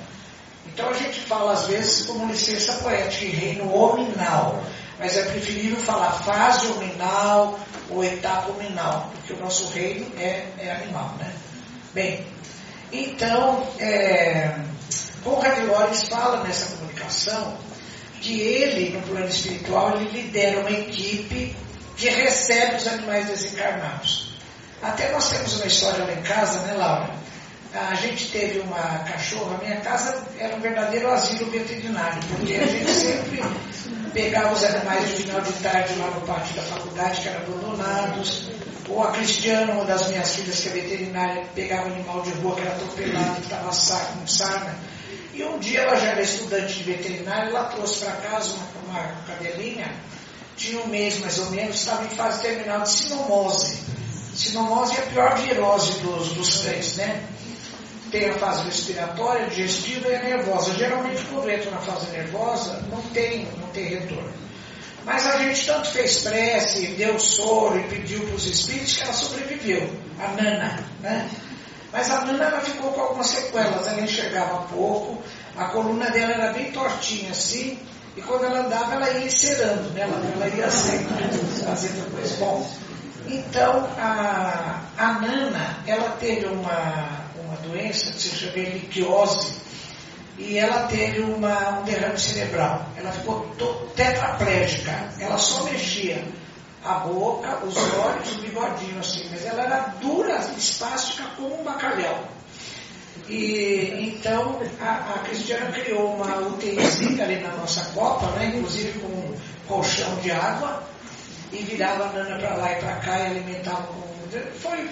[0.66, 4.62] Então a gente fala às vezes como licença poética reino hominal,
[4.98, 7.58] mas é preferível falar fase hominal
[7.90, 11.14] ou etapa hominal, porque o nosso reino é, é animal.
[11.18, 11.32] Né?
[11.92, 12.26] Bem,
[12.92, 14.54] então, é,
[15.22, 17.56] Conrad Lorenz fala nessa comunicação
[18.20, 21.56] que ele, no plano espiritual, ele lidera uma equipe
[21.96, 24.30] que recebe os animais desencarnados.
[24.82, 27.10] Até nós temos uma história lá em casa, né, Laura?
[27.72, 32.66] A gente teve uma cachorra, a minha casa era um verdadeiro asilo veterinário, porque a
[32.66, 33.42] gente sempre
[34.12, 38.50] pegava os animais de final de tarde lá no pátio da faculdade, que eram abandonados,
[38.88, 42.56] ou a Cristiana, uma das minhas filhas, que é veterinária, pegava um animal de rua
[42.56, 44.74] que era atropelado, que estava com sarna,
[45.40, 49.14] e um dia ela já era estudante de veterinária, ela trouxe para casa uma, uma
[49.26, 49.90] cadelinha,
[50.54, 53.78] tinha um mês mais ou menos, estava em fase terminal de sinomose.
[54.34, 57.24] Sinomose é a pior virose dos, dos cães, né?
[58.10, 60.74] Tem a fase respiratória, digestiva e a nervosa.
[60.74, 64.32] Geralmente quando entra na fase nervosa, não tem, não tem retorno.
[65.06, 69.12] Mas a gente tanto fez prece, deu soro e pediu para os espíritos que ela
[69.14, 71.30] sobreviveu, a Nana, né?
[71.92, 75.22] Mas a Nana ela ficou com algumas sequelas, ela enxergava pouco,
[75.56, 77.78] a coluna dela era bem tortinha assim,
[78.16, 80.02] e quando ela andava ela ia encerando, né?
[80.02, 81.14] ela, ela ia sempre
[81.64, 82.36] fazendo coisa.
[82.36, 82.70] Bom,
[83.26, 87.08] então a, a Nana, ela teve uma,
[87.44, 89.60] uma doença que se chama liquiose,
[90.38, 92.86] e ela teve uma, um derrame cerebral.
[92.96, 93.46] Ela ficou
[93.94, 96.24] tetraplégica, ela só mexia
[96.84, 102.24] a boca, os olhos, o bigodinho assim, mas ela era dura, espástica como um bacalhau.
[103.28, 109.06] E então a, a Cristiana criou uma UTIzinha ali na nossa copa, né, inclusive com
[109.06, 109.36] um
[109.68, 110.82] colchão de água,
[111.52, 114.10] e virava a Nana para lá e para cá e alimentava com.
[114.60, 114.88] Foi,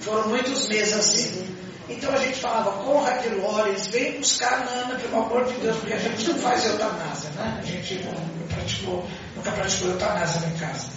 [0.00, 1.67] foram muitos meses assim.
[1.88, 5.94] Então a gente falava, Conrad Lorenz, vem buscar a Nana, pelo amor de Deus, porque
[5.94, 7.58] a gente não faz eutanásia, né?
[7.58, 10.90] A gente não praticou, nunca praticou eutanásia lá em casa.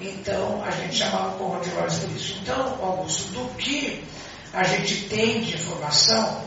[0.00, 2.36] Então a gente chamava o Conrad Lorenz por isso.
[2.42, 4.04] Então, Augusto, do que
[4.52, 6.44] a gente tem de informação,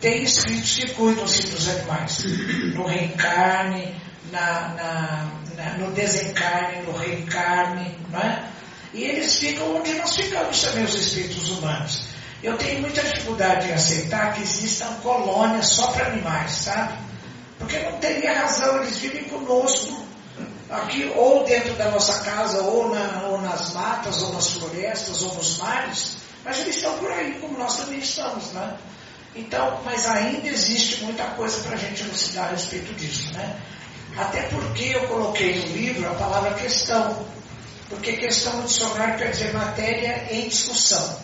[0.00, 2.24] tem espíritos que cuidam-se dos animais.
[2.74, 3.94] No reencarne,
[4.30, 8.48] na, na, na, no desencarne, no reencarne, não é?
[8.92, 12.02] E eles ficam onde nós ficamos também, os espíritos humanos.
[12.42, 16.94] Eu tenho muita dificuldade em aceitar que existam colônias só para animais, sabe?
[17.58, 20.02] Porque não teria razão, eles vivem conosco,
[20.70, 25.34] aqui ou dentro da nossa casa, ou, na, ou nas matas, ou nas florestas, ou
[25.34, 28.78] nos mares, mas eles estão por aí, como nós também estamos, né?
[29.34, 33.60] Então, mas ainda existe muita coisa para a gente elucidar a respeito disso, né?
[34.16, 37.24] Até porque eu coloquei no livro a palavra questão,
[37.88, 41.20] porque questão no dicionário quer dizer matéria em discussão.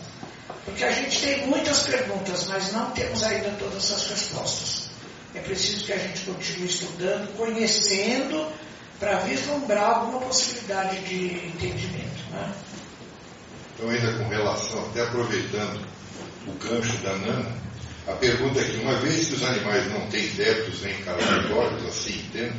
[0.66, 4.90] Porque a gente tem muitas perguntas, mas não temos ainda todas as respostas.
[5.34, 8.52] É preciso que a gente continue estudando, conhecendo,
[8.98, 12.30] para vislumbrar alguma possibilidade de entendimento.
[12.30, 12.52] Né?
[13.74, 15.86] Então, ainda com relação, até aproveitando
[16.46, 17.56] o gancho da Nana,
[18.08, 22.56] a pergunta é que, uma vez que os animais não têm débitos encarnatórios, assim entendo,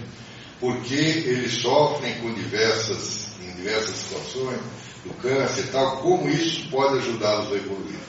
[0.60, 4.60] por que eles sofrem com diversas, em diversas situações,
[5.08, 8.00] do câncer e tal, como isso pode ajudá-los a evoluir?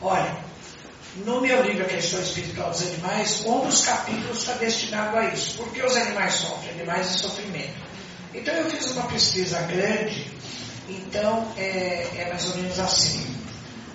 [0.00, 0.36] Olha,
[1.16, 5.56] no meu livro A Questão Espiritual dos Animais, um dos capítulos está destinado a isso.
[5.56, 6.72] Por que os animais sofrem?
[6.72, 7.84] Animais de sofrimento.
[8.34, 10.26] Então eu fiz uma pesquisa grande,
[10.88, 13.24] então é, é mais ou menos assim.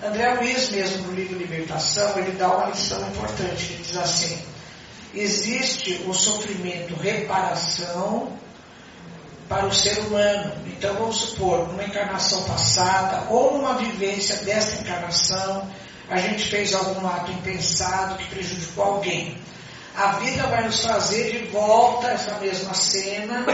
[0.02, 3.72] André Luiz, mesmo no livro Libertação, ele dá uma lição importante.
[3.72, 4.38] Ele diz assim:
[5.14, 8.32] existe o sofrimento reparação
[9.50, 10.52] para o ser humano.
[10.64, 15.68] Então vamos supor, numa encarnação passada ou numa vivência desta encarnação,
[16.08, 19.36] a gente fez algum ato impensado que prejudicou alguém.
[19.96, 23.44] A vida vai nos fazer de volta essa mesma cena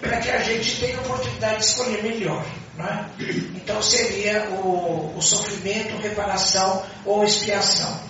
[0.00, 2.46] para que a gente tenha a oportunidade de escolher melhor.
[2.78, 3.04] É?
[3.56, 8.00] Então seria o, o sofrimento, reparação ou expiação.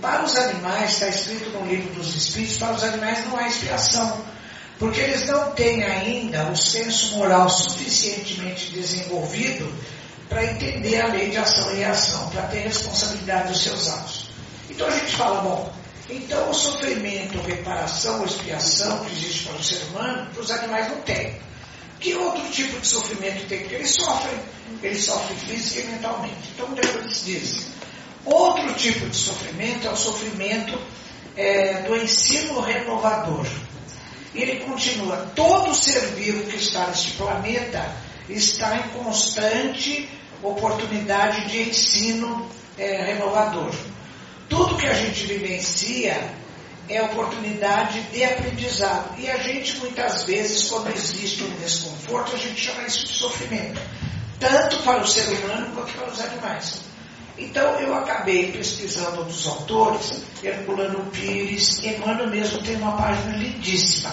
[0.00, 4.20] Para os animais, está escrito no livro dos Espíritos, para os animais não há expiação,
[4.82, 9.72] porque eles não têm ainda o senso moral suficientemente desenvolvido
[10.28, 14.30] para entender a lei de ação e reação, para ter responsabilidade dos seus atos.
[14.68, 15.72] Então a gente fala, bom,
[16.10, 20.88] então o sofrimento, reparação ou expiação que existe para o ser humano, para os animais
[20.88, 21.36] não tem.
[22.00, 23.60] Que outro tipo de sofrimento tem?
[23.60, 24.40] Porque eles sofrem,
[24.82, 26.50] eles sofrem física e mentalmente.
[26.56, 27.68] Então Deus diz,
[28.24, 30.76] outro tipo de sofrimento é o sofrimento
[31.36, 33.46] é, do ensino renovador.
[34.34, 37.94] Ele continua, todo ser vivo que está neste planeta
[38.28, 40.08] está em constante
[40.42, 42.48] oportunidade de ensino
[42.78, 43.72] é, renovador.
[44.48, 46.34] Tudo que a gente vivencia
[46.88, 49.18] é oportunidade de aprendizado.
[49.18, 53.80] E a gente, muitas vezes, quando existe um desconforto, a gente chama isso de sofrimento.
[54.40, 56.91] Tanto para o ser humano quanto para os animais.
[57.38, 64.10] Então, eu acabei pesquisando dos autores, Herculano Pires, Emmanuel mesmo tem uma página lindíssima,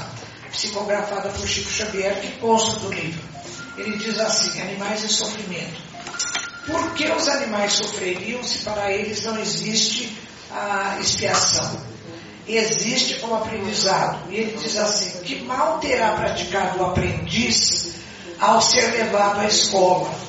[0.52, 3.22] psicografada por Chico Xavier, que consta do livro.
[3.78, 5.82] Ele diz assim: Animais em sofrimento.
[6.66, 10.18] Por que os animais sofreriam se para eles não existe
[10.52, 11.82] a expiação?
[12.48, 14.32] Existe como aprendizado.
[14.32, 17.96] E ele diz assim: que mal terá praticado o aprendiz
[18.40, 20.29] ao ser levado à escola?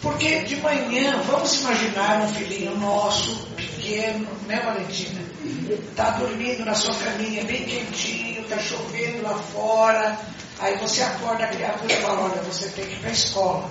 [0.00, 5.20] Porque de manhã, vamos imaginar um filhinho nosso, pequeno, né, Valentina?
[5.68, 10.18] Está dormindo na sua caminha bem quentinho, está chovendo lá fora.
[10.60, 13.70] Aí você acorda a criatura e fala: Olha, você tem que ir para a escola.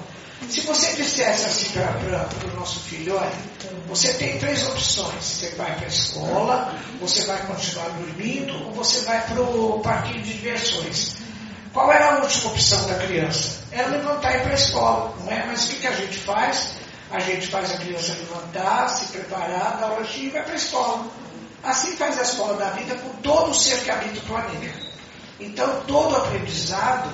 [0.50, 3.32] Se você dissesse assim para o nosso filho, olha,
[3.88, 5.24] você tem três opções.
[5.24, 10.22] Você vai para a escola, você vai continuar dormindo ou você vai para o parquinho
[10.22, 11.27] de diversões.
[11.78, 13.60] Qual era a última opção da criança?
[13.72, 15.46] Era levantar e ir para a escola, não é?
[15.46, 16.72] Mas o que, que a gente faz?
[17.12, 21.06] A gente faz a criança levantar, se preparar, dar lanchinho e vai para a escola.
[21.64, 24.80] Assim faz a escola da vida com todo o ser que habita o planeta.
[25.40, 27.12] Então, todo aprendizado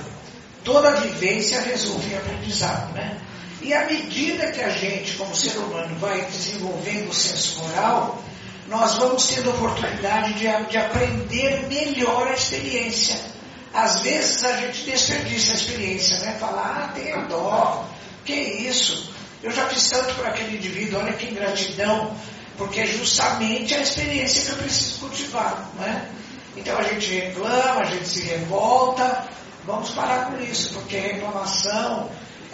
[0.64, 3.20] toda vivência resulta em aprendizado, né?
[3.62, 8.24] E à medida que a gente, como ser humano, vai desenvolvendo o senso moral,
[8.70, 13.34] nós vamos tendo oportunidade de, de aprender melhor a experiência.
[13.74, 16.38] Às vezes a gente desperdiça a experiência, né?
[16.40, 17.86] Falar, ah, tenha dó,
[18.24, 19.12] que isso?
[19.42, 22.16] Eu já fiz tanto para aquele indivíduo, olha que ingratidão,
[22.58, 26.10] porque é justamente a experiência que eu preciso cultivar, né?
[26.56, 29.28] Então a gente reclama, a gente se revolta,
[29.66, 32.10] Vamos parar com isso, porque reclamação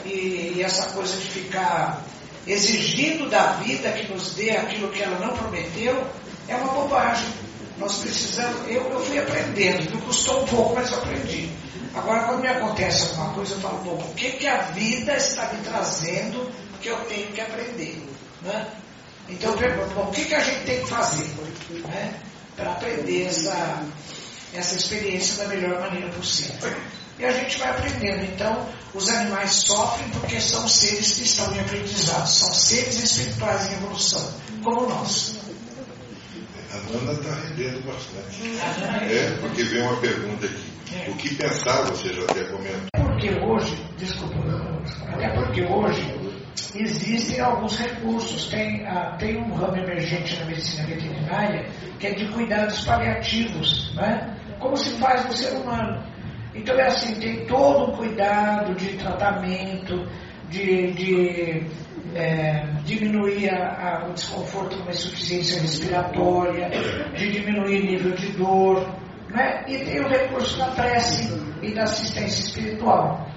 [0.05, 2.03] e, e essa coisa de ficar
[2.45, 6.05] exigindo da vida que nos dê aquilo que ela não prometeu
[6.47, 7.27] é uma bobagem.
[7.79, 11.49] Nós precisamos, eu, eu fui aprendendo, me custou um pouco, mas eu aprendi.
[11.95, 15.51] Agora, quando me acontece alguma coisa, eu falo, bom, o que, que a vida está
[15.53, 16.51] me trazendo
[16.81, 18.05] que eu tenho que aprender?
[18.41, 18.67] Né?
[19.29, 21.25] Então eu pergunto, bom, o que, que a gente tem que fazer
[21.87, 22.13] né,
[22.55, 23.83] para aprender essa,
[24.53, 26.69] essa experiência da melhor maneira possível?
[27.19, 28.23] e a gente vai aprendendo.
[28.23, 33.73] Então, os animais sofrem porque são seres que estão em aprendizado, são seres espirituais em
[33.73, 34.33] evolução,
[34.63, 35.38] como nós.
[36.91, 38.57] Nana está rendendo bastante.
[39.11, 40.79] É, porque vem uma pergunta aqui.
[40.95, 41.09] É.
[41.09, 42.89] O que pensar, você já até comentou?
[42.95, 44.35] Porque hoje, desculpa,
[45.13, 46.03] até porque hoje
[46.75, 48.47] existem alguns recursos.
[48.47, 51.69] Tem, ah, tem um ramo emergente na medicina veterinária
[51.99, 54.35] que é de cuidados paliativos, né?
[54.59, 56.03] como se faz no ser humano.
[56.53, 60.07] Então é assim, tem todo um cuidado de tratamento,
[60.49, 61.67] de, de
[62.15, 66.69] é, diminuir a, a, o desconforto uma insuficiência respiratória,
[67.15, 68.87] de diminuir o nível de dor,
[69.29, 69.63] né?
[69.67, 71.31] e tem o recurso da prece
[71.61, 73.27] e da assistência espiritual.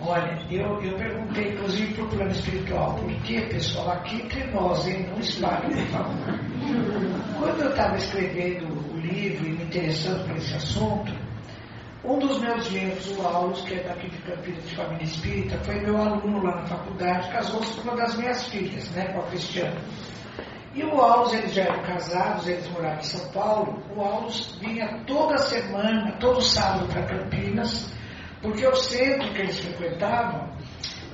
[0.00, 4.86] Olha, eu, eu perguntei, inclusive, para o plano espiritual, por que, pessoal, aqui entre nós,
[4.86, 6.14] hein, não espalhe, por favor.
[7.38, 11.12] Quando eu estava escrevendo o livro e me interessando por esse assunto,
[12.04, 15.80] um dos meus genros, o Aulos, que é daqui de Campinas de Família Espírita, foi
[15.80, 19.80] meu aluno lá na faculdade, casou-se com uma das minhas filhas, né, com a Cristiana.
[20.76, 23.82] E o Aulos, eles já eram casados, eles moravam em São Paulo.
[23.96, 27.90] O Aulos vinha toda semana, todo sábado para Campinas,
[28.42, 30.50] porque o centro que eles frequentavam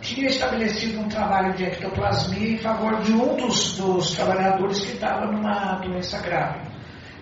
[0.00, 5.26] tinha estabelecido um trabalho de ectoplasmia em favor de um dos, dos trabalhadores que estava
[5.26, 6.72] numa doença grave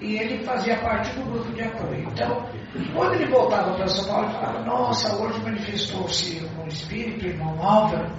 [0.00, 2.08] e ele fazia parte do grupo de apoio.
[2.08, 2.48] Então,
[2.94, 8.10] quando ele voltava para São Paulo, ele falava, nossa, hoje manifestou-se um espírito, irmão Álvaro,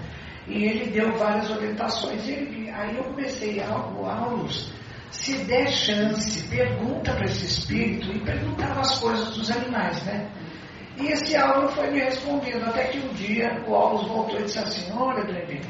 [0.47, 2.27] e ele deu várias orientações.
[2.27, 4.71] Ele, aí eu comecei a aulas.
[5.11, 10.31] Se der chance, pergunta para esse espírito, e perguntava as coisas dos animais, né?
[10.97, 14.59] E esse Álvaro foi me respondendo, até que um dia o Álvaro voltou e disse
[14.59, 15.65] assim, olha, Drebina,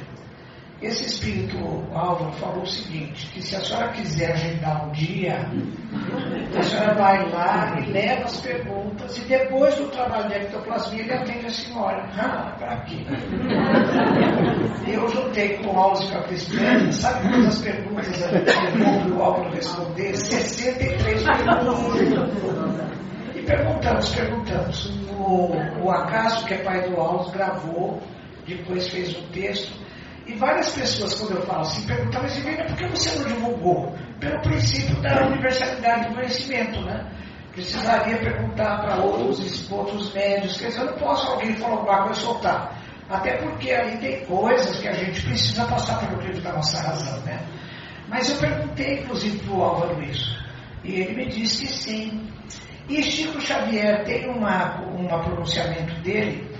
[0.82, 1.58] esse espírito
[1.94, 5.48] Álvaro falou o seguinte, que se a senhora quiser agendar um dia,
[6.58, 11.14] a senhora vai lá e leva as perguntas e depois do trabalho de ectoplasmia ele
[11.14, 12.10] atende a senhora.
[12.18, 12.98] Ah, para quê?
[14.88, 18.08] Eu juntei com o Álvaro e com a Cristiane, sabe quantas perguntas
[19.16, 20.16] o Álvaro responder?
[20.16, 22.52] 63 perguntas.
[23.36, 25.02] E perguntamos, perguntamos.
[25.12, 25.52] O,
[25.84, 28.02] o Acaso, que é pai do Álvaro, gravou,
[28.48, 29.72] depois fez um texto
[30.32, 33.96] e várias pessoas, quando eu falo assim, perguntam, mas Ivênia, por que você não divulgou?
[34.20, 37.12] Pelo princípio da universalidade do conhecimento, né?
[37.52, 42.20] Precisaria perguntar para outros, outros médios, quer dizer, eu não posso alguém falar alguma coisa
[42.20, 42.82] e soltar.
[43.10, 47.20] Até porque ali tem coisas que a gente precisa passar pelo crivo da nossa razão,
[47.26, 47.46] né?
[48.08, 50.38] Mas eu perguntei, inclusive, para o Álvaro isso.
[50.84, 52.32] E ele me disse que sim.
[52.88, 56.51] E Chico Xavier tem uma, um pronunciamento dele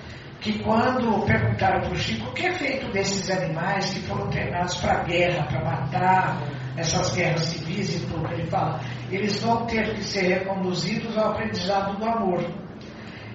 [0.42, 4.76] que quando perguntaram para o Chico o que é feito desses animais que foram treinados
[4.82, 6.42] para guerra, para matar,
[6.76, 8.82] essas guerras civis e tudo, ele fala,
[9.12, 12.44] eles vão ter que ser reconduzidos ao aprendizado do amor.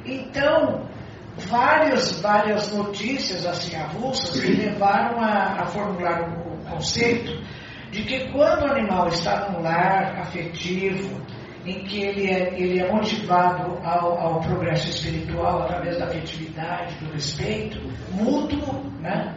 [0.05, 0.89] Então,
[1.37, 7.41] várias, várias notícias assim avulsas que levaram a, a formular o conceito
[7.93, 11.21] de que quando o animal está num lar afetivo,
[11.67, 17.13] em que ele é, ele é motivado ao, ao progresso espiritual através da afetividade, do
[17.13, 17.81] respeito
[18.13, 19.35] mútuo, né?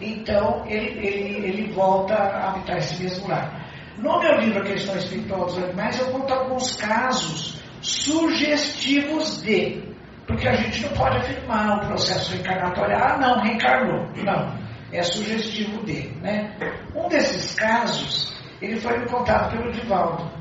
[0.00, 3.66] então ele, ele, ele volta a habitar esse mesmo lar.
[3.98, 9.82] No meu livro A Questão Espiritual dos Animais, eu conto alguns casos sugestivos de,
[10.26, 14.06] porque a gente não pode afirmar o processo reencarnatório, ah, não, reencarnou.
[14.22, 14.52] Não,
[14.92, 16.08] é sugestivo de.
[16.20, 16.54] Né?
[16.94, 20.35] Um desses casos, ele foi me contado pelo Divaldo.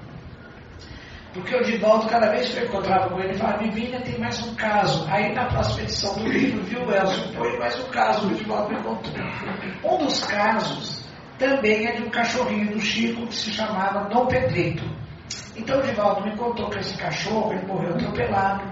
[1.35, 4.55] Porque o Divaldo, cada vez que eu encontrava com ele, falava, Vivinha, tem mais um
[4.55, 5.05] caso.
[5.11, 8.81] Aí na próxima edição do livro, viu, Elson, foi mais um caso, o Divaldo me
[8.81, 9.13] contou.
[9.83, 11.05] Um dos casos
[11.37, 14.85] também é de um cachorrinho do Chico que se chamava Dom Pedrito.
[15.57, 18.63] Então o Divaldo me contou que esse cachorro, ele morreu atropelado.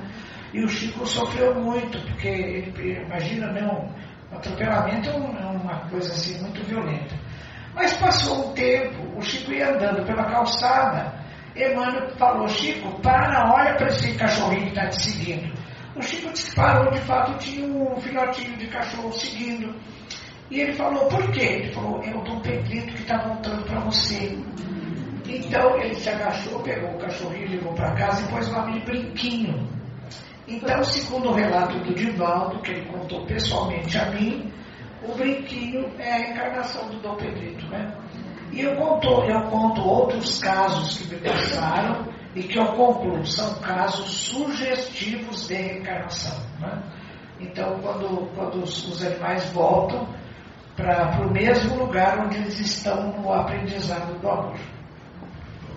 [0.53, 3.94] E o Chico sofreu muito, porque ele, imagina, não,
[4.31, 7.14] um atropelamento é, é uma coisa assim muito violenta.
[7.76, 11.23] Mas passou um tempo, o Chico ia andando pela calçada
[11.55, 15.53] Emmanuel falou, Chico, para, olha para esse cachorrinho que está te seguindo.
[15.95, 19.75] O Chico disse que parou, de fato, tinha um filhotinho de cachorro seguindo.
[20.49, 21.41] E ele falou, por quê?
[21.41, 24.38] Ele falou, é o Dom Pedrito que está voltando para você.
[25.27, 28.85] Então ele se agachou, pegou o cachorrinho, levou para casa e pôs o nome de
[28.85, 29.69] Brinquinho.
[30.47, 34.51] Então, segundo o relato do Divaldo, que ele contou pessoalmente a mim,
[35.01, 37.95] o Brinquinho é a encarnação do Dom Pedrito, né?
[38.53, 42.05] E eu conto, eu conto outros casos que me passaram
[42.35, 46.39] e que eu concluo, são casos sugestivos de reencarnação.
[46.59, 46.84] Né?
[47.39, 50.07] Então, quando, quando os, os animais voltam
[50.75, 54.59] para o mesmo lugar onde eles estão no aprendizado do amor.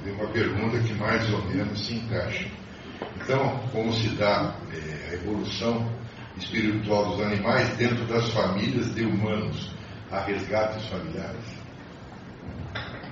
[0.05, 2.47] Tem uma pergunta que mais ou menos se encaixa.
[3.17, 5.91] Então, como se dá é, a evolução
[6.37, 9.75] espiritual dos animais dentro das famílias de humanos
[10.11, 11.56] a resgates familiares?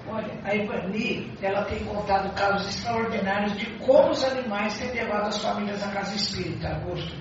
[0.06, 5.38] Olha, a Ivani, ela tem contado casos extraordinários de como os animais têm levado as
[5.38, 7.16] famílias à casa espírita, Augusto.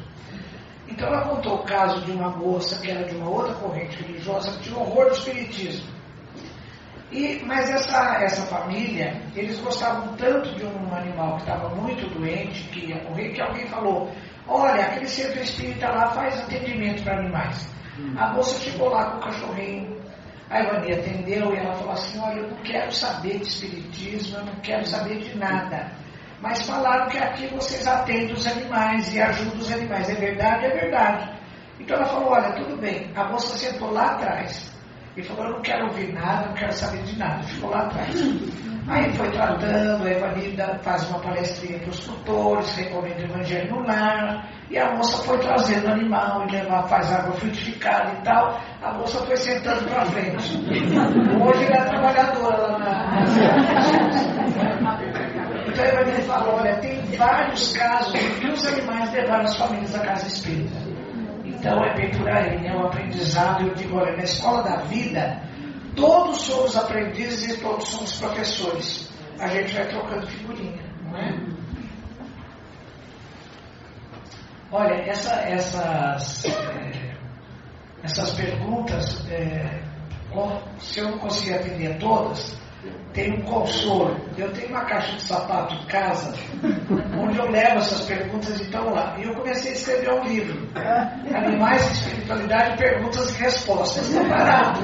[0.88, 4.52] Então ela contou o caso de uma moça que era de uma outra corrente religiosa
[4.52, 5.94] que tinha horror do espiritismo.
[7.12, 12.64] E, mas essa, essa família, eles gostavam tanto de um animal que estava muito doente,
[12.70, 14.12] que ia morrer, que alguém falou,
[14.48, 17.70] olha, aquele centro espírita lá faz atendimento para animais.
[18.18, 20.03] A moça chegou lá com o cachorrinho,
[20.50, 24.46] a Ivani atendeu e ela falou assim, olha, eu não quero saber de espiritismo, eu
[24.46, 25.92] não quero saber de nada.
[26.42, 30.10] Mas falaram que aqui vocês atendem os animais e ajudam os animais.
[30.10, 30.66] É verdade?
[30.66, 31.30] É verdade.
[31.80, 33.10] Então ela falou, olha, tudo bem.
[33.16, 34.74] A moça sentou lá atrás
[35.16, 37.44] e falou, eu não quero ouvir nada, não quero saber de nada.
[37.44, 38.16] Ficou lá atrás.
[38.88, 43.88] Aí foi tratando, a Evanida faz uma palestrinha para os tutores, recomenda o evangelho no
[43.88, 48.60] lar, e a moça foi trazendo animal e levar, faz água frutificada e tal.
[48.82, 50.58] A moça foi sentando para frente.
[51.42, 53.24] Hoje ela é trabalhadora lá na.
[55.66, 59.96] Então a Evanida falou, olha, tem vários casos em que os animais levaram as famílias
[59.96, 60.83] à casa espírita.
[61.64, 62.76] Então é bem por aí, né?
[62.76, 65.42] O aprendizado, eu digo, olha, na escola da vida,
[65.96, 69.10] todos somos aprendizes e todos somos professores.
[69.40, 71.40] A gente vai trocando figurinha, não é?
[74.74, 77.16] Olha, essa, essas, é,
[78.04, 79.82] essas perguntas, é,
[80.82, 82.58] se eu não conseguir atender todas,
[83.14, 84.16] tem um consolo.
[84.38, 86.34] Eu tenho uma caixa de sapato em casa,
[87.18, 89.16] onde eu levo essas perguntas e estão lá.
[89.20, 90.68] E eu comecei a escrever um livro.
[91.34, 94.10] Animais, Espiritualidade, Perguntas e Respostas.
[94.10, 94.80] Está parado.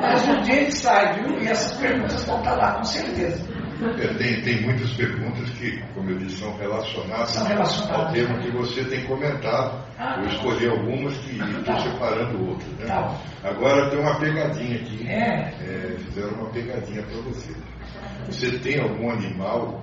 [0.00, 1.38] Mas um dia ele sai, viu?
[1.40, 3.61] E essas perguntas vão estar lá, com certeza.
[3.98, 8.06] É, tem, tem muitas perguntas que, como eu disse, são relacionadas, são relacionadas.
[8.06, 9.82] ao tema que você tem comentado.
[9.98, 11.80] Ah, eu escolhi algumas que estou tá.
[11.80, 12.72] separando outras.
[12.78, 12.86] Né?
[12.86, 13.16] Tá.
[13.44, 15.08] Agora tem uma pegadinha aqui.
[15.08, 15.52] É.
[15.60, 17.54] É, fizeram uma pegadinha para você.
[18.26, 19.82] Você tem algum animal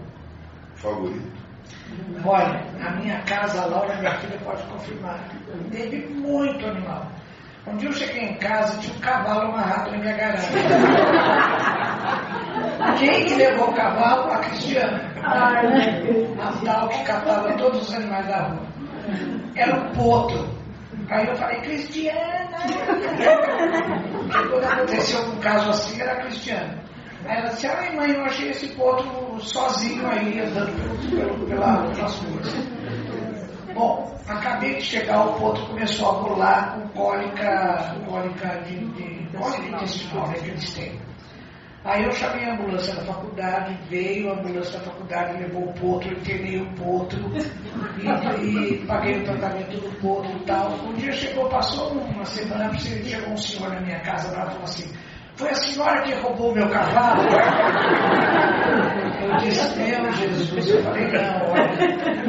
[0.75, 1.39] favorito?
[2.23, 5.19] Olha, a minha casa, a Laura, minha filha, pode confirmar.
[5.71, 7.11] Teve muito animal.
[7.67, 10.49] Um dia eu cheguei em casa e tinha um cavalo amarrado na minha garagem.
[12.97, 14.31] Quem que levou o cavalo?
[14.31, 15.11] A Cristiana.
[15.21, 18.67] A tal que catava todos os animais da rua.
[19.55, 20.47] Era um potro.
[21.09, 22.57] Aí eu falei, Cristiana!
[24.49, 26.79] Quando aconteceu um caso assim, era a Cristiana.
[27.25, 32.15] Aí ela disse, ai mãe, eu achei esse potro sozinho aí, andando pelo, pela, pelas
[32.19, 32.53] ruas.
[33.73, 39.67] Bom, acabei de chegar, o potro começou a bolar com cólica, cólica de, de cólica
[39.67, 41.08] intestinal né, que eles têm.
[41.85, 46.11] Aí eu chamei a ambulância da faculdade, veio a ambulância da faculdade, levou o potro,
[46.11, 47.19] internei o potro
[47.97, 50.71] e, e, paguei o tratamento do potro e tal.
[50.85, 54.63] Um dia chegou, passou uma semana, chegou um senhor na minha casa lá e falou
[54.63, 54.93] assim,
[55.37, 57.23] foi a senhora que roubou meu cavalo?
[59.21, 61.69] Eu disse, meu Jesus, eu falei, não, olha,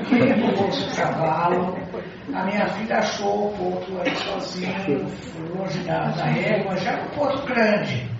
[0.08, 1.76] quem roubou seu cavalo?
[2.32, 5.06] A minha filha achou o potro ali sozinho,
[5.56, 8.19] longe da, da régua, já era um potro grande.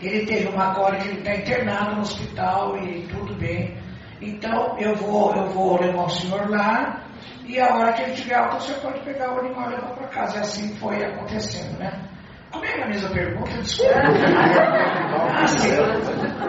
[0.00, 3.76] Ele teve uma cólica, ele está internado no hospital e tudo bem.
[4.20, 7.02] Então eu vou, eu vou levar o senhor lá
[7.44, 10.08] e a hora que ele tiver alta você pode pegar o animal e levar para
[10.08, 10.38] casa.
[10.38, 11.92] E assim foi acontecendo, né?
[12.50, 13.50] Como é a mesma pergunta?
[13.62, 13.92] Desculpa.
[15.32, 15.68] ah, sim.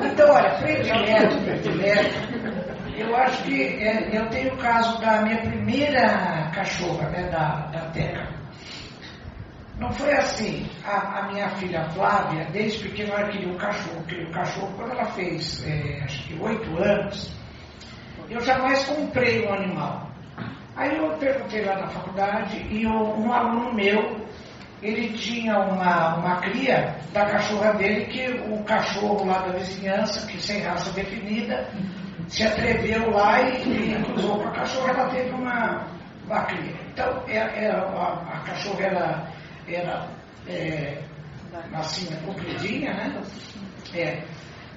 [0.03, 2.57] Então, olha, predileto, predileto.
[2.97, 7.81] Eu acho que é, eu tenho o caso da minha primeira cachorra, né, da, da
[7.91, 8.27] Teca.
[9.79, 10.67] Não foi assim.
[10.83, 14.03] A, a, minha filha Flávia, desde pequena, ela queria um cachorro.
[14.07, 14.73] Queria um cachorro.
[14.75, 17.31] Quando ela fez, é, acho que oito anos,
[18.29, 20.07] eu jamais comprei um animal.
[20.75, 24.27] Aí eu perguntei lá na faculdade e um aluno meu
[24.81, 30.39] ele tinha uma, uma cria da cachorra dele, que o cachorro lá da vizinhança, que
[30.39, 31.67] sem raça definida,
[32.27, 35.87] se atreveu lá e, e cruzou com a cachorra, ela teve uma,
[36.25, 36.75] uma cria.
[36.93, 39.27] Então, é, é, a, a cachorra era,
[39.76, 40.07] era
[40.48, 41.02] é,
[41.73, 43.22] assim, compridinha, né?
[43.94, 44.23] É.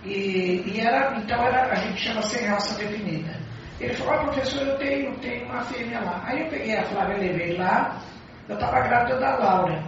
[0.05, 3.39] E, e, era, então era, a gente chama sem raça definida.
[3.79, 6.23] Ele falou, ah, professor, eu tenho, tenho uma fêmea lá.
[6.27, 8.01] Aí eu peguei a Flávia, levei lá,
[8.49, 9.83] eu estava grávida da Laura.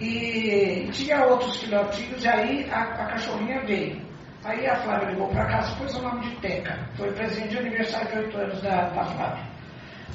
[0.00, 4.00] E tinha outros filhotinhos, e aí a, a cachorrinha veio.
[4.44, 6.78] Aí a Flávia ligou para casa, pôs o nome de Teca.
[6.96, 9.44] Foi presente de aniversário de 8 anos da, da Flávia.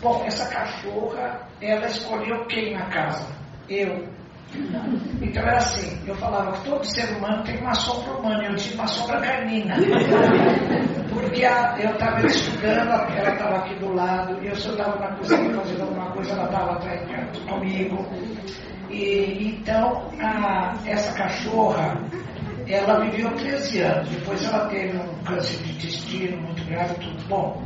[0.01, 3.42] Bom, essa cachorra, ela escolheu quem na casa?
[3.69, 4.13] Eu.
[5.21, 8.75] Então era assim, eu falava que todo ser humano tem uma sombra humana, eu tinha
[8.75, 9.75] uma sombra canina.
[11.09, 15.15] Porque a, eu estava estudando, ela estava aqui do lado, e eu eu estava na
[15.15, 18.05] cozinha fazendo alguma coisa, ela estava atrás comigo.
[18.91, 21.97] E, então, a, essa cachorra,
[22.67, 27.63] ela viveu 13 anos, depois ela teve um câncer de intestino muito grave, tudo bom.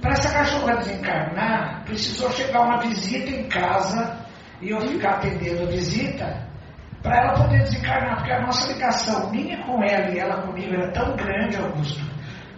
[0.00, 4.27] Para essa cachorra desencarnar, precisou chegar uma visita em casa
[4.60, 6.48] e eu ficar atendendo a visita
[7.02, 10.90] para ela poder desencarnar, porque a nossa ligação, minha com ela e ela comigo, era
[10.90, 12.04] tão grande, Augusto,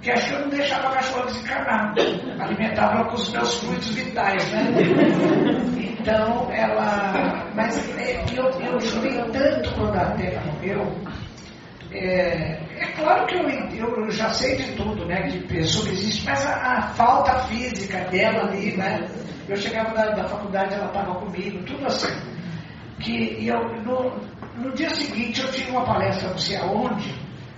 [0.00, 1.94] que acho que eu não deixava a cachorra desencarnar,
[2.40, 4.64] alimentava ela com os meus fluidos vitais, né?
[6.00, 7.44] Então, ela.
[7.54, 10.96] Mas é, eu, eu chorei tanto quando a Terra morreu.
[11.92, 15.20] É, é, claro que eu, eu já sei de tudo, né?
[15.28, 19.06] Que subsiste, mas a, a falta física dela ali, né?
[19.50, 22.06] Eu chegava da, da faculdade, ela estava comigo, tudo assim.
[23.00, 24.16] Que eu, no,
[24.56, 27.12] no dia seguinte eu tinha uma palestra não sei aonde,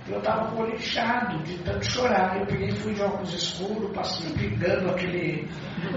[0.09, 2.35] eu estava com o olho inchado, de tanto chorar.
[2.39, 5.47] Eu peguei fui de óculos escuros, passei pingando aquele,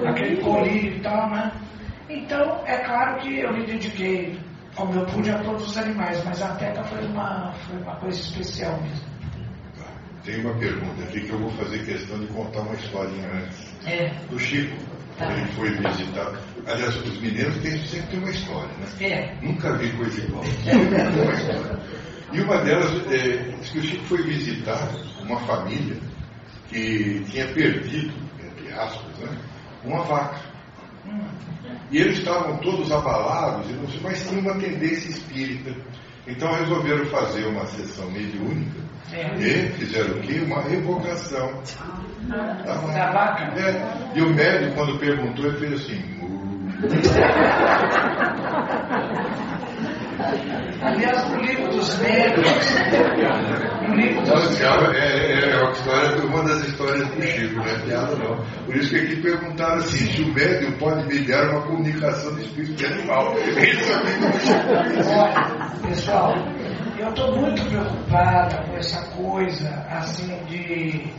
[0.07, 1.51] aquele colírio e tal, né?
[2.11, 4.39] Então, é claro que eu me dediquei,
[4.75, 8.21] como eu pude, a todos os animais, mas a teca foi uma, foi uma coisa
[8.21, 9.07] especial mesmo.
[10.27, 13.75] Tem uma pergunta aqui que eu vou fazer questão de contar uma historinha antes.
[13.87, 14.09] É.
[14.29, 14.96] Do Chico.
[15.19, 15.33] Tá.
[15.33, 16.33] Ele foi visitar.
[16.67, 18.87] Aliás, os mineiros têm, sempre uma história, né?
[19.01, 19.35] É.
[19.41, 20.45] Nunca vi coisa igual.
[20.67, 21.79] Uma história.
[22.33, 24.91] E uma delas é, diz que o Chico foi visitar
[25.23, 25.97] uma família
[26.69, 28.13] que tinha perdido,
[28.45, 29.39] entre aspas, né,
[29.85, 30.41] uma vaca.
[31.91, 33.67] E eles estavam todos abalados,
[34.03, 35.73] mas tinha uma tendência espírita.
[36.27, 38.81] Então resolveram fazer uma sessão mediúnica.
[39.13, 40.41] E fizeram o quê?
[40.45, 41.63] Uma revocação
[42.29, 43.45] da vaca.
[43.61, 44.19] É.
[44.19, 46.17] E o médico, quando perguntou, ele fez assim.
[50.83, 52.51] Aliás, no livro dos médicos,
[53.87, 57.79] no livro dos é, é, é, uma história, uma das histórias do Chico, não é
[57.81, 58.37] piada não.
[58.65, 62.75] Por isso que aqui perguntaram assim, se o médium pode mediar uma comunicação de espírito
[62.75, 63.35] de animal.
[63.39, 63.97] Isso é
[65.17, 66.35] Olha, pessoal,
[66.99, 71.13] eu estou muito preocupada com essa coisa, assim, de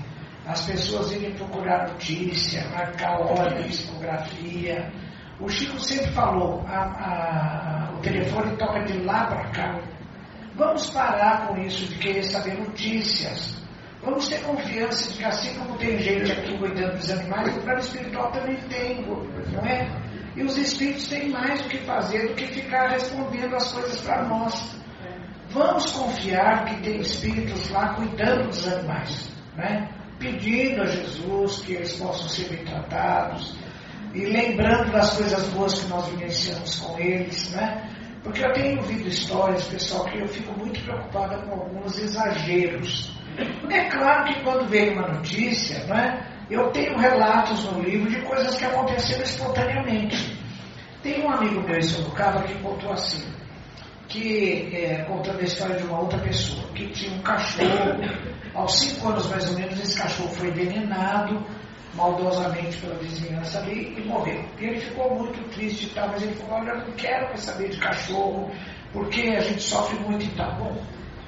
[0.46, 4.92] as pessoas irem procurar notícia, marcar hora de psicografia,
[5.40, 9.80] o Chico sempre falou, a, a, o telefone toca de lá para cá.
[10.56, 13.62] Vamos parar com isso de querer saber notícias.
[14.02, 17.80] Vamos ter confiança de que assim como tem gente aqui cuidando dos animais, o plano
[17.80, 19.88] espiritual também tem, não é?
[20.36, 24.24] E os espíritos têm mais o que fazer do que ficar respondendo as coisas para
[24.24, 24.76] nós.
[25.58, 29.90] Vamos confiar que tem espíritos lá cuidando dos animais, né?
[30.20, 33.58] pedindo a Jesus que eles possam ser bem tratados,
[34.14, 37.90] e lembrando das coisas boas que nós vivenciamos com eles, né?
[38.24, 43.16] Porque eu tenho ouvido histórias, pessoal, que eu fico muito preocupada com alguns exageros.
[43.70, 48.56] É claro que quando vem uma notícia, né, eu tenho relatos no livro de coisas
[48.58, 50.38] que aconteceram espontaneamente.
[51.04, 53.24] Tem um amigo meu em Sorocaba que contou assim,
[54.08, 58.00] que é, contando a história de uma outra pessoa, que tinha um cachorro,
[58.54, 61.44] aos cinco anos mais ou menos, esse cachorro foi envenenado,
[61.94, 64.44] maldosamente pela vizinhança ali e morreu.
[64.60, 67.42] E ele ficou muito triste e tal, mas ele falou, olha, eu não quero mais
[67.42, 68.52] saber de cachorro,
[68.94, 70.54] porque a gente sofre muito e tal.
[70.56, 70.78] Bom,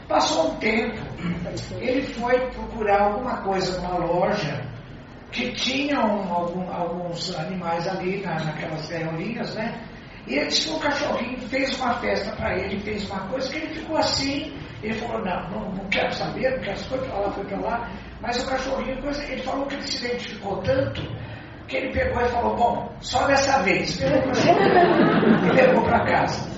[0.07, 1.01] passou um tempo,
[1.79, 4.63] ele foi procurar alguma coisa numa loja
[5.31, 9.79] que tinha um, algum, alguns animais ali na, naquelas gaiolinhas, né?
[10.29, 13.57] E ele disse que o cachorrinho fez uma festa para ele, fez uma coisa que
[13.57, 14.53] ele ficou assim.
[14.83, 17.59] Ele falou, não, não, não quero saber, não quero saber, foi para lá, foi para
[17.59, 17.89] lá.
[18.21, 21.01] Mas o cachorrinho, ele falou que ele se identificou tanto
[21.69, 23.99] que ele pegou e falou, bom, só dessa vez.
[24.01, 26.49] e levou para casa.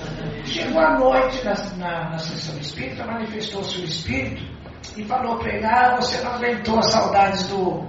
[0.45, 4.41] Chegou à noite na, na, na sessão espírita, manifestou-se o espírito
[4.97, 7.85] e falou para ele, ah, você não aguentou as saudades do,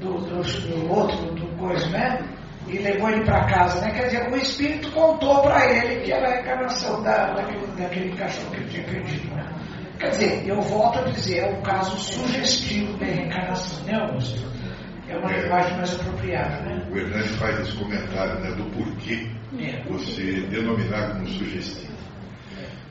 [0.00, 2.24] do, do, do outro, do coisa, né?
[2.68, 3.90] E levou ele para casa, né?
[3.92, 8.50] Quer dizer, o espírito contou para ele que era a encarnação da, daquele, daquele cachorro
[8.50, 9.46] que ele tinha perdido, né?
[9.98, 14.48] Quer dizer, eu volto a dizer, é um caso sugestivo da reencarnação, né, Augusto?
[15.08, 16.86] É uma linguagem mais apropriada, né?
[16.90, 19.26] O Hernani faz esse comentário né, do porquê
[19.58, 19.82] é.
[19.90, 21.92] você denominar como sugestivo.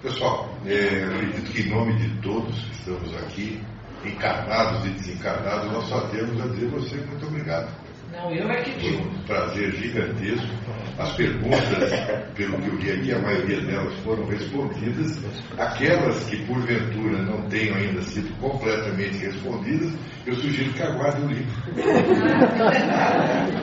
[0.01, 3.61] Pessoal, é, eu acredito que em nome de todos que estamos aqui,
[4.03, 7.86] encarnados e desencarnados, nós só temos a dizer a você muito obrigado.
[8.17, 9.03] Não, eu é que digo.
[9.03, 10.47] Um prazer gigantesco.
[10.97, 11.91] As perguntas,
[12.33, 15.23] pelo que eu vi aqui, a maioria delas foram respondidas.
[15.55, 19.93] Aquelas que porventura não tenham ainda sido completamente respondidas,
[20.25, 21.63] eu sugiro que aguardem o livro.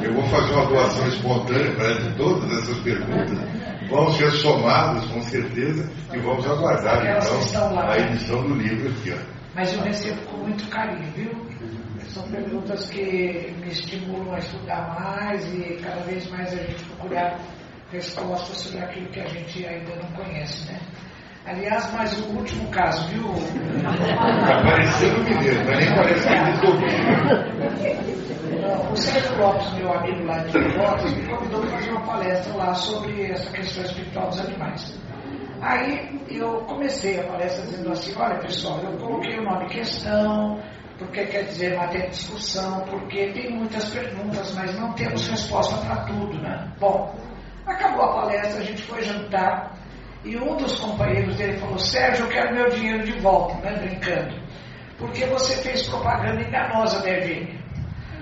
[0.00, 3.38] Eu vou fazer uma doação espontânea para todas essas perguntas.
[3.90, 9.12] Vão ser somadas com certeza e vamos aguardar então a edição do livro aqui.
[9.12, 9.34] Ó.
[9.54, 11.53] Mas eu recebo com muito carinho, viu?
[12.14, 17.40] São perguntas que me estimulam a estudar mais e cada vez mais a gente procurar
[17.90, 20.78] respostas sobre aquilo que a gente ainda não conhece, né?
[21.44, 23.24] Aliás, mas o último caso, viu?
[24.48, 26.52] Apareceu no Mineiro, mas nem parece que ele
[28.92, 32.74] O Sérgio Lopes, meu amigo lá de Pelotas, me convidou para fazer uma palestra lá
[32.74, 34.96] sobre essa questão espiritual dos animais.
[35.60, 40.62] Aí eu comecei a palestra dizendo assim, olha pessoal, eu coloquei o nome questão,
[40.98, 46.04] porque quer dizer matéria de discussão, porque tem muitas perguntas, mas não temos resposta para
[46.04, 46.72] tudo, né?
[46.78, 47.14] Bom,
[47.66, 49.76] acabou a palestra, a gente foi jantar
[50.24, 53.78] e um dos companheiros dele falou, Sérgio, eu quero meu dinheiro de volta, né?
[53.78, 54.42] Brincando.
[54.98, 57.62] Porque você fez propaganda enganosa da Evine.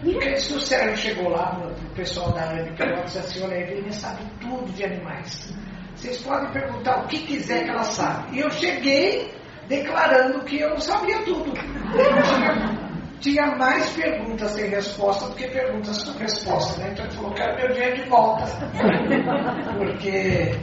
[0.02, 3.60] Porque antes o Sérgio chegou lá no pessoal da ANB e disse assim, olha, a
[3.60, 5.54] Evine sabe tudo de animais.
[5.94, 8.36] Vocês podem perguntar o que quiser que ela sabe.
[8.36, 9.32] E eu cheguei
[9.68, 11.52] declarando que eu sabia tudo.
[11.52, 16.80] Tinha, tinha mais perguntas sem resposta do que perguntas com resposta.
[16.80, 16.90] Né?
[16.92, 18.44] Então ele falou, quero meu dinheiro de volta.
[19.78, 20.58] Porque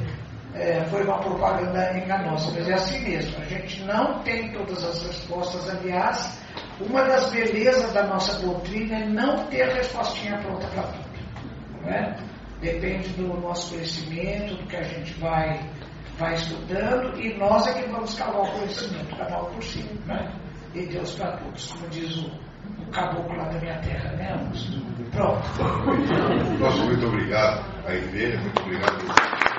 [0.53, 3.41] é, foi uma propaganda enganosa, mas é assim mesmo.
[3.41, 5.69] A gente não tem todas as respostas.
[5.69, 6.41] Aliás,
[6.79, 11.09] uma das belezas da nossa doutrina é não ter respostinha pronta para tudo.
[11.81, 12.15] Não é?
[12.61, 15.61] Depende do nosso conhecimento, do que a gente vai,
[16.19, 19.81] vai estudando, e nós é que vamos cavar o conhecimento, cada um por si.
[20.05, 20.31] Né?
[20.75, 22.27] E Deus para todos, como diz o,
[22.81, 24.51] o caboclo lá da minha terra, né?
[25.11, 25.41] Pronto.
[26.59, 29.58] Nosso muito obrigado, a Ivene, muito obrigado.